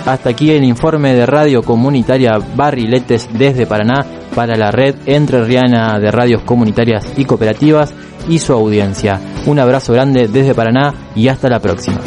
Hasta 0.05 0.29
aquí 0.29 0.51
el 0.51 0.63
informe 0.63 1.13
de 1.13 1.25
Radio 1.25 1.61
Comunitaria 1.61 2.37
Barriletes 2.55 3.29
desde 3.37 3.67
Paraná 3.67 4.05
para 4.35 4.55
la 4.55 4.71
red 4.71 4.95
entrerriana 5.05 5.99
de 5.99 6.11
radios 6.11 6.41
comunitarias 6.43 7.13
y 7.17 7.25
cooperativas 7.25 7.93
y 8.27 8.39
su 8.39 8.53
audiencia. 8.53 9.19
Un 9.45 9.59
abrazo 9.59 9.93
grande 9.93 10.27
desde 10.27 10.55
Paraná 10.55 10.93
y 11.15 11.27
hasta 11.27 11.49
la 11.49 11.59
próxima. 11.59 11.99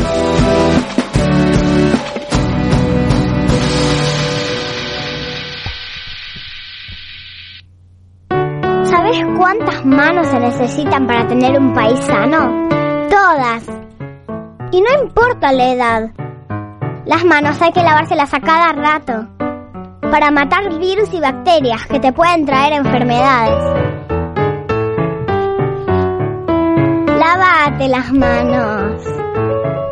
Manos 9.92 10.26
se 10.28 10.40
necesitan 10.40 11.06
para 11.06 11.26
tener 11.26 11.58
un 11.58 11.72
país 11.72 11.98
sano? 12.00 12.68
Todas. 13.08 13.64
Y 14.72 14.80
no 14.80 15.02
importa 15.04 15.52
la 15.52 15.72
edad. 15.72 16.10
Las 17.04 17.24
manos 17.24 17.60
hay 17.60 17.72
que 17.72 17.82
lavárselas 17.82 18.32
a 18.32 18.40
cada 18.40 18.72
rato 18.72 19.28
para 20.10 20.30
matar 20.30 20.78
virus 20.78 21.12
y 21.12 21.20
bacterias 21.20 21.86
que 21.86 22.00
te 22.00 22.12
pueden 22.12 22.44
traer 22.44 22.74
enfermedades. 22.74 23.64
Lávate 27.18 27.88
las 27.88 28.12
manos. 28.12 29.02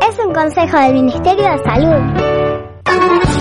Es 0.07 0.19
un 0.25 0.33
consejo 0.33 0.77
del 0.77 0.93
Ministerio 0.93 1.43
de 1.43 1.57
Salud. 1.63 3.40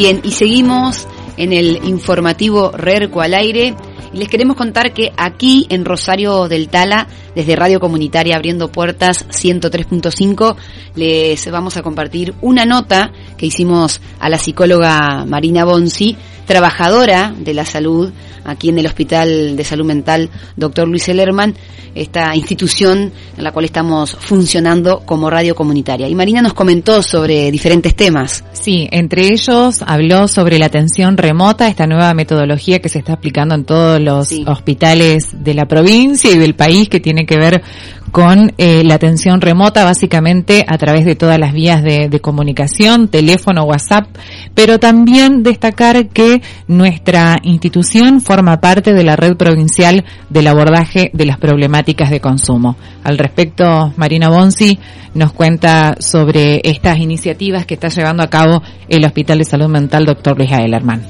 Bien, 0.00 0.22
y 0.24 0.30
seguimos 0.30 1.06
en 1.36 1.52
el 1.52 1.78
informativo 1.84 2.70
RERCO 2.72 3.20
al 3.20 3.34
aire. 3.34 3.74
Y 4.14 4.16
les 4.16 4.28
queremos 4.30 4.56
contar 4.56 4.94
que 4.94 5.12
aquí 5.18 5.66
en 5.68 5.84
Rosario 5.84 6.48
del 6.48 6.70
Tala, 6.70 7.06
desde 7.34 7.56
Radio 7.56 7.80
Comunitaria 7.80 8.36
Abriendo 8.36 8.70
Puertas 8.70 9.26
103.5, 9.28 10.56
les 10.96 11.50
vamos 11.50 11.76
a 11.76 11.82
compartir 11.82 12.34
una 12.40 12.64
nota 12.64 13.12
que 13.36 13.46
hicimos 13.46 14.00
a 14.18 14.28
la 14.28 14.38
psicóloga 14.38 15.24
Marina 15.26 15.64
Bonzi, 15.64 16.16
trabajadora 16.46 17.34
de 17.38 17.54
la 17.54 17.64
salud 17.64 18.12
aquí 18.44 18.70
en 18.70 18.78
el 18.78 18.86
Hospital 18.86 19.56
de 19.56 19.64
Salud 19.64 19.86
Mental 19.86 20.30
Dr. 20.56 20.88
Luis 20.88 21.08
Ellerman, 21.08 21.54
esta 21.94 22.34
institución 22.34 23.12
en 23.36 23.44
la 23.44 23.52
cual 23.52 23.64
estamos 23.64 24.16
funcionando 24.18 25.00
como 25.04 25.30
radio 25.30 25.54
comunitaria. 25.54 26.08
Y 26.08 26.14
Marina 26.14 26.42
nos 26.42 26.54
comentó 26.54 27.02
sobre 27.02 27.50
diferentes 27.50 27.94
temas. 27.94 28.44
Sí, 28.52 28.88
entre 28.90 29.28
ellos 29.28 29.82
habló 29.86 30.28
sobre 30.28 30.58
la 30.58 30.66
atención 30.66 31.16
remota, 31.16 31.68
esta 31.68 31.86
nueva 31.86 32.14
metodología 32.14 32.80
que 32.80 32.88
se 32.88 32.98
está 32.98 33.14
aplicando 33.14 33.54
en 33.54 33.64
todos 33.64 34.00
los 34.00 34.32
hospitales 34.46 35.28
de 35.32 35.54
la 35.54 35.66
provincia 35.66 36.30
y 36.30 36.38
del 36.38 36.54
país 36.54 36.88
que 36.88 37.00
tiene 37.00 37.19
que 37.26 37.38
ver 37.38 37.62
con 38.10 38.52
eh, 38.58 38.82
la 38.84 38.94
atención 38.94 39.40
remota, 39.40 39.84
básicamente 39.84 40.64
a 40.66 40.78
través 40.78 41.04
de 41.04 41.14
todas 41.14 41.38
las 41.38 41.52
vías 41.52 41.82
de, 41.82 42.20
comunicación, 42.20 43.08
teléfono, 43.08 43.64
WhatsApp, 43.64 44.06
pero 44.54 44.78
también 44.78 45.42
destacar 45.42 46.08
que 46.08 46.42
nuestra 46.66 47.38
institución 47.42 48.20
forma 48.20 48.60
parte 48.60 48.92
de 48.92 49.04
la 49.04 49.16
red 49.16 49.36
provincial 49.36 50.04
del 50.28 50.46
abordaje 50.48 51.10
de 51.14 51.26
las 51.26 51.38
problemáticas 51.38 52.10
de 52.10 52.20
consumo. 52.20 52.76
Al 53.04 53.16
respecto, 53.16 53.92
Marina 53.96 54.28
Bonzi 54.28 54.78
nos 55.14 55.32
cuenta 55.32 55.96
sobre 55.98 56.60
estas 56.64 56.98
iniciativas 56.98 57.64
que 57.64 57.74
está 57.74 57.88
llevando 57.88 58.22
a 58.22 58.28
cabo 58.28 58.62
el 58.88 59.04
Hospital 59.04 59.38
de 59.38 59.44
Salud 59.44 59.68
Mental 59.68 60.04
Dr. 60.04 60.36
Luis 60.36 60.50
Ellerman. 60.52 61.02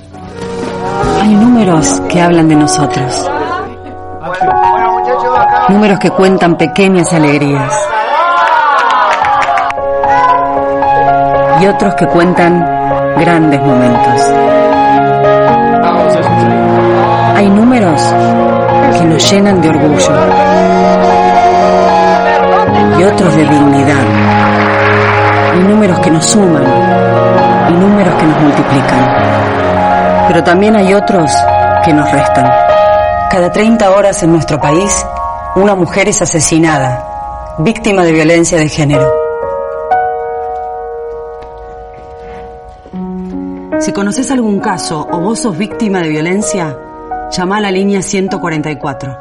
Hay 1.21 1.35
números 1.35 2.01
que 2.09 2.21
hablan 2.21 2.49
de 2.49 2.57
nosotros 2.57 3.29
números 5.71 6.01
que 6.01 6.11
cuentan 6.11 6.57
pequeñas 6.57 7.12
alegrías 7.12 7.73
y 11.61 11.66
otros 11.68 11.95
que 11.95 12.07
cuentan 12.09 12.59
grandes 13.16 13.61
momentos. 13.61 14.21
Hay 17.37 17.49
números 17.49 18.03
que 18.99 19.05
nos 19.05 19.31
llenan 19.31 19.62
de 19.62 19.68
orgullo 19.68 20.12
y 22.99 23.05
otros 23.05 23.37
de 23.37 23.43
dignidad. 23.45 24.05
Hay 25.53 25.61
números 25.61 26.01
que 26.01 26.11
nos 26.11 26.27
suman 26.27 26.64
y 27.71 27.73
números 27.75 28.14
que 28.16 28.27
nos 28.27 28.41
multiplican. 28.41 30.27
Pero 30.27 30.43
también 30.43 30.75
hay 30.75 30.95
otros 30.95 31.31
que 31.85 31.93
nos 31.93 32.11
restan. 32.11 32.51
Cada 33.31 33.53
30 33.53 33.89
horas 33.93 34.21
en 34.25 34.33
nuestro 34.33 34.61
país 34.61 35.07
una 35.57 35.74
mujer 35.74 36.09
es 36.09 36.22
asesinada, 36.22 37.57
víctima 37.59 38.05
de 38.05 38.12
violencia 38.12 38.59
de 38.59 38.68
género. 38.68 39.12
Si 43.80 43.92
conoces 43.92 44.30
algún 44.30 44.61
caso 44.61 45.09
o 45.11 45.20
vos 45.20 45.40
sos 45.40 45.59
víctima 45.59 46.01
de 46.01 46.11
violencia, 46.11 46.78
llama 47.32 47.57
a 47.57 47.61
la 47.61 47.70
línea 47.70 48.01
144. 48.01 49.16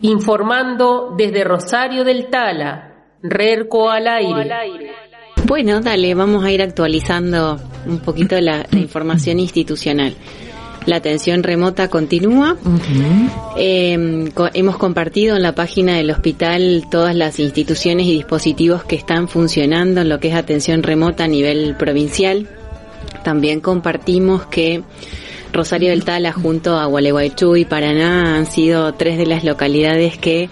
Informando 0.00 1.14
desde 1.16 1.44
Rosario 1.44 2.04
del 2.04 2.30
Tala, 2.30 2.94
Rerco 3.22 3.90
al 3.90 4.06
aire. 4.06 4.92
Bueno, 5.44 5.80
dale, 5.80 6.14
vamos 6.14 6.44
a 6.44 6.50
ir 6.50 6.62
actualizando 6.62 7.58
un 7.86 7.98
poquito 7.98 8.40
la, 8.40 8.64
la 8.70 8.78
información 8.78 9.40
institucional. 9.40 10.14
La 10.88 10.96
atención 10.96 11.42
remota 11.42 11.88
continúa. 11.88 12.56
Em, 13.58 14.30
hemos 14.54 14.78
compartido 14.78 15.36
en 15.36 15.42
la 15.42 15.54
página 15.54 15.98
del 15.98 16.10
hospital 16.10 16.86
todas 16.90 17.14
las 17.14 17.38
instituciones 17.38 18.06
y 18.06 18.12
dispositivos 18.12 18.84
que 18.84 18.96
están 18.96 19.28
funcionando 19.28 20.00
en 20.00 20.08
lo 20.08 20.18
que 20.18 20.28
es 20.28 20.34
atención 20.34 20.82
remota 20.82 21.24
a 21.24 21.28
nivel 21.28 21.76
provincial. 21.76 22.48
También 23.22 23.60
compartimos 23.60 24.46
que 24.46 24.82
Rosario 25.52 25.90
del 25.90 26.04
Tala 26.04 26.32
junto 26.32 26.78
a 26.78 26.86
Gualeguaychú 26.86 27.56
y 27.56 27.66
Paraná 27.66 28.38
han 28.38 28.46
sido 28.46 28.94
tres 28.94 29.18
de 29.18 29.26
las 29.26 29.44
localidades 29.44 30.16
que 30.16 30.48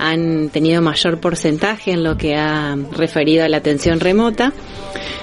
han 0.00 0.48
tenido 0.48 0.80
mayor 0.80 1.20
porcentaje 1.20 1.92
en 1.92 2.02
lo 2.02 2.16
que 2.16 2.34
ha 2.34 2.76
referido 2.92 3.44
a 3.44 3.48
la 3.48 3.58
atención 3.58 4.00
remota. 4.00 4.52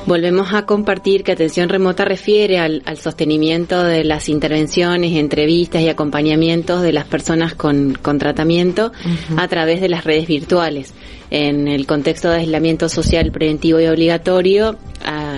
Volvemos 0.05 0.53
a 0.53 0.65
compartir 0.65 1.23
que 1.23 1.31
atención 1.31 1.67
remota 1.67 2.05
refiere 2.05 2.59
al, 2.59 2.83
sostenimiento 2.97 3.83
de 3.83 4.03
las 4.03 4.29
intervenciones, 4.29 5.13
entrevistas 5.15 5.81
y 5.81 5.89
acompañamientos 5.89 6.83
de 6.83 6.93
las 6.93 7.05
personas 7.05 7.55
con, 7.55 7.97
tratamiento 8.19 8.91
a 9.35 9.47
través 9.47 9.81
de 9.81 9.89
las 9.89 10.05
redes 10.05 10.27
virtuales. 10.27 10.93
En 11.29 11.67
el 11.67 11.85
contexto 11.85 12.29
de 12.29 12.37
aislamiento 12.37 12.87
social 12.87 13.31
preventivo 13.31 13.81
y 13.81 13.87
obligatorio, 13.87 14.77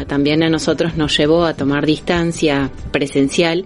también 0.07 0.43
a 0.43 0.49
nosotros 0.49 0.97
nos 0.97 1.17
llevó 1.17 1.45
a 1.45 1.55
tomar 1.55 1.85
distancia 1.85 2.69
presencial 2.91 3.65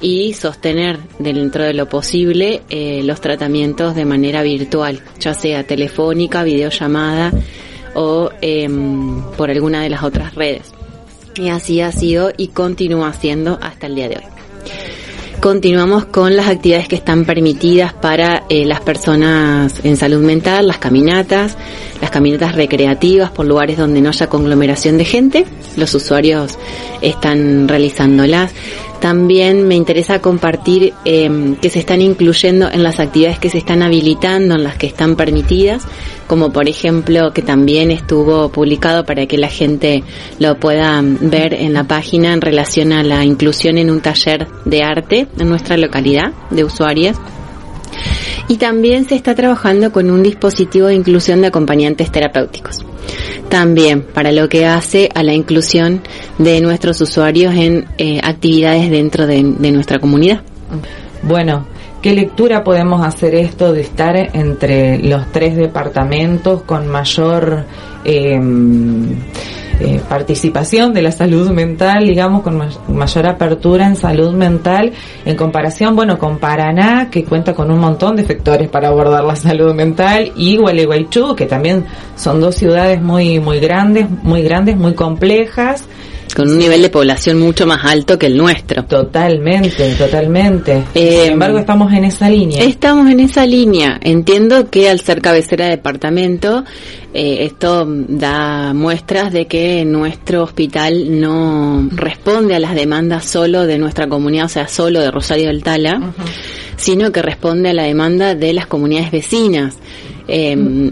y 0.00 0.34
sostener 0.34 0.98
dentro 1.18 1.64
de 1.64 1.74
lo 1.74 1.88
posible 1.88 2.62
eh, 2.70 3.02
los 3.04 3.20
tratamientos 3.20 3.94
de 3.94 4.04
manera 4.04 4.42
virtual, 4.42 5.00
ya 5.18 5.34
sea 5.34 5.64
telefónica, 5.64 6.44
videollamada 6.44 7.32
o 7.94 8.30
em, 8.40 9.22
por 9.36 9.50
alguna 9.50 9.82
de 9.82 9.90
las 9.90 10.02
otras 10.02 10.34
redes. 10.34 10.72
Y 11.36 11.48
así 11.48 11.80
ha 11.80 11.92
sido 11.92 12.32
y 12.36 12.48
continúa 12.48 13.12
siendo 13.12 13.58
hasta 13.60 13.86
el 13.86 13.94
día 13.94 14.08
de 14.08 14.16
hoy. 14.16 14.24
continuamos 15.40 16.06
con 16.06 16.34
las 16.34 16.48
actividades 16.48 16.88
que 16.88 16.96
están 16.96 17.24
permitidas 17.24 17.92
para 17.92 18.42
eh, 18.48 18.64
las 18.64 18.80
personas 18.80 19.84
en 19.84 19.96
salud 19.96 20.20
mental, 20.20 20.66
las 20.66 20.78
caminatas, 20.78 21.56
las 22.00 22.10
caminatas 22.10 22.56
recreativas 22.56 23.30
por 23.30 23.46
lugares 23.46 23.78
donde 23.78 24.00
no 24.00 24.08
haya 24.08 24.28
conglomeración 24.28 24.98
de 24.98 25.04
gente. 25.04 25.46
Los 25.76 25.94
usuarios 25.94 26.58
están 27.02 27.68
realizándolas. 27.68 28.52
También 29.00 29.66
me 29.68 29.76
interesa 29.76 30.20
compartir 30.20 30.92
eh, 31.04 31.56
que 31.60 31.70
se 31.70 31.78
están 31.78 32.02
incluyendo 32.02 32.68
en 32.70 32.82
las 32.82 32.98
actividades 32.98 33.38
que 33.38 33.50
se 33.50 33.58
están 33.58 33.82
habilitando, 33.82 34.56
en 34.56 34.64
las 34.64 34.76
que 34.76 34.86
están 34.86 35.14
permitidas, 35.16 35.84
como 36.26 36.52
por 36.52 36.68
ejemplo 36.68 37.32
que 37.32 37.42
también 37.42 37.90
estuvo 37.90 38.48
publicado 38.50 39.04
para 39.04 39.26
que 39.26 39.38
la 39.38 39.48
gente 39.48 40.02
lo 40.38 40.58
pueda 40.58 41.00
ver 41.02 41.54
en 41.54 41.72
la 41.72 41.84
página 41.84 42.32
en 42.32 42.40
relación 42.40 42.92
a 42.92 43.02
la 43.02 43.24
inclusión 43.24 43.78
en 43.78 43.90
un 43.90 44.00
taller 44.00 44.48
de 44.64 44.82
arte 44.82 45.28
en 45.38 45.48
nuestra 45.48 45.76
localidad 45.76 46.32
de 46.50 46.64
usuarias. 46.64 47.16
Y 48.48 48.56
también 48.56 49.06
se 49.08 49.14
está 49.14 49.34
trabajando 49.34 49.92
con 49.92 50.10
un 50.10 50.22
dispositivo 50.22 50.86
de 50.86 50.94
inclusión 50.94 51.40
de 51.42 51.48
acompañantes 51.48 52.10
terapéuticos 52.10 52.84
también 53.48 54.02
para 54.02 54.32
lo 54.32 54.48
que 54.48 54.66
hace 54.66 55.08
a 55.14 55.22
la 55.22 55.32
inclusión 55.32 56.02
de 56.38 56.60
nuestros 56.60 57.00
usuarios 57.00 57.54
en 57.54 57.86
eh, 57.98 58.20
actividades 58.22 58.90
dentro 58.90 59.26
de, 59.26 59.42
nuestra 59.42 59.98
comunidad. 59.98 60.42
Bueno, 61.22 61.66
¿qué 62.02 62.12
lectura 62.12 62.62
podemos 62.62 63.04
hacer 63.04 63.34
esto 63.34 63.72
de 63.72 63.80
estar 63.80 64.16
entre 64.16 64.98
los 64.98 65.30
tres 65.32 65.56
departamentos 65.56 66.62
con 66.62 66.88
mayor... 66.88 67.64
Eh, 68.04 68.38
eh, 69.80 70.00
participación 70.08 70.92
de 70.92 71.02
la 71.02 71.12
salud 71.12 71.50
mental, 71.50 72.06
digamos, 72.06 72.42
con 72.42 72.60
mayor 72.88 73.26
apertura 73.26 73.86
en 73.86 73.96
salud 73.96 74.32
mental, 74.34 74.92
en 75.24 75.36
comparación, 75.36 75.94
bueno, 75.94 76.18
con 76.18 76.38
Paraná, 76.38 77.10
que 77.10 77.24
cuenta 77.24 77.54
con 77.54 77.70
un 77.70 77.78
montón 77.78 78.16
de 78.16 78.24
factores 78.24 78.68
para 78.68 78.88
abordar 78.88 79.24
la 79.24 79.36
salud 79.36 79.74
mental, 79.74 80.32
y 80.36 80.56
Gualeguaychú, 80.56 81.36
que 81.36 81.46
también 81.46 81.84
son 82.16 82.40
dos 82.40 82.56
ciudades 82.56 83.00
muy, 83.00 83.38
muy 83.38 83.60
grandes, 83.60 84.06
muy 84.22 84.42
grandes, 84.42 84.76
muy 84.76 84.94
complejas, 84.94 85.86
con 86.34 86.50
un 86.50 86.58
nivel 86.58 86.82
de 86.82 86.90
población 86.90 87.38
mucho 87.38 87.66
más 87.66 87.84
alto 87.84 88.18
que 88.18 88.26
el 88.26 88.36
nuestro. 88.36 88.84
Totalmente, 88.84 89.94
totalmente. 89.94 90.84
Eh, 90.94 91.22
Sin 91.24 91.32
embargo, 91.32 91.58
estamos 91.58 91.92
en 91.92 92.04
esa 92.04 92.28
línea. 92.28 92.62
Estamos 92.62 93.10
en 93.10 93.20
esa 93.20 93.46
línea. 93.46 93.98
Entiendo 94.02 94.70
que 94.70 94.88
al 94.88 95.00
ser 95.00 95.20
cabecera 95.20 95.66
de 95.66 95.72
departamento, 95.72 96.64
eh, 97.14 97.44
esto 97.44 97.86
da 97.86 98.72
muestras 98.74 99.32
de 99.32 99.46
que 99.46 99.84
nuestro 99.84 100.42
hospital 100.42 101.20
no 101.20 101.88
responde 101.92 102.54
a 102.54 102.58
las 102.58 102.74
demandas 102.74 103.24
solo 103.24 103.66
de 103.66 103.78
nuestra 103.78 104.08
comunidad, 104.08 104.46
o 104.46 104.50
sea, 104.50 104.68
solo 104.68 105.00
de 105.00 105.10
Rosario 105.10 105.48
del 105.48 105.62
Tala, 105.62 106.12
sino 106.76 107.10
que 107.12 107.22
responde 107.22 107.70
a 107.70 107.74
la 107.74 107.84
demanda 107.84 108.34
de 108.34 108.52
las 108.52 108.66
comunidades 108.66 109.10
vecinas. 109.10 109.76
Eh, 110.26 110.90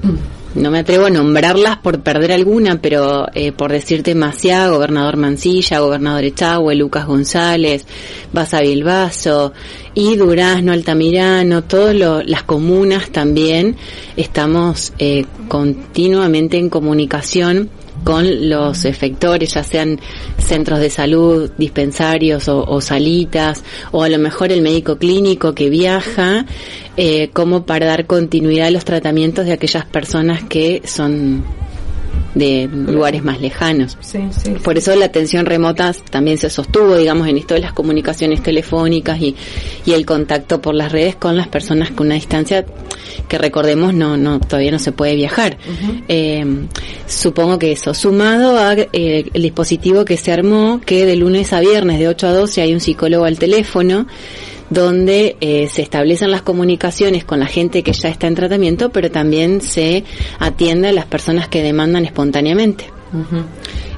no 0.56 0.70
me 0.70 0.78
atrevo 0.80 1.06
a 1.06 1.10
nombrarlas 1.10 1.76
por 1.78 2.00
perder 2.00 2.32
alguna, 2.32 2.80
pero 2.80 3.26
eh, 3.34 3.52
por 3.52 3.70
decirte 3.70 4.14
Maciá, 4.14 4.68
Gobernador 4.68 5.16
Mancilla, 5.16 5.80
Gobernador 5.80 6.24
Echagüe, 6.24 6.74
Lucas 6.74 7.06
González, 7.06 7.86
Baza 8.32 8.60
Bilbaso 8.60 9.52
y 9.94 10.16
Durazno, 10.16 10.72
Altamirano, 10.72 11.64
todas 11.64 11.94
las 12.26 12.42
comunas 12.42 13.10
también 13.10 13.76
estamos 14.16 14.92
eh, 14.98 15.26
continuamente 15.48 16.56
en 16.58 16.70
comunicación 16.70 17.70
con 18.06 18.48
los 18.48 18.84
efectores, 18.84 19.54
ya 19.54 19.64
sean 19.64 19.98
centros 20.38 20.78
de 20.78 20.90
salud, 20.90 21.50
dispensarios 21.58 22.48
o, 22.48 22.80
salitas, 22.80 23.64
o 23.90 24.04
a 24.04 24.08
lo 24.08 24.20
mejor 24.20 24.52
el 24.52 24.62
médico 24.62 24.96
clínico 24.96 25.56
que 25.56 25.68
viaja, 25.68 26.46
eh, 26.96 27.30
como 27.32 27.66
para 27.66 27.86
dar 27.86 28.06
continuidad 28.06 28.68
a 28.68 28.70
los 28.70 28.84
tratamientos 28.84 29.46
de 29.46 29.54
aquellas 29.54 29.86
personas 29.86 30.44
que 30.44 30.82
son 30.84 31.44
de 32.36 32.68
lugares 32.68 33.24
más 33.24 33.40
lejanos. 33.40 33.96
Por 34.62 34.76
eso 34.76 34.94
la 34.94 35.06
atención 35.06 35.46
remota 35.46 35.94
también 36.10 36.36
se 36.36 36.50
sostuvo, 36.50 36.94
digamos, 36.94 37.26
en 37.28 37.38
esto 37.38 37.54
de 37.54 37.60
las 37.60 37.72
comunicaciones 37.72 38.42
telefónicas 38.42 39.18
y, 39.20 39.34
y 39.86 39.92
el 39.92 40.04
contacto 40.04 40.60
por 40.60 40.74
las 40.74 40.92
redes 40.92 41.16
con 41.16 41.34
las 41.36 41.48
personas 41.48 41.90
con 41.92 42.08
una 42.08 42.16
distancia 42.16 42.66
que 43.26 43.38
recordemos 43.38 43.94
no, 43.94 44.18
no 44.18 44.38
todavía 44.38 44.70
no 44.70 44.78
se 44.78 44.92
puede 44.92 45.14
viajar. 45.14 45.56
Eh, 46.08 46.44
supongo 47.06 47.58
que 47.58 47.72
eso, 47.72 47.94
sumado 47.94 48.58
a 48.58 48.74
eh, 48.74 49.30
el 49.32 49.42
dispositivo 49.42 50.04
que 50.04 50.18
se 50.18 50.30
armó, 50.30 50.82
que 50.84 51.06
de 51.06 51.16
lunes 51.16 51.54
a 51.54 51.60
viernes 51.60 51.98
de 51.98 52.08
8 52.08 52.26
a 52.26 52.32
12 52.32 52.60
hay 52.60 52.74
un 52.74 52.80
psicólogo 52.80 53.24
al 53.24 53.38
teléfono, 53.38 54.06
donde 54.70 55.36
eh, 55.40 55.68
se 55.68 55.82
establecen 55.82 56.30
las 56.30 56.42
comunicaciones 56.42 57.24
con 57.24 57.40
la 57.40 57.46
gente 57.46 57.82
que 57.82 57.92
ya 57.92 58.08
está 58.08 58.26
en 58.26 58.34
tratamiento, 58.34 58.90
pero 58.90 59.10
también 59.10 59.60
se 59.60 60.04
atiende 60.38 60.88
a 60.88 60.92
las 60.92 61.06
personas 61.06 61.48
que 61.48 61.62
demandan 61.62 62.04
espontáneamente. 62.04 62.90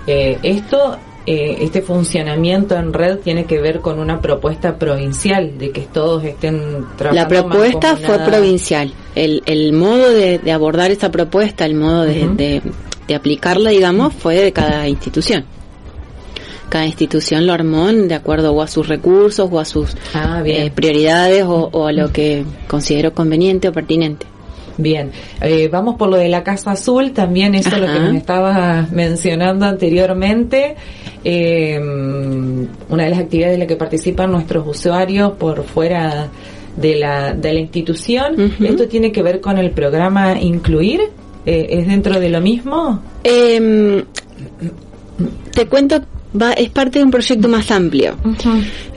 eh, 0.06 0.38
esto 0.42 0.98
eh, 1.30 1.58
este 1.60 1.82
funcionamiento 1.82 2.74
en 2.74 2.90
red 2.90 3.18
tiene 3.18 3.44
que 3.44 3.60
ver 3.60 3.80
con 3.80 3.98
una 3.98 4.18
propuesta 4.18 4.78
provincial 4.78 5.58
de 5.58 5.72
que 5.72 5.82
todos 5.82 6.24
estén 6.24 6.86
trabajando. 6.96 7.14
La 7.14 7.28
propuesta 7.28 7.96
fue 7.96 8.18
provincial. 8.20 8.94
El, 9.14 9.42
el 9.44 9.74
modo 9.74 10.08
de, 10.08 10.40
abordar 10.50 10.90
esa 10.90 11.10
propuesta, 11.10 11.66
el 11.66 11.74
modo 11.74 12.04
de, 12.04 12.62
de, 13.06 13.14
aplicarla, 13.14 13.68
digamos, 13.68 14.14
fue 14.14 14.36
de 14.36 14.52
cada 14.54 14.88
institución 14.88 15.44
cada 16.68 16.86
institución 16.86 17.46
lo 17.46 17.52
armó 17.52 17.88
de 17.88 18.14
acuerdo 18.14 18.52
o 18.52 18.62
a 18.62 18.66
sus 18.66 18.88
recursos 18.88 19.48
o 19.50 19.58
a 19.58 19.64
sus 19.64 19.96
ah, 20.14 20.42
eh, 20.44 20.70
prioridades 20.74 21.44
o, 21.46 21.86
a 21.86 21.92
lo 21.92 22.12
que 22.12 22.44
considero 22.66 23.12
conveniente 23.12 23.68
o 23.68 23.72
pertinente. 23.72 24.26
Bien, 24.76 25.10
eh, 25.40 25.68
vamos 25.68 25.96
por 25.96 26.08
lo 26.08 26.16
de 26.16 26.28
la 26.28 26.44
Casa 26.44 26.70
Azul, 26.70 27.10
también 27.10 27.56
eso 27.56 27.70
es 27.70 27.80
lo 27.80 27.86
que 27.92 27.98
me 27.98 28.16
estaba 28.16 28.86
mencionando 28.92 29.66
anteriormente. 29.66 30.76
Eh, 31.24 31.76
una 31.80 33.04
de 33.04 33.10
las 33.10 33.18
actividades 33.18 33.54
en 33.54 33.60
las 33.60 33.68
que 33.68 33.76
participan 33.76 34.30
nuestros 34.30 34.66
usuarios 34.66 35.32
por 35.32 35.64
fuera 35.64 36.28
de 36.76 36.94
la, 36.96 37.34
de 37.34 37.52
la 37.52 37.60
institución. 37.60 38.54
¿Esto 38.60 38.86
tiene 38.86 39.10
que 39.10 39.22
ver 39.22 39.40
con 39.40 39.58
el 39.58 39.72
programa 39.72 40.40
Incluir? 40.40 41.00
Eh, 41.44 41.66
¿Es 41.70 41.86
dentro 41.88 42.20
de 42.20 42.28
lo 42.28 42.40
mismo? 42.40 43.02
Em, 43.24 44.04
te 45.52 45.66
cuento 45.66 46.00
va, 46.40 46.52
es 46.52 46.70
parte 46.70 46.98
de 46.98 47.04
un 47.04 47.10
proyecto 47.10 47.48
más 47.48 47.70
amplio. 47.70 48.16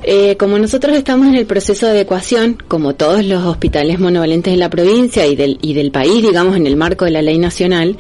Eh, 0.03 0.35
como 0.37 0.57
nosotros 0.57 0.95
estamos 0.95 1.27
en 1.27 1.35
el 1.35 1.45
proceso 1.45 1.85
de 1.85 1.93
adecuación, 1.93 2.57
como 2.67 2.95
todos 2.95 3.25
los 3.25 3.43
hospitales 3.45 3.99
monovalentes 3.99 4.53
de 4.53 4.57
la 4.57 4.69
provincia 4.69 5.25
y 5.27 5.35
del, 5.35 5.57
y 5.61 5.73
del 5.73 5.91
país, 5.91 6.21
digamos, 6.21 6.55
en 6.55 6.67
el 6.67 6.75
marco 6.75 7.05
de 7.05 7.11
la 7.11 7.21
ley 7.21 7.37
nacional, 7.37 7.97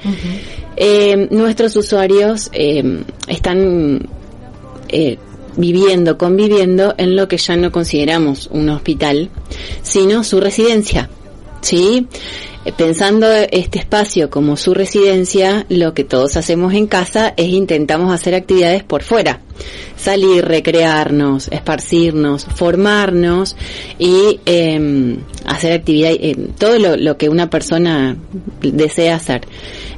eh, 0.77 1.27
nuestros 1.31 1.75
usuarios 1.75 2.49
eh, 2.53 3.03
están 3.27 4.07
viviendo, 5.57 6.17
conviviendo 6.17 6.95
en 6.97 7.15
lo 7.15 7.27
que 7.27 7.37
ya 7.37 7.55
no 7.55 7.71
consideramos 7.71 8.49
un 8.51 8.69
hospital, 8.69 9.29
sino 9.81 10.23
su 10.23 10.39
residencia. 10.39 11.09
¿Sí? 11.61 12.07
Pensando 12.77 13.27
este 13.33 13.79
espacio 13.79 14.29
como 14.29 14.57
su 14.57 14.73
residencia, 14.73 15.65
lo 15.69 15.93
que 15.93 16.03
todos 16.03 16.37
hacemos 16.37 16.73
en 16.73 16.87
casa 16.87 17.33
es 17.37 17.47
intentamos 17.47 18.13
hacer 18.13 18.35
actividades 18.35 18.83
por 18.83 19.03
fuera 19.03 19.39
salir, 19.95 20.45
recrearnos, 20.45 21.47
esparcirnos, 21.49 22.45
formarnos 22.45 23.55
y 23.99 24.39
eh, 24.45 25.17
hacer 25.45 25.73
actividad, 25.73 26.11
eh, 26.11 26.35
todo 26.57 26.79
lo, 26.79 26.97
lo, 26.97 27.17
que 27.17 27.29
una 27.29 27.49
persona 27.49 28.17
desea 28.61 29.15
hacer. 29.15 29.41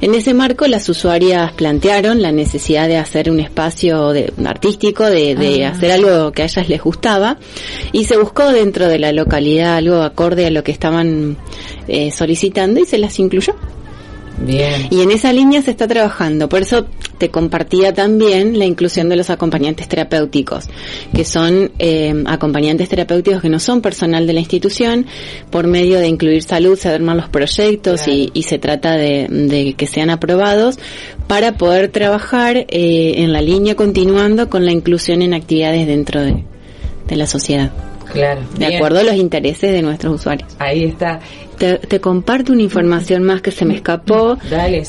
En 0.00 0.14
ese 0.14 0.34
marco, 0.34 0.66
las 0.66 0.88
usuarias 0.88 1.52
plantearon 1.52 2.20
la 2.20 2.32
necesidad 2.32 2.88
de 2.88 2.98
hacer 2.98 3.30
un 3.30 3.40
espacio 3.40 4.10
de, 4.10 4.32
artístico, 4.44 5.04
de, 5.04 5.34
de 5.34 5.64
ah. 5.64 5.70
hacer 5.70 5.92
algo 5.92 6.32
que 6.32 6.42
a 6.42 6.44
ellas 6.46 6.68
les 6.68 6.82
gustaba 6.82 7.38
y 7.92 8.04
se 8.04 8.16
buscó 8.16 8.52
dentro 8.52 8.88
de 8.88 8.98
la 8.98 9.12
localidad 9.12 9.76
algo 9.76 10.02
acorde 10.02 10.46
a 10.46 10.50
lo 10.50 10.62
que 10.62 10.72
estaban 10.72 11.36
eh, 11.88 12.10
solicitando 12.10 12.80
y 12.80 12.84
se 12.84 12.98
las 12.98 13.18
incluyó. 13.18 13.54
Y 14.46 15.00
en 15.00 15.10
esa 15.10 15.32
línea 15.32 15.62
se 15.62 15.70
está 15.70 15.86
trabajando. 15.86 16.48
Por 16.48 16.62
eso 16.62 16.86
te 17.18 17.30
compartía 17.30 17.94
también 17.94 18.58
la 18.58 18.64
inclusión 18.64 19.08
de 19.08 19.16
los 19.16 19.30
acompañantes 19.30 19.88
terapéuticos, 19.88 20.68
que 21.14 21.24
son 21.24 21.70
eh, 21.78 22.24
acompañantes 22.26 22.88
terapéuticos 22.88 23.40
que 23.40 23.48
no 23.48 23.60
son 23.60 23.80
personal 23.80 24.26
de 24.26 24.32
la 24.32 24.40
institución, 24.40 25.06
por 25.50 25.66
medio 25.66 25.98
de 25.98 26.08
incluir 26.08 26.42
salud 26.42 26.78
se 26.78 26.88
arman 26.88 27.16
los 27.16 27.28
proyectos 27.28 28.08
y, 28.08 28.30
se 28.42 28.58
trata 28.58 28.96
de, 28.96 29.74
que 29.76 29.86
sean 29.86 30.10
aprobados 30.10 30.78
para 31.26 31.56
poder 31.56 31.88
trabajar 31.88 32.56
eh, 32.56 33.14
en 33.16 33.32
la 33.32 33.40
línea 33.40 33.74
continuando 33.74 34.50
con 34.50 34.64
la 34.64 34.72
inclusión 34.72 35.22
en 35.22 35.32
actividades 35.32 35.86
dentro 35.86 36.20
de, 36.20 36.44
de 37.06 37.16
la 37.16 37.26
sociedad. 37.26 37.72
Claro. 38.12 38.42
De 38.56 38.76
acuerdo 38.76 39.00
a 39.00 39.02
los 39.02 39.14
intereses 39.14 39.72
de 39.72 39.82
nuestros 39.82 40.14
usuarios. 40.14 40.54
Ahí 40.58 40.84
está. 40.84 41.20
Te, 41.56 42.00
comparto 42.00 42.52
una 42.52 42.62
información 42.62 43.22
más 43.22 43.40
que 43.40 43.50
se 43.50 43.64
me 43.64 43.74
escapó, 43.74 44.36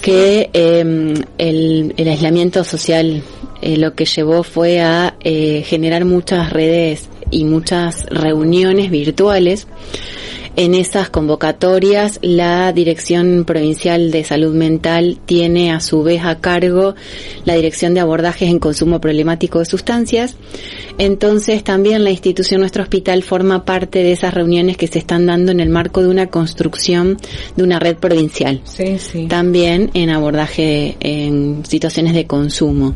que 0.01 0.49
em, 0.53 1.13
el, 1.37 1.93
aislamiento 1.97 2.63
social 2.63 3.21
eh, 3.61 3.77
lo 3.77 3.93
que 3.93 4.05
llevó 4.05 4.43
fue 4.43 4.81
a 4.81 5.15
eh, 5.21 5.63
generar 5.65 6.05
muchas 6.05 6.51
redes 6.51 7.09
y 7.31 7.43
muchas 7.45 8.05
reuniones 8.05 8.89
virtuales. 8.89 9.67
En 10.57 10.73
esas 10.73 11.09
convocatorias, 11.09 12.17
la 12.21 12.71
Dirección 12.71 13.43
Provincial 13.43 14.09
de 14.09 14.23
Salud 14.23 14.55
Mental 14.55 15.17
tiene 15.25 15.73
a 15.73 15.81
su 15.81 16.01
vez 16.01 16.23
a 16.23 16.39
cargo 16.39 16.95
la 17.43 17.55
Dirección 17.55 17.93
de 17.93 17.99
Abordajes 17.99 18.49
en 18.49 18.59
Consumo 18.59 19.01
Problemático 19.01 19.59
de 19.59 19.65
Sustancias. 19.65 20.37
Entonces, 20.97 21.61
también 21.61 22.05
la 22.05 22.11
institución 22.11 22.61
Nuestro 22.61 22.83
Hospital 22.83 23.21
forma 23.21 23.65
parte 23.65 23.99
de 23.99 24.13
esas 24.13 24.33
reuniones 24.33 24.77
que 24.77 24.87
se 24.87 24.99
están 24.99 25.25
dando 25.25 25.51
en 25.51 25.59
el 25.59 25.67
marco 25.67 26.01
de 26.01 26.07
una 26.07 26.27
construcción 26.27 27.17
de 27.57 27.63
una 27.63 27.77
red 27.77 27.97
provincial. 27.97 28.61
Sí, 28.63 28.97
sí. 28.97 29.27
También 29.27 29.91
en 29.93 30.09
abordaje 30.09 30.95
en 31.01 31.65
situaciones 31.65 32.13
de 32.13 32.27
consumo. 32.27 32.95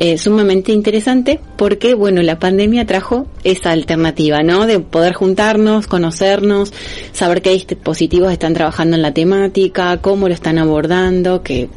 Eh, 0.00 0.18
sumamente 0.18 0.72
interesante 0.72 1.38
porque, 1.56 1.94
bueno, 1.94 2.20
la 2.22 2.40
pandemia 2.40 2.84
trajo 2.84 3.28
esa 3.44 3.70
alternativa, 3.70 4.42
¿no? 4.42 4.66
De 4.66 4.80
poder 4.80 5.12
juntarnos, 5.14 5.86
conocernos, 5.86 6.72
saber 7.12 7.42
qué 7.42 7.50
dispositivos 7.50 8.32
están 8.32 8.54
trabajando 8.54 8.96
en 8.96 9.02
la 9.02 9.12
temática, 9.12 9.98
cómo 9.98 10.28
lo 10.28 10.34
están 10.34 10.58
abordando, 10.58 11.42
que 11.42 11.68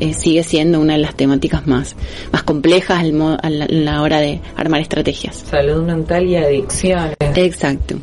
eh, 0.00 0.14
sigue 0.14 0.42
siendo 0.42 0.80
una 0.80 0.94
de 0.94 0.98
las 1.00 1.14
temáticas 1.14 1.66
más, 1.66 1.96
más 2.32 2.42
complejas 2.42 3.00
al 3.00 3.12
mo- 3.12 3.38
a 3.42 3.50
la, 3.50 3.64
a 3.64 3.68
la 3.68 4.02
hora 4.02 4.20
de 4.20 4.40
armar 4.56 4.80
estrategias. 4.80 5.44
Salud 5.50 5.82
mental 5.84 6.26
y 6.26 6.36
adicciones. 6.36 7.16
Exacto. 7.20 7.96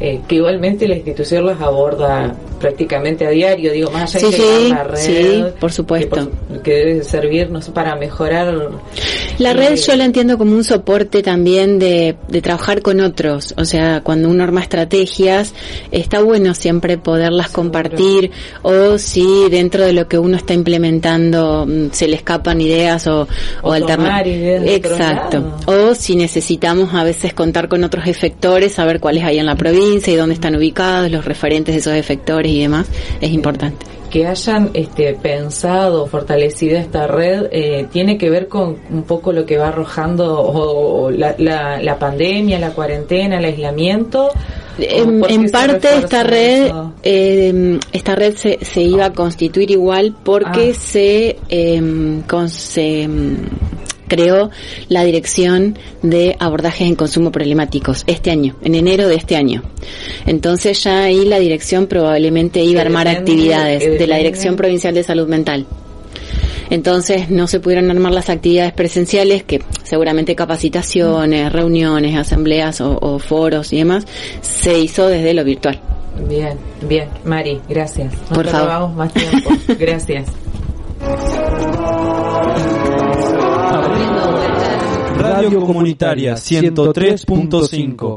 Eh, 0.00 0.20
que 0.26 0.34
igualmente 0.36 0.88
la 0.88 0.96
institución 0.96 1.46
las 1.46 1.60
aborda 1.60 2.34
prácticamente 2.60 3.26
a 3.26 3.30
diario, 3.30 3.72
digo, 3.72 3.90
más 3.92 4.14
allá 4.16 4.28
Sí, 4.32 4.42
de 4.42 4.68
la 4.70 4.84
red. 4.84 4.96
sí, 4.98 5.44
por 5.60 5.70
Que, 5.70 5.76
supuesto. 5.76 6.30
por- 6.48 6.62
que 6.62 6.70
debe 6.72 7.04
servirnos 7.04 7.68
para 7.68 7.94
mejorar. 7.94 8.70
La 9.38 9.50
eh, 9.50 9.54
red 9.54 9.74
yo 9.76 9.94
la 9.96 10.04
entiendo 10.04 10.36
como 10.38 10.52
un 10.52 10.64
soporte 10.64 11.22
también 11.22 11.78
de, 11.78 12.16
de 12.28 12.42
trabajar 12.42 12.82
con 12.82 13.00
otros. 13.00 13.54
O 13.56 13.64
sea, 13.64 14.00
cuando 14.02 14.28
uno 14.30 14.42
arma 14.42 14.62
estrategias, 14.62 15.52
está 15.92 16.20
bueno 16.22 16.54
siempre 16.54 16.98
poderlas 16.98 17.50
compartir 17.50 18.30
o 18.62 18.98
si 18.98 19.48
dentro 19.50 19.84
de 19.84 19.92
lo 19.92 20.08
que 20.08 20.18
uno 20.18 20.36
está 20.36 20.54
implementando 20.54 21.66
mm, 21.68 21.90
se 21.92 22.08
le 22.08 22.16
escapan 22.16 22.60
ideas 22.60 23.06
o, 23.06 23.28
O 23.62 23.72
alterna- 23.72 24.06
tomar 24.06 24.26
ideas 24.26 24.62
de 24.64 24.76
otro 24.76 24.90
Exacto. 24.92 25.54
O 25.66 25.94
si 25.94 26.16
necesitamos 26.16 26.94
a 26.94 27.04
veces 27.04 27.34
contar 27.34 27.68
con 27.68 27.84
otros 27.84 28.06
efectores, 28.06 28.72
saber 28.72 28.98
cuáles 29.00 29.22
hay 29.24 29.38
en 29.38 29.46
la 29.46 29.54
provincia 29.54 29.83
y 29.84 30.16
dónde 30.16 30.34
están 30.34 30.56
ubicados, 30.56 31.10
los 31.10 31.24
referentes 31.24 31.74
de 31.74 31.80
esos 31.80 31.94
efectores 31.94 32.50
y 32.52 32.60
demás, 32.60 32.86
es 33.20 33.30
importante. 33.30 33.84
que 34.10 34.26
hayan 34.28 34.70
este, 34.74 35.14
pensado, 35.14 36.06
fortalecido 36.06 36.78
esta 36.78 37.06
red, 37.08 37.48
eh, 37.50 37.86
tiene 37.92 38.16
que 38.16 38.30
ver 38.30 38.46
con 38.46 38.76
un 38.90 39.02
poco 39.02 39.32
lo 39.32 39.44
que 39.44 39.58
va 39.58 39.68
arrojando 39.68 40.38
o, 40.40 41.04
o 41.06 41.10
la, 41.10 41.34
la, 41.38 41.82
la 41.82 41.98
pandemia, 41.98 42.60
la 42.60 42.70
cuarentena, 42.70 43.38
el 43.38 43.44
aislamiento. 43.46 44.30
En, 44.78 45.16
¿O 45.16 45.20
por 45.20 45.28
qué 45.28 45.34
en 45.34 45.46
se 45.46 45.52
parte 45.52 45.72
refuerza 45.88 45.98
esta 45.98 46.22
red 46.24 46.72
eh, 47.04 47.78
esta 47.92 48.14
red 48.16 48.34
se, 48.36 48.58
se 48.64 48.82
iba 48.82 49.04
a 49.06 49.12
constituir 49.12 49.70
igual 49.70 50.14
porque 50.24 50.72
Ah. 50.74 50.78
se, 50.80 51.36
eh, 51.48 51.82
con- 52.28 52.48
se 52.48 53.06
mm, 53.08 53.36
creó 54.08 54.50
la 54.88 55.04
dirección 55.04 55.78
de 56.02 56.36
abordajes 56.38 56.88
en 56.88 56.94
consumo 56.94 57.32
problemáticos 57.32 58.04
este 58.06 58.30
año, 58.30 58.56
en 58.62 58.74
enero 58.74 59.08
de 59.08 59.16
este 59.16 59.36
año. 59.36 59.62
Entonces 60.26 60.82
ya 60.82 61.04
ahí 61.04 61.24
la 61.24 61.38
dirección 61.38 61.86
probablemente 61.86 62.62
iba 62.62 62.80
a 62.80 62.84
armar 62.84 63.08
actividades 63.08 63.98
de 63.98 64.06
la 64.06 64.16
Dirección 64.16 64.56
Provincial 64.56 64.94
de 64.94 65.02
Salud 65.02 65.28
Mental. 65.28 65.66
Entonces 66.70 67.30
no 67.30 67.46
se 67.46 67.60
pudieron 67.60 67.90
armar 67.90 68.12
las 68.12 68.30
actividades 68.30 68.72
presenciales, 68.72 69.42
que 69.44 69.62
seguramente 69.82 70.34
capacitaciones, 70.34 71.52
reuniones, 71.52 72.16
asambleas 72.16 72.80
o, 72.80 72.98
o 73.00 73.18
foros 73.18 73.72
y 73.72 73.78
demás, 73.78 74.06
se 74.40 74.78
hizo 74.78 75.06
desde 75.08 75.34
lo 75.34 75.44
virtual. 75.44 75.80
Bien, 76.28 76.58
bien. 76.88 77.08
Mari, 77.24 77.60
gracias. 77.68 78.14
Por 78.32 78.46
favor. 78.46 78.68
robamos 78.68 78.96
más 78.96 79.12
tiempo. 79.12 79.50
Gracias. 79.78 80.26
Radio 85.26 85.60
Comunitaria 85.64 86.34
103.5. 86.34 88.14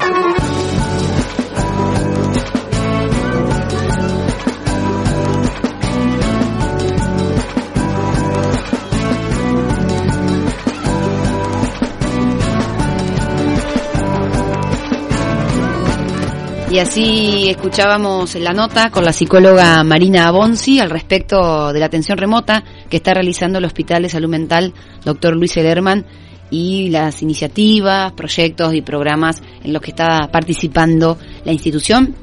Y 16.69 16.79
así 16.79 17.49
escuchábamos 17.49 18.35
la 18.35 18.51
nota 18.51 18.91
con 18.91 19.05
la 19.05 19.13
psicóloga 19.13 19.81
Marina 19.85 20.27
Abonzi 20.27 20.79
al 20.81 20.89
respecto 20.89 21.71
de 21.71 21.79
la 21.79 21.85
atención 21.85 22.17
remota 22.17 22.65
que 22.89 22.97
está 22.97 23.13
realizando 23.13 23.59
el 23.59 23.65
Hospital 23.65 24.03
de 24.03 24.09
Salud 24.09 24.27
Mental 24.29 24.73
Dr. 25.05 25.37
Luis 25.37 25.55
Ederman 25.55 26.05
y 26.49 26.89
las 26.89 27.21
iniciativas, 27.21 28.13
proyectos 28.13 28.73
y 28.73 28.81
programas 28.81 29.41
en 29.63 29.73
los 29.73 29.81
que 29.81 29.91
está 29.91 30.29
participando 30.31 31.17
la 31.43 31.51
institución. 31.51 32.15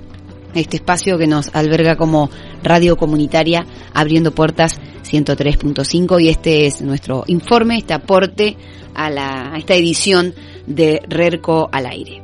Este 0.54 0.76
espacio 0.76 1.18
que 1.18 1.26
nos 1.26 1.54
alberga 1.54 1.96
como 1.96 2.30
radio 2.62 2.96
comunitaria 2.96 3.66
abriendo 3.92 4.32
puertas 4.32 4.78
103.5 5.04 6.22
y 6.22 6.28
este 6.28 6.66
es 6.66 6.80
nuestro 6.80 7.24
informe, 7.26 7.78
este 7.78 7.92
aporte 7.92 8.56
a, 8.94 9.10
la, 9.10 9.52
a 9.52 9.58
esta 9.58 9.74
edición 9.74 10.32
de 10.66 11.02
RERCO 11.08 11.68
al 11.72 11.86
aire. 11.86 12.23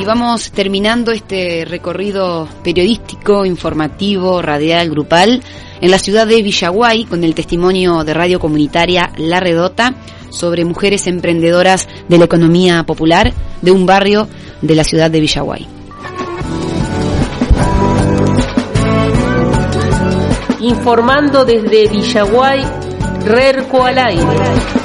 Y 0.00 0.04
vamos 0.04 0.50
terminando 0.50 1.12
este 1.12 1.64
recorrido 1.64 2.48
periodístico, 2.64 3.44
informativo, 3.44 4.42
radial, 4.42 4.90
grupal 4.90 5.42
en 5.80 5.90
la 5.90 5.98
ciudad 5.98 6.26
de 6.26 6.42
Villaguay 6.42 7.04
con 7.04 7.22
el 7.22 7.34
testimonio 7.34 8.02
de 8.04 8.14
radio 8.14 8.40
comunitaria 8.40 9.12
La 9.16 9.40
Redota 9.40 9.94
sobre 10.30 10.64
mujeres 10.64 11.06
emprendedoras 11.06 11.88
de 12.08 12.18
la 12.18 12.24
economía 12.24 12.82
popular 12.84 13.32
de 13.60 13.70
un 13.70 13.86
barrio 13.86 14.28
de 14.60 14.74
la 14.74 14.84
ciudad 14.84 15.10
de 15.10 15.20
Villaguay. 15.20 15.81
Informando 20.62 21.44
desde 21.44 21.88
Villaguay, 21.88 22.64
Rerco 23.24 23.84
al 23.84 23.98
aire. 23.98 24.81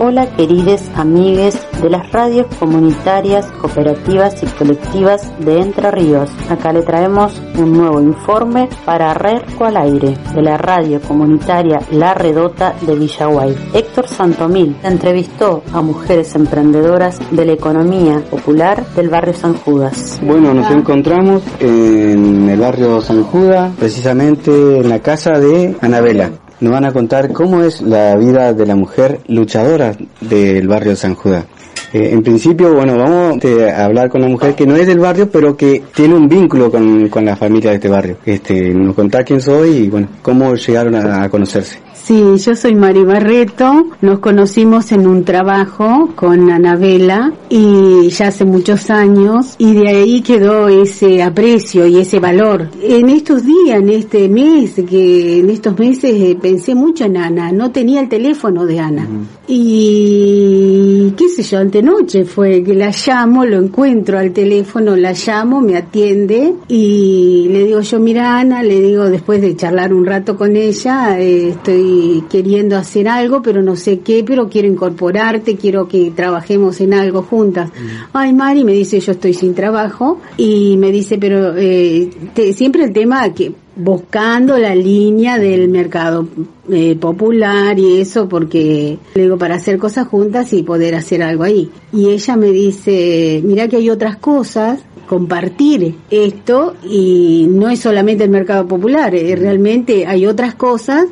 Hola 0.00 0.30
queridos 0.36 0.82
amigues 0.94 1.58
de 1.82 1.90
las 1.90 2.12
radios 2.12 2.46
comunitarias, 2.60 3.46
cooperativas 3.60 4.40
y 4.44 4.46
colectivas 4.46 5.32
de 5.40 5.60
Entre 5.60 5.90
Ríos. 5.90 6.30
Acá 6.48 6.72
le 6.72 6.82
traemos 6.82 7.42
un 7.56 7.72
nuevo 7.72 8.00
informe 8.00 8.68
para 8.84 9.12
Rerco 9.12 9.64
al 9.64 9.76
aire 9.76 10.16
de 10.36 10.40
la 10.40 10.56
radio 10.56 11.00
comunitaria 11.00 11.80
La 11.90 12.14
Redota 12.14 12.76
de 12.80 12.94
Villaguay. 12.94 13.56
Héctor 13.74 14.06
Santomil 14.06 14.76
entrevistó 14.84 15.64
a 15.72 15.82
mujeres 15.82 16.32
emprendedoras 16.36 17.18
de 17.32 17.44
la 17.44 17.54
economía 17.54 18.22
popular 18.30 18.86
del 18.94 19.08
barrio 19.08 19.34
San 19.34 19.54
Judas. 19.54 20.20
Bueno, 20.22 20.54
nos 20.54 20.70
encontramos 20.70 21.42
en 21.58 22.48
el 22.48 22.60
barrio 22.60 23.00
San 23.00 23.24
Judas, 23.24 23.72
precisamente 23.76 24.78
en 24.78 24.88
la 24.88 25.00
casa 25.00 25.40
de 25.40 25.76
Anabela. 25.80 26.30
Nos 26.60 26.72
van 26.72 26.84
a 26.84 26.92
contar 26.92 27.32
cómo 27.32 27.62
es 27.62 27.80
la 27.80 28.16
vida 28.16 28.52
de 28.52 28.66
la 28.66 28.74
mujer 28.74 29.20
luchadora 29.28 29.94
del 30.20 30.66
barrio 30.66 30.96
San 30.96 31.14
Judas. 31.14 31.46
Eh, 31.92 32.10
en 32.12 32.22
principio, 32.22 32.74
bueno, 32.74 32.96
vamos 32.98 33.44
eh, 33.44 33.70
a 33.70 33.84
hablar 33.84 34.10
con 34.10 34.22
una 34.22 34.30
mujer 34.30 34.54
que 34.54 34.66
no 34.66 34.76
es 34.76 34.86
del 34.86 34.98
barrio, 34.98 35.30
pero 35.30 35.56
que 35.56 35.82
tiene 35.94 36.14
un 36.14 36.28
vínculo 36.28 36.70
con, 36.70 37.08
con 37.08 37.24
la 37.24 37.36
familia 37.36 37.70
de 37.70 37.76
este 37.76 37.88
barrio. 37.88 38.16
Este, 38.26 38.74
nos 38.74 38.94
contá 38.94 39.24
quién 39.24 39.40
soy 39.40 39.70
y, 39.70 39.88
bueno, 39.88 40.08
cómo 40.20 40.54
llegaron 40.54 40.96
a 40.96 41.28
conocerse. 41.28 41.78
Sí, 42.08 42.38
yo 42.38 42.56
soy 42.56 42.74
Mari 42.74 43.04
Barreto. 43.04 43.88
Nos 44.00 44.20
conocimos 44.20 44.92
en 44.92 45.06
un 45.06 45.24
trabajo 45.24 46.08
con 46.14 46.50
Anabela 46.50 47.34
y 47.50 48.08
ya 48.08 48.28
hace 48.28 48.46
muchos 48.46 48.88
años 48.88 49.56
y 49.58 49.74
de 49.74 49.88
ahí 49.88 50.22
quedó 50.22 50.68
ese 50.68 51.22
aprecio 51.22 51.86
y 51.86 51.98
ese 51.98 52.18
valor. 52.18 52.70
En 52.80 53.10
estos 53.10 53.44
días, 53.44 53.82
en 53.82 53.90
este 53.90 54.26
mes, 54.30 54.76
que 54.88 55.40
en 55.40 55.50
estos 55.50 55.78
meses 55.78 56.14
eh, 56.14 56.38
pensé 56.40 56.74
mucho 56.74 57.04
en 57.04 57.18
Ana. 57.18 57.52
No 57.52 57.72
tenía 57.72 58.00
el 58.00 58.08
teléfono 58.08 58.64
de 58.64 58.80
Ana. 58.80 59.06
Y 59.46 61.12
qué 61.14 61.28
sé 61.28 61.42
yo, 61.42 61.58
antenoche 61.58 62.24
fue 62.24 62.62
que 62.62 62.72
la 62.72 62.90
llamo, 62.90 63.44
lo 63.44 63.58
encuentro 63.58 64.18
al 64.18 64.32
teléfono, 64.32 64.96
la 64.96 65.12
llamo, 65.12 65.60
me 65.60 65.76
atiende 65.76 66.54
y 66.68 67.48
le 67.50 67.64
digo 67.64 67.80
yo, 67.80 68.00
mira 68.00 68.38
Ana, 68.38 68.62
le 68.62 68.80
digo 68.80 69.10
después 69.10 69.42
de 69.42 69.56
charlar 69.56 69.92
un 69.92 70.06
rato 70.06 70.36
con 70.38 70.56
ella, 70.56 71.18
eh, 71.20 71.48
estoy 71.48 71.97
queriendo 72.30 72.76
hacer 72.76 73.08
algo, 73.08 73.42
pero 73.42 73.62
no 73.62 73.76
sé 73.76 74.00
qué, 74.00 74.24
pero 74.24 74.48
quiero 74.48 74.68
incorporarte, 74.68 75.56
quiero 75.56 75.88
que 75.88 76.10
trabajemos 76.14 76.80
en 76.80 76.94
algo 76.94 77.22
juntas. 77.22 77.70
Ay, 78.12 78.32
Mari 78.32 78.64
me 78.64 78.72
dice, 78.72 79.00
yo 79.00 79.12
estoy 79.12 79.34
sin 79.34 79.54
trabajo 79.54 80.20
y 80.36 80.76
me 80.76 80.90
dice, 80.92 81.18
pero 81.18 81.54
eh, 81.56 82.10
te- 82.34 82.52
siempre 82.52 82.84
el 82.84 82.92
tema 82.92 83.32
que 83.34 83.52
buscando 83.76 84.58
la 84.58 84.74
línea 84.74 85.38
del 85.38 85.68
mercado 85.68 86.26
eh, 86.70 86.96
popular 86.96 87.78
y 87.78 88.00
eso 88.00 88.28
porque 88.28 88.98
le 89.14 89.22
digo 89.22 89.38
para 89.38 89.54
hacer 89.54 89.78
cosas 89.78 90.08
juntas 90.08 90.52
y 90.52 90.64
poder 90.64 90.94
hacer 90.96 91.22
algo 91.22 91.44
ahí. 91.44 91.70
Y 91.92 92.08
ella 92.08 92.36
me 92.36 92.48
dice 92.50 93.40
mira 93.44 93.68
que 93.68 93.76
hay 93.76 93.88
otras 93.90 94.16
cosas 94.16 94.80
compartir 95.08 95.94
esto 96.10 96.74
y 96.84 97.46
no 97.48 97.70
es 97.70 97.78
solamente 97.80 98.24
el 98.24 98.30
mercado 98.30 98.66
popular 98.68 99.14
eh, 99.14 99.34
realmente 99.36 100.06
hay 100.06 100.26
otras 100.26 100.54
cosas 100.54 101.06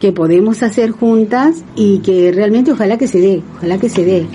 que 0.00 0.12
podemos 0.12 0.62
hacer 0.62 0.90
juntas 0.90 1.64
y 1.74 1.98
que 2.00 2.32
realmente 2.32 2.72
ojalá 2.72 2.96
que 2.98 3.08
se 3.08 3.20
dé 3.20 3.42
ojalá 3.56 3.78
que 3.78 3.88
se 3.88 4.04
dé 4.04 4.26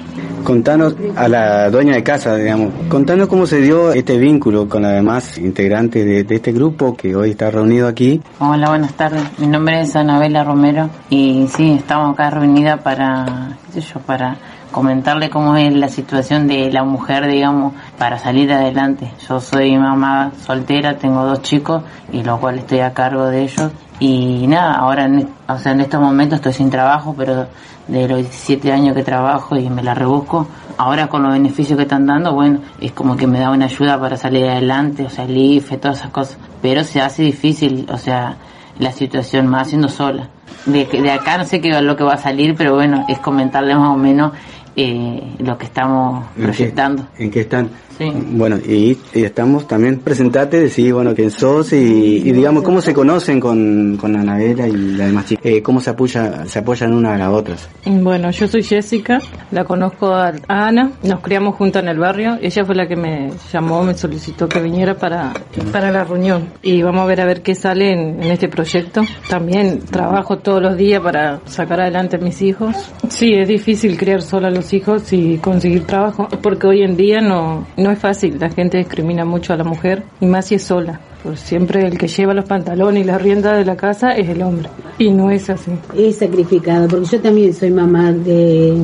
Contanos 0.43 0.95
a 1.15 1.29
la 1.29 1.69
dueña 1.69 1.95
de 1.95 2.03
casa, 2.03 2.35
digamos, 2.35 2.73
contanos 2.89 3.29
cómo 3.29 3.45
se 3.45 3.61
dio 3.61 3.93
este 3.93 4.17
vínculo 4.17 4.67
con 4.67 4.81
las 4.81 4.91
demás 4.91 5.37
integrantes 5.37 6.03
de, 6.03 6.25
de 6.25 6.35
este 6.35 6.51
grupo 6.51 6.97
que 6.97 7.15
hoy 7.15 7.29
está 7.29 7.49
reunido 7.49 7.87
aquí. 7.87 8.21
Hola, 8.39 8.67
buenas 8.67 8.93
tardes. 8.93 9.23
Mi 9.37 9.47
nombre 9.47 9.79
es 9.79 9.95
Anabela 9.95 10.43
Romero 10.43 10.89
y 11.09 11.47
sí, 11.47 11.71
estamos 11.79 12.13
acá 12.13 12.29
reunidas 12.29 12.81
para, 12.81 13.57
qué 13.73 13.79
sé 13.79 13.87
yo, 13.93 14.01
para 14.01 14.37
comentarle 14.73 15.29
cómo 15.29 15.55
es 15.55 15.73
la 15.73 15.87
situación 15.87 16.47
de 16.47 16.69
la 16.69 16.83
mujer, 16.83 17.27
digamos, 17.27 17.73
para 17.97 18.17
salir 18.19 18.51
adelante. 18.51 19.09
Yo 19.29 19.39
soy 19.39 19.77
mamá 19.77 20.33
soltera, 20.45 20.97
tengo 20.97 21.23
dos 21.23 21.41
chicos 21.41 21.83
y 22.11 22.23
lo 22.23 22.37
cual 22.41 22.59
estoy 22.59 22.79
a 22.79 22.93
cargo 22.93 23.27
de 23.27 23.43
ellos. 23.43 23.71
Y 24.01 24.45
nada, 24.47 24.73
ahora 24.73 25.05
en, 25.05 25.29
o 25.47 25.57
sea, 25.57 25.71
en 25.71 25.79
estos 25.79 26.01
momentos 26.01 26.37
estoy 26.37 26.51
sin 26.51 26.69
trabajo, 26.69 27.15
pero 27.17 27.47
de 27.87 28.07
los 28.07 28.17
17 28.19 28.71
años 28.71 28.95
que 28.95 29.03
trabajo 29.03 29.55
y 29.55 29.69
me 29.69 29.81
la 29.81 29.93
rebusco. 29.93 30.47
Ahora 30.77 31.07
con 31.07 31.23
los 31.23 31.31
beneficios 31.31 31.77
que 31.77 31.83
están 31.83 32.05
dando, 32.05 32.33
bueno, 32.33 32.59
es 32.81 32.91
como 32.91 33.15
que 33.15 33.27
me 33.27 33.39
da 33.39 33.51
una 33.51 33.65
ayuda 33.65 33.97
para 33.99 34.17
salir 34.17 34.45
adelante, 34.45 35.05
o 35.05 35.09
sea, 35.09 35.23
el 35.23 35.37
IFE, 35.37 35.77
todas 35.77 35.99
esas 35.99 36.09
cosas. 36.09 36.37
Pero 36.61 36.83
se 36.83 36.99
hace 36.99 37.23
difícil, 37.23 37.87
o 37.89 37.97
sea, 37.97 38.35
la 38.79 38.91
situación 38.91 39.47
más 39.47 39.69
siendo 39.69 39.87
sola. 39.87 40.29
De, 40.65 40.85
de 40.85 41.11
acá 41.11 41.37
no 41.37 41.45
sé 41.45 41.61
qué 41.61 41.69
lo 41.81 41.95
que 41.95 42.03
va 42.03 42.13
a 42.13 42.17
salir, 42.17 42.55
pero 42.57 42.73
bueno, 42.73 43.05
es 43.07 43.19
comentarles 43.19 43.77
más 43.77 43.89
o 43.89 43.97
menos 43.97 44.31
eh, 44.75 45.35
lo 45.39 45.57
que 45.57 45.65
estamos 45.65 46.25
¿En 46.35 46.41
qué- 46.41 46.43
proyectando. 46.47 47.07
¿En 47.17 47.31
qué 47.31 47.41
están? 47.41 47.69
Sí. 47.97 48.11
Bueno, 48.31 48.57
y, 48.57 48.97
y 49.13 49.23
estamos 49.23 49.67
también, 49.67 49.99
presentate, 49.99 50.59
decir, 50.59 50.93
bueno, 50.93 51.13
quién 51.13 51.31
sos 51.31 51.73
y, 51.73 51.75
y 52.25 52.31
digamos, 52.31 52.63
cómo 52.63 52.81
se 52.81 52.93
conocen 52.93 53.39
con, 53.39 53.97
con 53.99 54.15
Anabela 54.15 54.67
y 54.67 54.71
las 54.71 55.07
demás 55.07 55.25
chicas, 55.25 55.45
Eh, 55.45 55.61
cómo 55.61 55.79
se, 55.79 55.89
apoya, 55.91 56.45
se 56.45 56.59
apoyan 56.59 56.93
una 56.93 57.13
a 57.15 57.17
las 57.17 57.29
otras. 57.29 57.69
Bueno, 57.85 58.31
yo 58.31 58.47
soy 58.47 58.63
Jessica, 58.63 59.19
la 59.51 59.63
conozco 59.63 60.07
a 60.07 60.33
a 60.47 60.67
Ana, 60.67 60.91
nos 61.03 61.19
criamos 61.19 61.55
juntas 61.55 61.83
en 61.83 61.89
el 61.89 61.99
barrio, 61.99 62.37
ella 62.41 62.65
fue 62.65 62.75
la 62.75 62.87
que 62.87 62.95
me 62.95 63.29
llamó, 63.51 63.83
me 63.83 63.93
solicitó 63.93 64.47
que 64.47 64.61
viniera 64.61 64.95
para, 64.95 65.33
para 65.71 65.91
la 65.91 66.03
reunión 66.03 66.49
y 66.61 66.81
vamos 66.81 67.01
a 67.01 67.05
ver 67.05 67.21
a 67.21 67.25
ver 67.25 67.41
qué 67.41 67.55
sale 67.55 67.91
en, 67.91 68.23
en 68.23 68.31
este 68.31 68.47
proyecto. 68.47 69.01
También 69.29 69.79
trabajo 69.79 70.37
todos 70.37 70.61
los 70.61 70.77
días 70.77 71.01
para 71.01 71.41
sacar 71.45 71.81
adelante 71.81 72.15
a 72.15 72.19
mis 72.19 72.41
hijos. 72.41 72.75
Sí, 73.09 73.33
es 73.33 73.47
difícil 73.47 73.97
criar 73.97 74.21
sola 74.21 74.47
a 74.47 74.51
los 74.51 74.73
hijos 74.73 75.11
y 75.13 75.37
conseguir 75.37 75.83
trabajo, 75.85 76.27
porque 76.41 76.67
hoy 76.67 76.83
en 76.83 76.95
día 76.97 77.21
no, 77.21 77.67
no 77.83 77.91
es 77.91 77.99
fácil, 77.99 78.39
la 78.39 78.49
gente 78.49 78.77
discrimina 78.77 79.25
mucho 79.25 79.53
a 79.53 79.57
la 79.57 79.63
mujer 79.63 80.03
y 80.19 80.25
más 80.25 80.45
si 80.47 80.55
es 80.55 80.63
sola. 80.63 80.99
Pues 81.21 81.39
siempre 81.39 81.87
el 81.87 81.97
que 81.97 82.09
lleva 82.09 82.33
los 82.33 82.43
pantalones 82.43 83.01
y 83.01 83.05
la 83.05 83.17
rienda 83.17 83.55
de 83.55 83.63
la 83.63 83.77
casa 83.77 84.11
es 84.11 84.27
el 84.27 84.41
hombre. 84.41 84.67
Y 84.99 85.09
no 85.09 85.31
es 85.31 85.49
así. 85.49 85.71
es 85.97 86.17
sacrificado 86.17 86.87
porque 86.87 87.05
yo 87.05 87.19
también 87.21 87.53
soy 87.53 87.71
mamá 87.71 88.11
de 88.11 88.77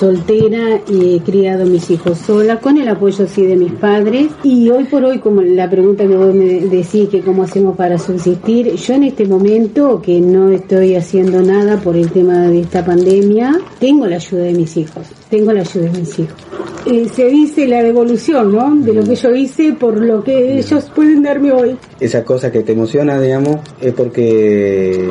soltera 0.00 0.80
y 0.88 1.16
he 1.16 1.20
criado 1.20 1.66
mis 1.66 1.90
hijos 1.90 2.18
sola 2.18 2.58
con 2.58 2.78
el 2.78 2.88
apoyo 2.88 3.26
sí 3.26 3.44
de 3.44 3.56
mis 3.56 3.72
padres 3.72 4.28
y 4.42 4.70
hoy 4.70 4.84
por 4.84 5.04
hoy 5.04 5.18
como 5.18 5.42
la 5.42 5.68
pregunta 5.68 6.06
que 6.06 6.16
vos 6.16 6.34
me 6.34 6.60
decís 6.60 7.08
que 7.10 7.20
cómo 7.20 7.42
hacemos 7.44 7.76
para 7.76 7.98
subsistir 7.98 8.74
yo 8.74 8.94
en 8.94 9.04
este 9.04 9.26
momento 9.26 10.00
que 10.02 10.20
no 10.20 10.50
estoy 10.50 10.96
haciendo 10.96 11.42
nada 11.42 11.76
por 11.78 11.96
el 11.96 12.10
tema 12.10 12.48
de 12.48 12.60
esta 12.60 12.84
pandemia 12.84 13.52
tengo 13.78 14.06
la 14.06 14.16
ayuda 14.16 14.44
de 14.44 14.54
mis 14.54 14.76
hijos 14.76 15.06
tengo 15.32 15.50
la 15.50 15.60
ayuda 15.62 15.90
de 15.90 15.98
mis 15.98 16.18
hijos 16.18 16.36
Eh, 16.84 17.08
se 17.08 17.26
dice 17.26 17.66
la 17.66 17.82
devolución 17.82 18.52
¿no? 18.52 18.74
de 18.84 18.92
lo 18.92 19.02
que 19.04 19.14
yo 19.14 19.30
hice 19.34 19.72
por 19.72 19.96
lo 19.98 20.22
que 20.22 20.58
ellos 20.58 20.90
pueden 20.94 21.22
darme 21.22 21.50
hoy 21.52 21.76
Esa 21.98 22.22
cosa 22.22 22.50
que 22.52 22.62
te 22.62 22.72
emociona, 22.72 23.18
digamos, 23.18 23.60
es 23.80 23.94
porque 23.94 25.08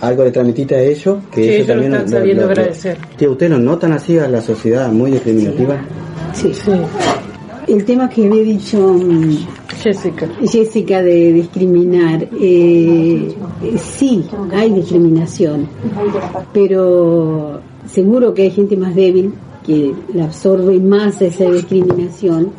algo 0.00 0.22
le 0.22 0.30
transmitiste 0.30 0.76
a 0.76 0.82
ellos, 0.82 1.16
que 1.32 1.42
Sí, 1.42 1.48
ellos 1.48 1.54
ellos 1.56 1.66
lo 1.66 1.72
también 1.74 1.92
están 1.94 2.08
sabiendo 2.10 2.44
agradecer. 2.44 2.98
Tío, 3.16 3.32
¿ustedes 3.32 3.52
lo 3.52 3.58
notan 3.58 3.92
así 3.94 4.16
a 4.18 4.28
la 4.28 4.40
sociedad 4.42 4.92
muy 4.92 5.10
discriminativa? 5.10 5.76
Sí, 6.34 6.52
El 7.66 7.84
tema 7.84 8.08
que 8.08 8.26
había 8.26 8.42
dicho 8.42 8.78
mm, 8.78 9.36
Jessica. 9.82 10.28
Jessica 10.46 11.02
de 11.02 11.32
discriminar, 11.32 12.28
eh, 12.40 13.34
eh, 13.62 13.78
sí, 13.82 14.24
hay 14.52 14.70
discriminación, 14.70 15.66
pero 16.52 17.60
seguro 17.86 18.34
que 18.34 18.42
hay 18.42 18.50
gente 18.50 18.76
más 18.76 18.94
débil 18.94 19.32
que 19.64 19.94
la 20.14 20.24
absorbe 20.24 20.78
más 20.78 21.20
esa 21.22 21.50
discriminación 21.50 22.52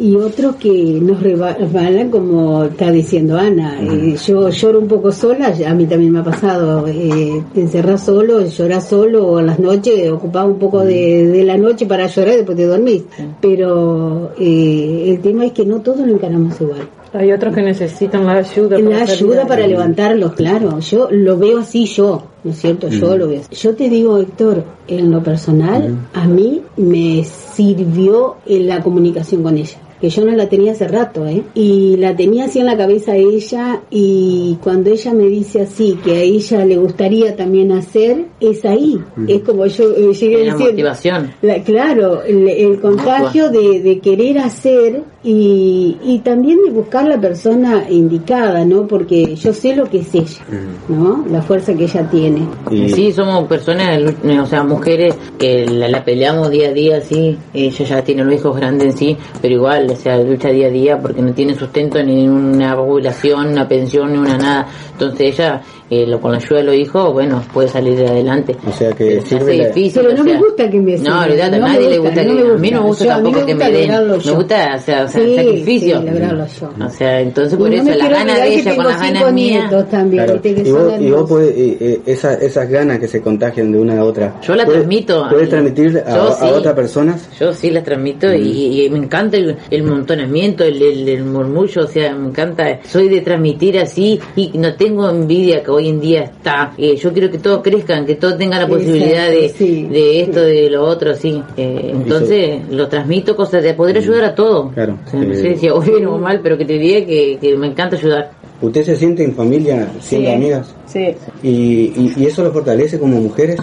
y 0.00 0.14
otros 0.16 0.56
que 0.56 0.98
nos 1.02 1.20
resbalan 1.22 2.10
como 2.10 2.64
está 2.64 2.90
diciendo 2.90 3.36
Ana. 3.36 3.80
Eh, 3.82 4.16
yo 4.26 4.48
lloro 4.48 4.78
un 4.78 4.88
poco 4.88 5.10
sola, 5.10 5.52
a 5.66 5.74
mí 5.74 5.86
también 5.86 6.12
me 6.12 6.20
ha 6.20 6.24
pasado, 6.24 6.86
eh, 6.86 7.42
te 7.52 7.60
encerrás 7.60 8.04
solo, 8.04 8.44
llorás 8.44 8.88
solo 8.88 9.26
o 9.26 9.38
a 9.38 9.42
las 9.42 9.58
noches, 9.58 10.10
ocupás 10.10 10.46
un 10.46 10.58
poco 10.58 10.84
de, 10.84 11.26
de 11.26 11.44
la 11.44 11.56
noche 11.56 11.86
para 11.86 12.06
llorar 12.06 12.34
y 12.34 12.36
después 12.38 12.56
te 12.56 12.66
dormís. 12.66 13.02
Pero 13.40 14.32
eh, 14.38 15.04
el 15.08 15.20
tema 15.20 15.46
es 15.46 15.52
que 15.52 15.64
no 15.64 15.80
todos 15.80 16.06
lo 16.06 16.14
encaramos 16.14 16.60
igual. 16.60 16.88
Hay 17.12 17.32
otros 17.32 17.54
que 17.54 17.62
necesitan 17.62 18.26
la 18.26 18.34
ayuda. 18.34 18.78
La 18.78 18.90
para 18.90 19.12
ayuda 19.12 19.46
para 19.46 19.66
levantarlos, 19.66 20.34
claro. 20.34 20.78
Yo 20.80 21.08
lo 21.10 21.38
veo 21.38 21.58
así 21.58 21.86
yo, 21.86 22.22
¿no 22.48 22.54
es 22.54 22.60
cierto? 22.60 22.88
Yo 22.88 23.14
lo 23.16 23.28
veo. 23.28 23.42
Yo 23.50 23.74
te 23.74 23.90
digo, 23.90 24.16
Héctor, 24.16 24.64
en 24.86 25.10
lo 25.10 25.22
personal, 25.22 26.08
a 26.14 26.26
mí 26.26 26.62
me 26.78 27.22
sirvió 27.22 28.36
en 28.46 28.66
la 28.66 28.82
comunicación 28.82 29.42
con 29.42 29.58
ella. 29.58 29.76
Que 30.00 30.08
yo 30.10 30.24
no 30.24 30.32
la 30.32 30.48
tenía 30.48 30.72
hace 30.72 30.86
rato, 30.88 31.26
¿eh? 31.26 31.42
Y 31.54 31.96
la 31.96 32.14
tenía 32.14 32.44
así 32.44 32.60
en 32.60 32.66
la 32.66 32.76
cabeza 32.76 33.16
ella 33.16 33.80
y 33.90 34.56
cuando 34.62 34.90
ella 34.90 35.12
me 35.12 35.24
dice 35.24 35.62
así 35.62 35.98
que 36.04 36.12
a 36.16 36.20
ella 36.20 36.64
le 36.64 36.76
gustaría 36.76 37.34
también 37.34 37.72
hacer, 37.72 38.26
es 38.40 38.64
ahí. 38.64 38.98
Es 39.26 39.40
como 39.42 39.66
yo 39.66 39.90
eh, 39.96 40.12
llegué 40.14 40.36
La 40.38 40.52
diciendo. 40.52 40.64
motivación. 40.70 41.30
La- 41.42 41.62
claro, 41.62 42.22
el, 42.22 42.48
el 42.48 42.80
contagio 42.80 43.50
de, 43.50 43.80
de 43.80 43.98
querer 43.98 44.38
hacer 44.38 45.02
y, 45.24 45.96
y 46.04 46.18
también 46.20 46.58
de 46.64 46.70
buscar 46.70 47.06
la 47.06 47.20
persona 47.20 47.84
indicada, 47.90 48.64
¿no? 48.64 48.86
Porque 48.86 49.34
yo 49.34 49.52
sé 49.52 49.74
lo 49.74 49.84
que 49.90 49.98
es 49.98 50.14
ella, 50.14 50.40
¿no? 50.88 51.24
La 51.30 51.42
fuerza 51.42 51.74
que 51.74 51.84
ella 51.84 52.08
tiene. 52.08 52.46
Sí, 52.94 53.12
somos 53.12 53.46
personas, 53.48 54.00
o 54.24 54.46
sea, 54.46 54.62
mujeres 54.62 55.14
que 55.38 55.66
la, 55.66 55.88
la 55.88 56.04
peleamos 56.04 56.50
día 56.50 56.68
a 56.68 56.72
día, 56.72 57.00
sí. 57.00 57.36
Ella 57.52 57.84
ya 57.84 58.02
tiene 58.04 58.24
los 58.24 58.34
hijos 58.34 58.56
grandes 58.56 58.92
en 58.92 58.96
sí, 58.96 59.16
pero 59.42 59.54
igual, 59.54 59.87
o 59.90 59.96
sea, 59.96 60.18
lucha 60.18 60.48
día 60.48 60.66
a 60.68 60.70
día 60.70 61.00
porque 61.00 61.22
no 61.22 61.32
tiene 61.32 61.54
sustento 61.54 62.02
ni 62.02 62.28
una 62.28 62.74
jubilación, 62.76 63.48
una 63.48 63.66
pensión, 63.66 64.12
ni 64.12 64.18
una 64.18 64.36
nada. 64.36 64.68
Entonces 64.92 65.20
ella, 65.20 65.62
eh, 65.90 66.06
lo, 66.06 66.20
con 66.20 66.32
la 66.32 66.38
ayuda 66.38 66.58
de 66.58 66.64
los 66.64 66.74
hijos, 66.74 67.12
bueno, 67.12 67.42
puede 67.52 67.68
salir 67.68 67.96
de 67.96 68.06
adelante. 68.08 68.56
O 68.66 68.72
sea 68.72 68.92
que 68.92 69.20
se 69.22 69.36
hace 69.36 69.50
difícil. 69.52 70.02
Pero 70.02 70.14
o 70.14 70.16
no 70.16 70.24
me 70.24 70.36
gusta 70.38 70.70
que 70.70 70.80
me 70.80 70.96
No, 70.98 71.14
a 71.20 71.26
no 71.26 71.34
me 71.34 71.58
nadie 71.58 71.88
le 71.90 71.98
gusta, 71.98 72.14
que, 72.22 72.26
me 72.26 72.40
a 72.52 72.56
mí 72.56 72.70
no 72.70 72.80
me 72.82 72.86
gusta 72.88 73.04
a 73.04 73.08
tampoco 73.16 73.40
me 73.40 73.46
que 73.46 73.54
me 73.54 73.70
den. 73.72 73.90
Me 73.90 74.32
gusta, 74.32 74.74
o 74.76 74.78
sea, 74.80 75.04
o 75.04 75.08
sea, 75.08 75.20
Sí, 75.22 75.36
sacrificio. 75.36 76.00
sí, 76.00 76.06
lograrlo 76.06 76.46
yo. 76.46 76.70
O 76.86 76.90
sea, 76.90 77.20
entonces 77.20 77.58
por 77.58 77.72
eso 77.72 77.90
la 77.94 78.08
gana 78.08 78.34
de 78.38 78.54
ella 78.54 78.76
con 78.76 78.84
las 78.86 79.00
ganas 79.00 79.32
mías. 79.32 79.72
Y 79.72 80.70
vos, 80.70 80.92
y 81.00 81.10
vos 81.10 81.28
podés, 81.28 81.50
eh, 81.56 81.76
eh, 81.80 82.00
esa- 82.06 82.34
esas 82.34 82.68
ganas 82.68 82.98
que 82.98 83.08
se 83.08 83.20
contagian 83.20 83.72
de 83.72 83.78
una 83.78 83.98
a 84.00 84.04
otra. 84.04 84.40
Yo 84.42 84.54
la 84.54 84.64
¿puede- 84.64 84.78
transmito. 84.78 85.26
¿Puedes 85.30 85.48
transmitir 85.48 86.02
a, 86.06 86.26
a 86.26 86.32
sí. 86.32 86.44
otras 86.52 86.74
personas? 86.74 87.28
Yo 87.38 87.52
sí 87.52 87.70
las 87.70 87.84
transmito 87.84 88.32
y, 88.34 88.82
y 88.84 88.90
me 88.90 88.98
encanta 88.98 89.36
el, 89.36 89.56
el 89.70 89.82
montonamiento, 89.82 90.64
el, 90.64 90.80
el, 90.80 91.08
el 91.08 91.24
murmullo, 91.24 91.82
o 91.84 91.86
sea, 91.86 92.14
me 92.14 92.28
encanta. 92.28 92.80
Soy 92.84 93.08
de 93.08 93.20
transmitir 93.20 93.78
así 93.78 94.18
y 94.36 94.50
no 94.58 94.74
tengo 94.74 95.08
envidia 95.08 95.62
que 95.62 95.70
hoy 95.78 95.88
en 95.88 96.00
día 96.00 96.22
está. 96.24 96.72
Eh, 96.76 96.96
yo 96.96 97.12
quiero 97.12 97.30
que 97.30 97.38
todos 97.38 97.62
crezcan, 97.62 98.04
que 98.06 98.14
todos 98.16 98.36
tengan 98.36 98.60
la 98.60 98.68
posibilidad 98.68 99.28
de, 99.28 99.52
de 99.90 100.20
esto, 100.22 100.40
de 100.42 100.70
lo 100.70 100.84
otro, 100.84 101.14
sí. 101.14 101.42
Eh, 101.56 101.90
entonces 101.94 102.60
lo 102.70 102.88
transmito, 102.88 103.34
cosas 103.34 103.62
de 103.62 103.74
poder 103.74 103.96
ayudar 103.98 104.24
a 104.24 104.34
todos. 104.34 104.72
Claro. 104.74 104.98
O 105.06 105.10
sea, 105.10 105.20
no 105.20 105.34
sé 105.34 105.56
si 105.56 105.68
hoy 105.68 106.04
o 106.04 106.18
mal, 106.18 106.40
pero 106.42 106.56
que 106.58 106.64
te 106.64 106.78
diga 106.78 107.06
que, 107.06 107.38
que 107.40 107.56
me 107.56 107.68
encanta 107.68 107.96
ayudar. 107.96 108.30
¿Usted 108.60 108.82
se 108.84 108.96
siente 108.96 109.22
en 109.24 109.34
familia, 109.34 109.88
siendo 110.00 110.30
Sí. 110.30 110.34
amigas? 110.34 110.74
Sí, 110.86 111.14
¿Y, 111.42 111.48
y, 111.50 112.12
y 112.16 112.26
eso 112.26 112.42
lo 112.42 112.52
fortalece 112.52 112.98
como 112.98 113.20
mujeres 113.20 113.60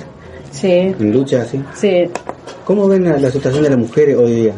sí, 0.52 0.68
en 0.72 1.12
lucha 1.12 1.42
así? 1.42 1.60
sí. 1.74 2.06
¿Cómo 2.66 2.88
ven 2.88 3.04
la, 3.04 3.18
la 3.20 3.30
situación 3.30 3.64
de 3.64 3.70
las 3.70 3.78
mujeres 3.78 4.18
hoy 4.18 4.32
día? 4.34 4.54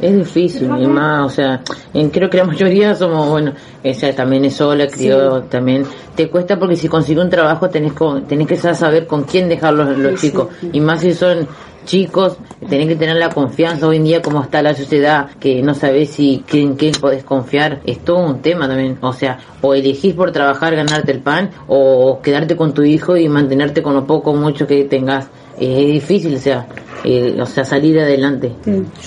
Es 0.00 0.16
difícil, 0.16 0.70
y 0.80 0.86
más, 0.86 1.26
o 1.26 1.28
sea, 1.28 1.60
en- 1.92 2.10
creo 2.10 2.30
que 2.30 2.36
la 2.38 2.44
mayoría 2.44 2.94
somos, 2.94 3.28
bueno, 3.28 3.52
ella 3.82 4.14
también 4.14 4.44
es 4.44 4.54
sola, 4.54 4.86
crió, 4.86 5.42
también. 5.42 5.84
Te 6.14 6.28
cuesta 6.30 6.56
porque 6.58 6.76
si 6.76 6.86
consigues 6.88 7.24
un 7.24 7.30
trabajo 7.30 7.68
tenés, 7.68 7.94
con, 7.94 8.26
tenés 8.26 8.46
que 8.46 8.56
saber 8.56 9.06
con 9.08 9.24
quién 9.24 9.48
dejar 9.48 9.74
los, 9.74 9.98
los 9.98 10.20
chicos, 10.20 10.48
y 10.72 10.78
más 10.80 11.00
si 11.00 11.12
son 11.14 11.48
chicos, 11.84 12.36
tenés 12.68 12.86
que 12.88 12.96
tener 12.96 13.16
la 13.16 13.28
confianza 13.28 13.86
hoy 13.88 13.96
en 13.96 14.04
día 14.04 14.22
como 14.22 14.42
está 14.42 14.62
la 14.62 14.74
sociedad, 14.74 15.28
que 15.40 15.62
no 15.62 15.74
sabés 15.74 16.10
si 16.10 16.44
en 16.52 16.74
quién 16.76 16.92
podés 17.00 17.24
confiar, 17.24 17.80
es 17.84 17.98
todo 18.04 18.18
un 18.18 18.40
tema 18.40 18.68
también, 18.68 18.98
o 19.00 19.12
sea, 19.12 19.38
o 19.62 19.74
elegís 19.74 20.14
por 20.14 20.30
trabajar 20.30 20.76
ganarte 20.76 21.10
el 21.10 21.20
pan, 21.20 21.50
o 21.66 22.20
quedarte 22.22 22.56
con 22.56 22.72
tu 22.72 22.82
hijo 22.84 23.16
y 23.16 23.28
mantenerte 23.28 23.82
con 23.82 23.94
lo 23.94 24.06
poco 24.06 24.30
o 24.30 24.34
mucho 24.34 24.64
que 24.66 24.84
tengas, 24.84 25.28
es 25.58 25.86
difícil, 25.86 26.34
o 26.34 26.38
sea, 26.38 26.66
eh, 27.06 27.36
o 27.40 27.46
sea, 27.46 27.64
salir 27.64 27.98
adelante. 28.00 28.50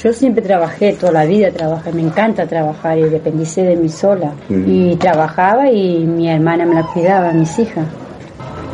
Yo 0.02 0.14
siempre 0.14 0.42
trabajé, 0.42 0.94
toda 0.94 1.12
la 1.12 1.26
vida 1.26 1.52
trabajé, 1.52 1.92
me 1.92 2.02
encanta 2.02 2.48
trabajar 2.48 2.98
y 2.98 3.04
dependicé 3.04 3.64
de 3.64 3.76
mí 3.76 3.90
sola. 3.90 4.32
Mm. 4.48 4.64
Y 4.68 4.96
trabajaba 4.96 5.70
y 5.70 6.06
mi 6.08 6.30
hermana 6.30 6.66
me 6.66 6.76
la 6.76 6.84
cuidaba, 6.84 7.32
mis 7.34 7.60
hijas. 7.60 7.86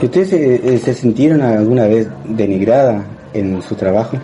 ¿Y 0.01 0.05
¿Ustedes 0.05 0.30
se, 0.30 0.55
eh, 0.55 0.78
se 0.78 0.93
sintieron 0.93 1.41
alguna 1.41 1.88
vez 1.88 2.07
denigrada 2.26 3.03
en 3.34 3.61
su 3.63 3.73
trabajo? 3.76 4.17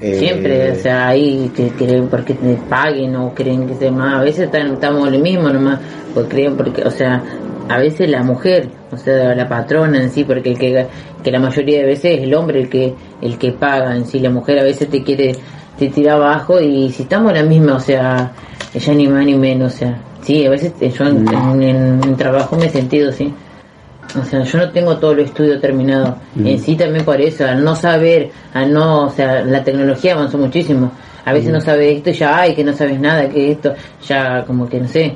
Eh, 0.00 0.18
Siempre, 0.18 0.70
o 0.72 0.74
sea, 0.76 1.08
ahí 1.08 1.50
que 1.56 1.68
creen 1.70 2.08
porque 2.08 2.34
te 2.34 2.54
paguen 2.68 3.16
o 3.16 3.32
creen 3.34 3.66
que 3.66 3.74
se 3.74 3.90
más. 3.90 4.20
A 4.20 4.22
veces 4.22 4.44
están- 4.46 4.74
estamos 4.74 5.10
lo 5.10 5.18
mismo 5.18 5.48
nomás, 5.48 5.80
pues 6.12 6.26
creen 6.28 6.56
porque, 6.56 6.82
o 6.82 6.90
sea, 6.90 7.22
a 7.68 7.78
veces 7.78 8.08
la 8.10 8.22
mujer, 8.22 8.68
o 8.92 8.96
sea, 8.96 9.34
la 9.34 9.48
patrona 9.48 10.00
en 10.02 10.10
sí, 10.10 10.24
porque 10.24 10.50
el 10.50 10.58
que, 10.58 10.86
que 11.22 11.30
la 11.30 11.38
mayoría 11.40 11.78
de 11.80 11.84
veces 11.86 12.18
es 12.18 12.22
el 12.24 12.34
hombre 12.34 12.60
el 12.60 12.68
que 12.68 12.94
el 13.22 13.38
que 13.38 13.52
paga 13.52 13.96
en 13.96 14.06
sí. 14.06 14.18
La 14.20 14.30
mujer 14.30 14.58
a 14.58 14.62
veces 14.64 14.88
te 14.88 15.02
quiere, 15.02 15.34
te 15.78 15.88
tira 15.88 16.14
abajo 16.14 16.60
y 16.60 16.90
si 16.90 17.02
estamos 17.04 17.32
la 17.32 17.42
misma, 17.42 17.76
o 17.76 17.80
sea, 17.80 18.32
ella 18.74 18.94
ni 18.94 19.08
más 19.08 19.24
ni 19.24 19.34
menos, 19.34 19.74
o 19.74 19.76
sea, 19.76 19.98
sí, 20.22 20.44
a 20.46 20.50
veces 20.50 20.72
yo 20.80 21.04
en, 21.06 21.26
en, 21.62 22.00
en- 22.04 22.16
trabajo 22.16 22.56
me 22.56 22.66
he 22.66 22.70
sentido, 22.70 23.10
sí. 23.12 23.32
O 24.20 24.24
sea, 24.24 24.42
yo 24.44 24.58
no 24.58 24.70
tengo 24.70 24.96
todo 24.98 25.12
el 25.12 25.20
estudio 25.20 25.58
terminado. 25.58 26.18
Mm. 26.36 26.46
En 26.46 26.58
sí 26.60 26.76
también 26.76 27.04
por 27.04 27.20
eso, 27.20 27.44
al 27.46 27.64
no 27.64 27.74
saber, 27.74 28.30
al 28.52 28.72
no, 28.72 29.06
o 29.06 29.10
sea, 29.10 29.44
la 29.44 29.64
tecnología 29.64 30.12
avanzó 30.14 30.38
muchísimo. 30.38 30.92
A 31.24 31.32
veces 31.32 31.50
no 31.50 31.60
sabes 31.60 31.96
esto 31.96 32.10
y 32.10 32.12
ya, 32.12 32.38
ay, 32.38 32.54
que 32.54 32.62
no 32.62 32.72
sabes 32.74 33.00
nada, 33.00 33.28
que 33.28 33.50
esto, 33.52 33.72
ya 34.06 34.44
como 34.44 34.68
que 34.68 34.78
no 34.78 34.86
sé. 34.86 35.14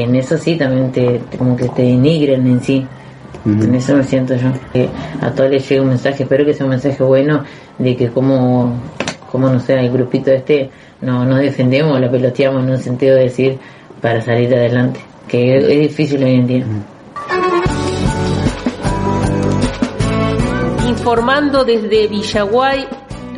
En 0.00 0.14
eso 0.16 0.38
sí 0.38 0.56
también 0.56 0.90
te, 0.92 1.18
te- 1.30 1.36
como 1.38 1.56
que 1.56 1.68
te 1.68 1.82
denigren 1.82 2.46
en 2.46 2.60
sí. 2.62 2.86
En 3.44 3.74
eso 3.74 3.96
me 3.96 4.04
siento 4.04 4.34
yo. 4.36 4.48
Que 4.72 4.88
a 5.20 5.30
todos 5.32 5.50
les 5.50 5.68
llega 5.68 5.82
un 5.82 5.88
mensaje, 5.88 6.22
espero 6.22 6.44
que 6.44 6.54
sea 6.54 6.64
un 6.64 6.70
mensaje 6.70 7.02
bueno 7.02 7.42
de 7.78 7.96
que 7.96 8.08
como, 8.08 8.72
como 9.30 9.48
no 9.50 9.58
sé, 9.60 9.74
el 9.80 9.90
grupito 9.90 10.30
este 10.30 10.70
no 11.00 11.24
nos 11.24 11.40
defendemos, 11.40 12.00
la 12.00 12.08
peloteamos 12.10 12.62
en 12.64 12.70
un 12.70 12.78
sentido 12.78 13.16
de 13.16 13.22
decir 13.24 13.58
para 14.00 14.20
salir 14.22 14.54
adelante. 14.54 15.00
Que 15.26 15.56
es, 15.58 15.64
es 15.64 15.80
difícil 15.80 16.22
hoy 16.22 16.34
en 16.34 16.46
día. 16.46 16.64
Informando 20.88 21.64
desde 21.64 22.06
Villaguay, 22.06 22.86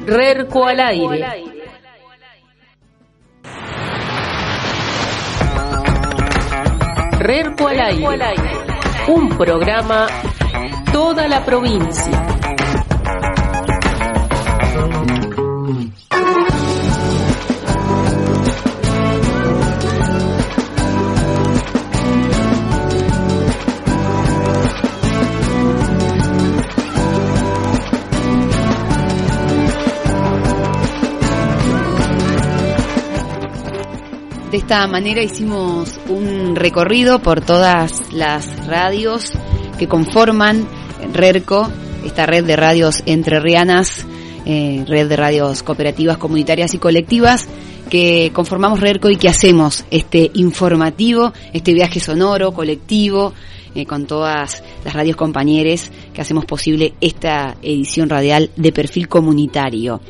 Rerco 0.06 0.66
al 0.66 0.80
aire. 0.80 1.53
Rerco 7.24 7.68
al 7.68 7.80
aire. 7.80 8.36
Un 9.06 9.30
programa 9.30 10.06
toda 10.92 11.26
la 11.26 11.42
provincia. 11.42 12.22
De 34.54 34.58
esta 34.58 34.86
manera 34.86 35.20
hicimos 35.20 35.98
un 36.08 36.54
recorrido 36.54 37.18
por 37.18 37.40
todas 37.40 38.12
las 38.12 38.68
radios 38.68 39.32
que 39.80 39.88
conforman 39.88 40.64
RERCO, 41.12 41.68
esta 42.04 42.24
red 42.24 42.44
de 42.44 42.54
radios 42.54 43.02
entrerrianas, 43.04 44.06
eh, 44.46 44.84
red 44.86 45.08
de 45.08 45.16
radios 45.16 45.64
cooperativas, 45.64 46.18
comunitarias 46.18 46.72
y 46.72 46.78
colectivas, 46.78 47.48
que 47.90 48.30
conformamos 48.32 48.78
RERCO 48.78 49.10
y 49.10 49.16
que 49.16 49.28
hacemos 49.28 49.84
este 49.90 50.30
informativo, 50.34 51.32
este 51.52 51.74
viaje 51.74 51.98
sonoro, 51.98 52.52
colectivo, 52.52 53.32
eh, 53.74 53.86
con 53.86 54.06
todas 54.06 54.62
las 54.84 54.94
radios 54.94 55.16
compañeras 55.16 55.90
que 56.12 56.20
hacemos 56.20 56.44
posible 56.44 56.94
esta 57.00 57.56
edición 57.60 58.08
radial 58.08 58.50
de 58.54 58.70
perfil 58.70 59.08
comunitario. 59.08 60.00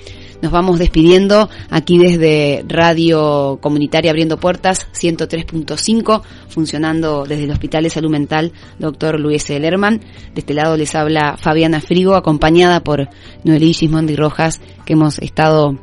Nos 0.44 0.52
vamos 0.52 0.78
despidiendo 0.78 1.48
aquí 1.70 1.96
desde 1.96 2.66
Radio 2.68 3.56
Comunitaria 3.62 4.10
Abriendo 4.10 4.36
Puertas 4.36 4.86
103.5, 4.92 6.20
funcionando 6.50 7.24
desde 7.24 7.44
el 7.44 7.50
Hospital 7.50 7.84
de 7.84 7.88
Salud 7.88 8.10
Mental 8.10 8.52
Dr. 8.78 9.18
Luis 9.18 9.48
Lerman. 9.48 10.00
De 10.34 10.40
este 10.40 10.52
lado 10.52 10.76
les 10.76 10.94
habla 10.94 11.38
Fabiana 11.38 11.80
Frigo, 11.80 12.14
acompañada 12.14 12.84
por 12.84 13.08
Noelí 13.42 13.72
Gismondi 13.72 14.16
Rojas, 14.16 14.60
que 14.84 14.92
hemos 14.92 15.18
estado 15.18 15.78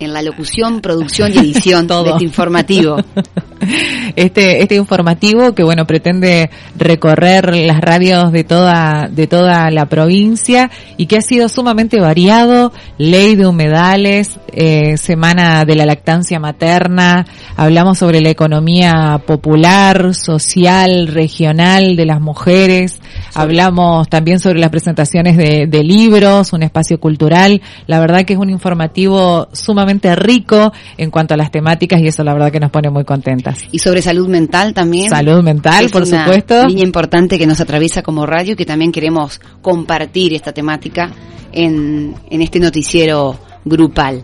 en 0.00 0.14
la 0.14 0.22
locución, 0.22 0.80
producción 0.80 1.32
y 1.32 1.38
edición 1.38 1.86
Todo. 1.90 2.04
de 2.04 2.10
este 2.10 2.24
informativo. 2.24 2.96
este 4.16 4.62
este 4.62 4.74
informativo 4.74 5.54
que 5.54 5.62
bueno 5.62 5.86
pretende 5.86 6.50
recorrer 6.76 7.54
las 7.54 7.82
radios 7.82 8.32
de 8.32 8.42
toda 8.42 9.08
de 9.10 9.26
toda 9.26 9.70
la 9.70 9.86
provincia 9.86 10.70
y 10.96 11.06
que 11.06 11.18
ha 11.18 11.20
sido 11.20 11.48
sumamente 11.50 12.00
variado 12.00 12.72
ley 12.96 13.36
de 13.36 13.46
humedales 13.46 14.40
eh, 14.52 14.96
semana 14.96 15.66
de 15.66 15.76
la 15.76 15.84
lactancia 15.84 16.40
materna 16.40 17.26
hablamos 17.54 17.98
sobre 17.98 18.22
la 18.22 18.30
economía 18.30 19.20
popular 19.26 20.14
social 20.14 21.08
regional 21.08 21.96
de 21.96 22.06
las 22.06 22.20
mujeres 22.20 22.98
hablamos 23.34 24.08
también 24.08 24.40
sobre 24.40 24.58
las 24.58 24.70
presentaciones 24.70 25.36
de, 25.36 25.66
de 25.68 25.84
libros 25.84 26.54
un 26.54 26.62
espacio 26.62 26.98
cultural 26.98 27.60
la 27.86 28.00
verdad 28.00 28.24
que 28.24 28.32
es 28.32 28.38
un 28.38 28.48
informativo 28.48 29.48
sumamente 29.52 29.89
rico 29.98 30.72
en 30.96 31.10
cuanto 31.10 31.34
a 31.34 31.36
las 31.36 31.50
temáticas 31.50 32.00
y 32.00 32.06
eso 32.06 32.22
la 32.24 32.32
verdad 32.32 32.50
que 32.52 32.60
nos 32.60 32.70
pone 32.70 32.90
muy 32.90 33.04
contentas 33.04 33.58
Y 33.70 33.78
sobre 33.78 34.02
salud 34.02 34.28
mental 34.28 34.74
también. 34.74 35.10
Salud 35.10 35.42
mental, 35.42 35.86
Es 35.86 35.92
por 35.92 36.02
una 36.02 36.24
supuesto. 36.24 36.66
Línea 36.66 36.84
importante 36.84 37.38
que 37.38 37.46
nos 37.46 37.60
atraviesa 37.60 38.02
como 38.02 38.26
radio 38.26 38.52
y 38.52 38.56
que 38.56 38.66
también 38.66 38.92
queremos 38.92 39.40
compartir 39.62 40.34
esta 40.34 40.52
temática 40.52 41.10
en, 41.52 42.14
en 42.30 42.42
este 42.42 42.60
noticiero 42.60 43.38
grupal. 43.64 44.22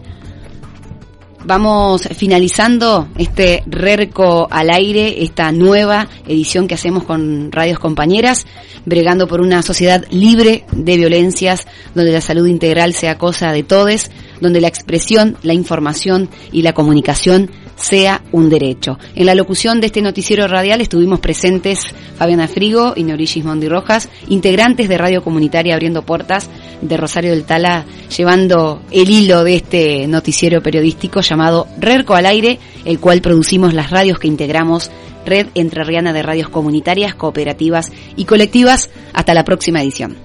Vamos 1.47 2.09
finalizando 2.16 3.07
este 3.16 3.62
RERCO 3.66 4.49
al 4.51 4.68
aire, 4.68 5.22
esta 5.22 5.53
nueva 5.53 6.09
edición 6.26 6.66
que 6.66 6.74
hacemos 6.74 7.05
con 7.05 7.53
radios 7.53 7.78
compañeras, 7.78 8.47
bregando 8.84 9.28
por 9.28 9.40
una 9.40 9.62
sociedad 9.62 10.05
libre 10.11 10.64
de 10.72 10.97
violencias, 10.97 11.68
donde 11.94 12.11
la 12.11 12.20
salud 12.20 12.49
integral 12.49 12.94
sea 12.94 13.16
cosa 13.16 13.53
de 13.53 13.62
todes, 13.62 14.11
donde 14.40 14.61
la 14.61 14.66
expresión, 14.66 15.36
la 15.42 15.55
información 15.55 16.30
y 16.51 16.62
la 16.62 16.72
comunicación 16.72 17.49
sea 17.76 18.24
un 18.32 18.49
derecho. 18.49 18.99
En 19.14 19.26
la 19.26 19.36
locución 19.36 19.80
de 19.80 19.86
este 19.86 20.03
noticiero 20.03 20.49
radial 20.49 20.80
estuvimos 20.80 21.20
presentes 21.20 21.78
Fabiana 22.16 22.49
Frigo 22.49 22.94
y 22.97 23.05
Neurigis 23.05 23.44
Mondi 23.44 23.68
Rojas, 23.68 24.09
integrantes 24.28 24.88
de 24.88 24.99
Radio 24.99 25.22
Comunitaria 25.22 25.74
Abriendo 25.74 26.03
Puertas 26.03 26.51
de 26.81 26.97
Rosario 26.97 27.33
del 27.33 27.45
Tala, 27.45 27.85
llevando 28.16 28.83
el 28.91 29.11
hilo 29.11 29.45
de 29.45 29.57
este 29.57 30.07
noticiero 30.07 30.62
periodístico 30.62 31.20
llamado 31.20 31.66
RERCO 31.79 32.14
al 32.14 32.27
aire, 32.27 32.59
el 32.85 32.99
cual 33.01 33.20
producimos 33.20 33.74
las 33.74 33.91
radios 33.91 34.18
que 34.18 34.29
integramos, 34.29 34.91
Red 35.24 35.49
Entrerriana 35.55 36.12
de 36.12 36.22
Radios 36.22 36.49
Comunitarias, 36.49 37.14
Cooperativas 37.14 37.91
y 38.16 38.24
Colectivas. 38.24 38.91
Hasta 39.12 39.35
la 39.35 39.45
próxima 39.45 39.83
edición. 39.83 40.16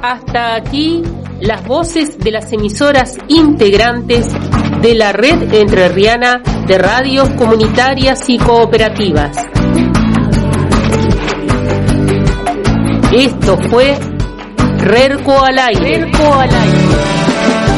Hasta 0.00 0.54
aquí 0.54 1.02
las 1.40 1.66
voces 1.66 2.18
de 2.18 2.30
las 2.30 2.52
emisoras 2.52 3.18
integrantes 3.28 4.26
de 4.80 4.94
la 4.94 5.12
red 5.12 5.52
entrerriana 5.52 6.40
de 6.66 6.78
radios 6.78 7.28
comunitarias 7.30 8.28
y 8.28 8.38
cooperativas. 8.38 9.36
Esto 13.12 13.56
fue 13.70 13.98
Rerco 14.78 15.42
al 15.42 15.58
aire. 15.58 16.04
Rerco 16.04 16.34
al 16.34 16.50
aire. 16.50 17.77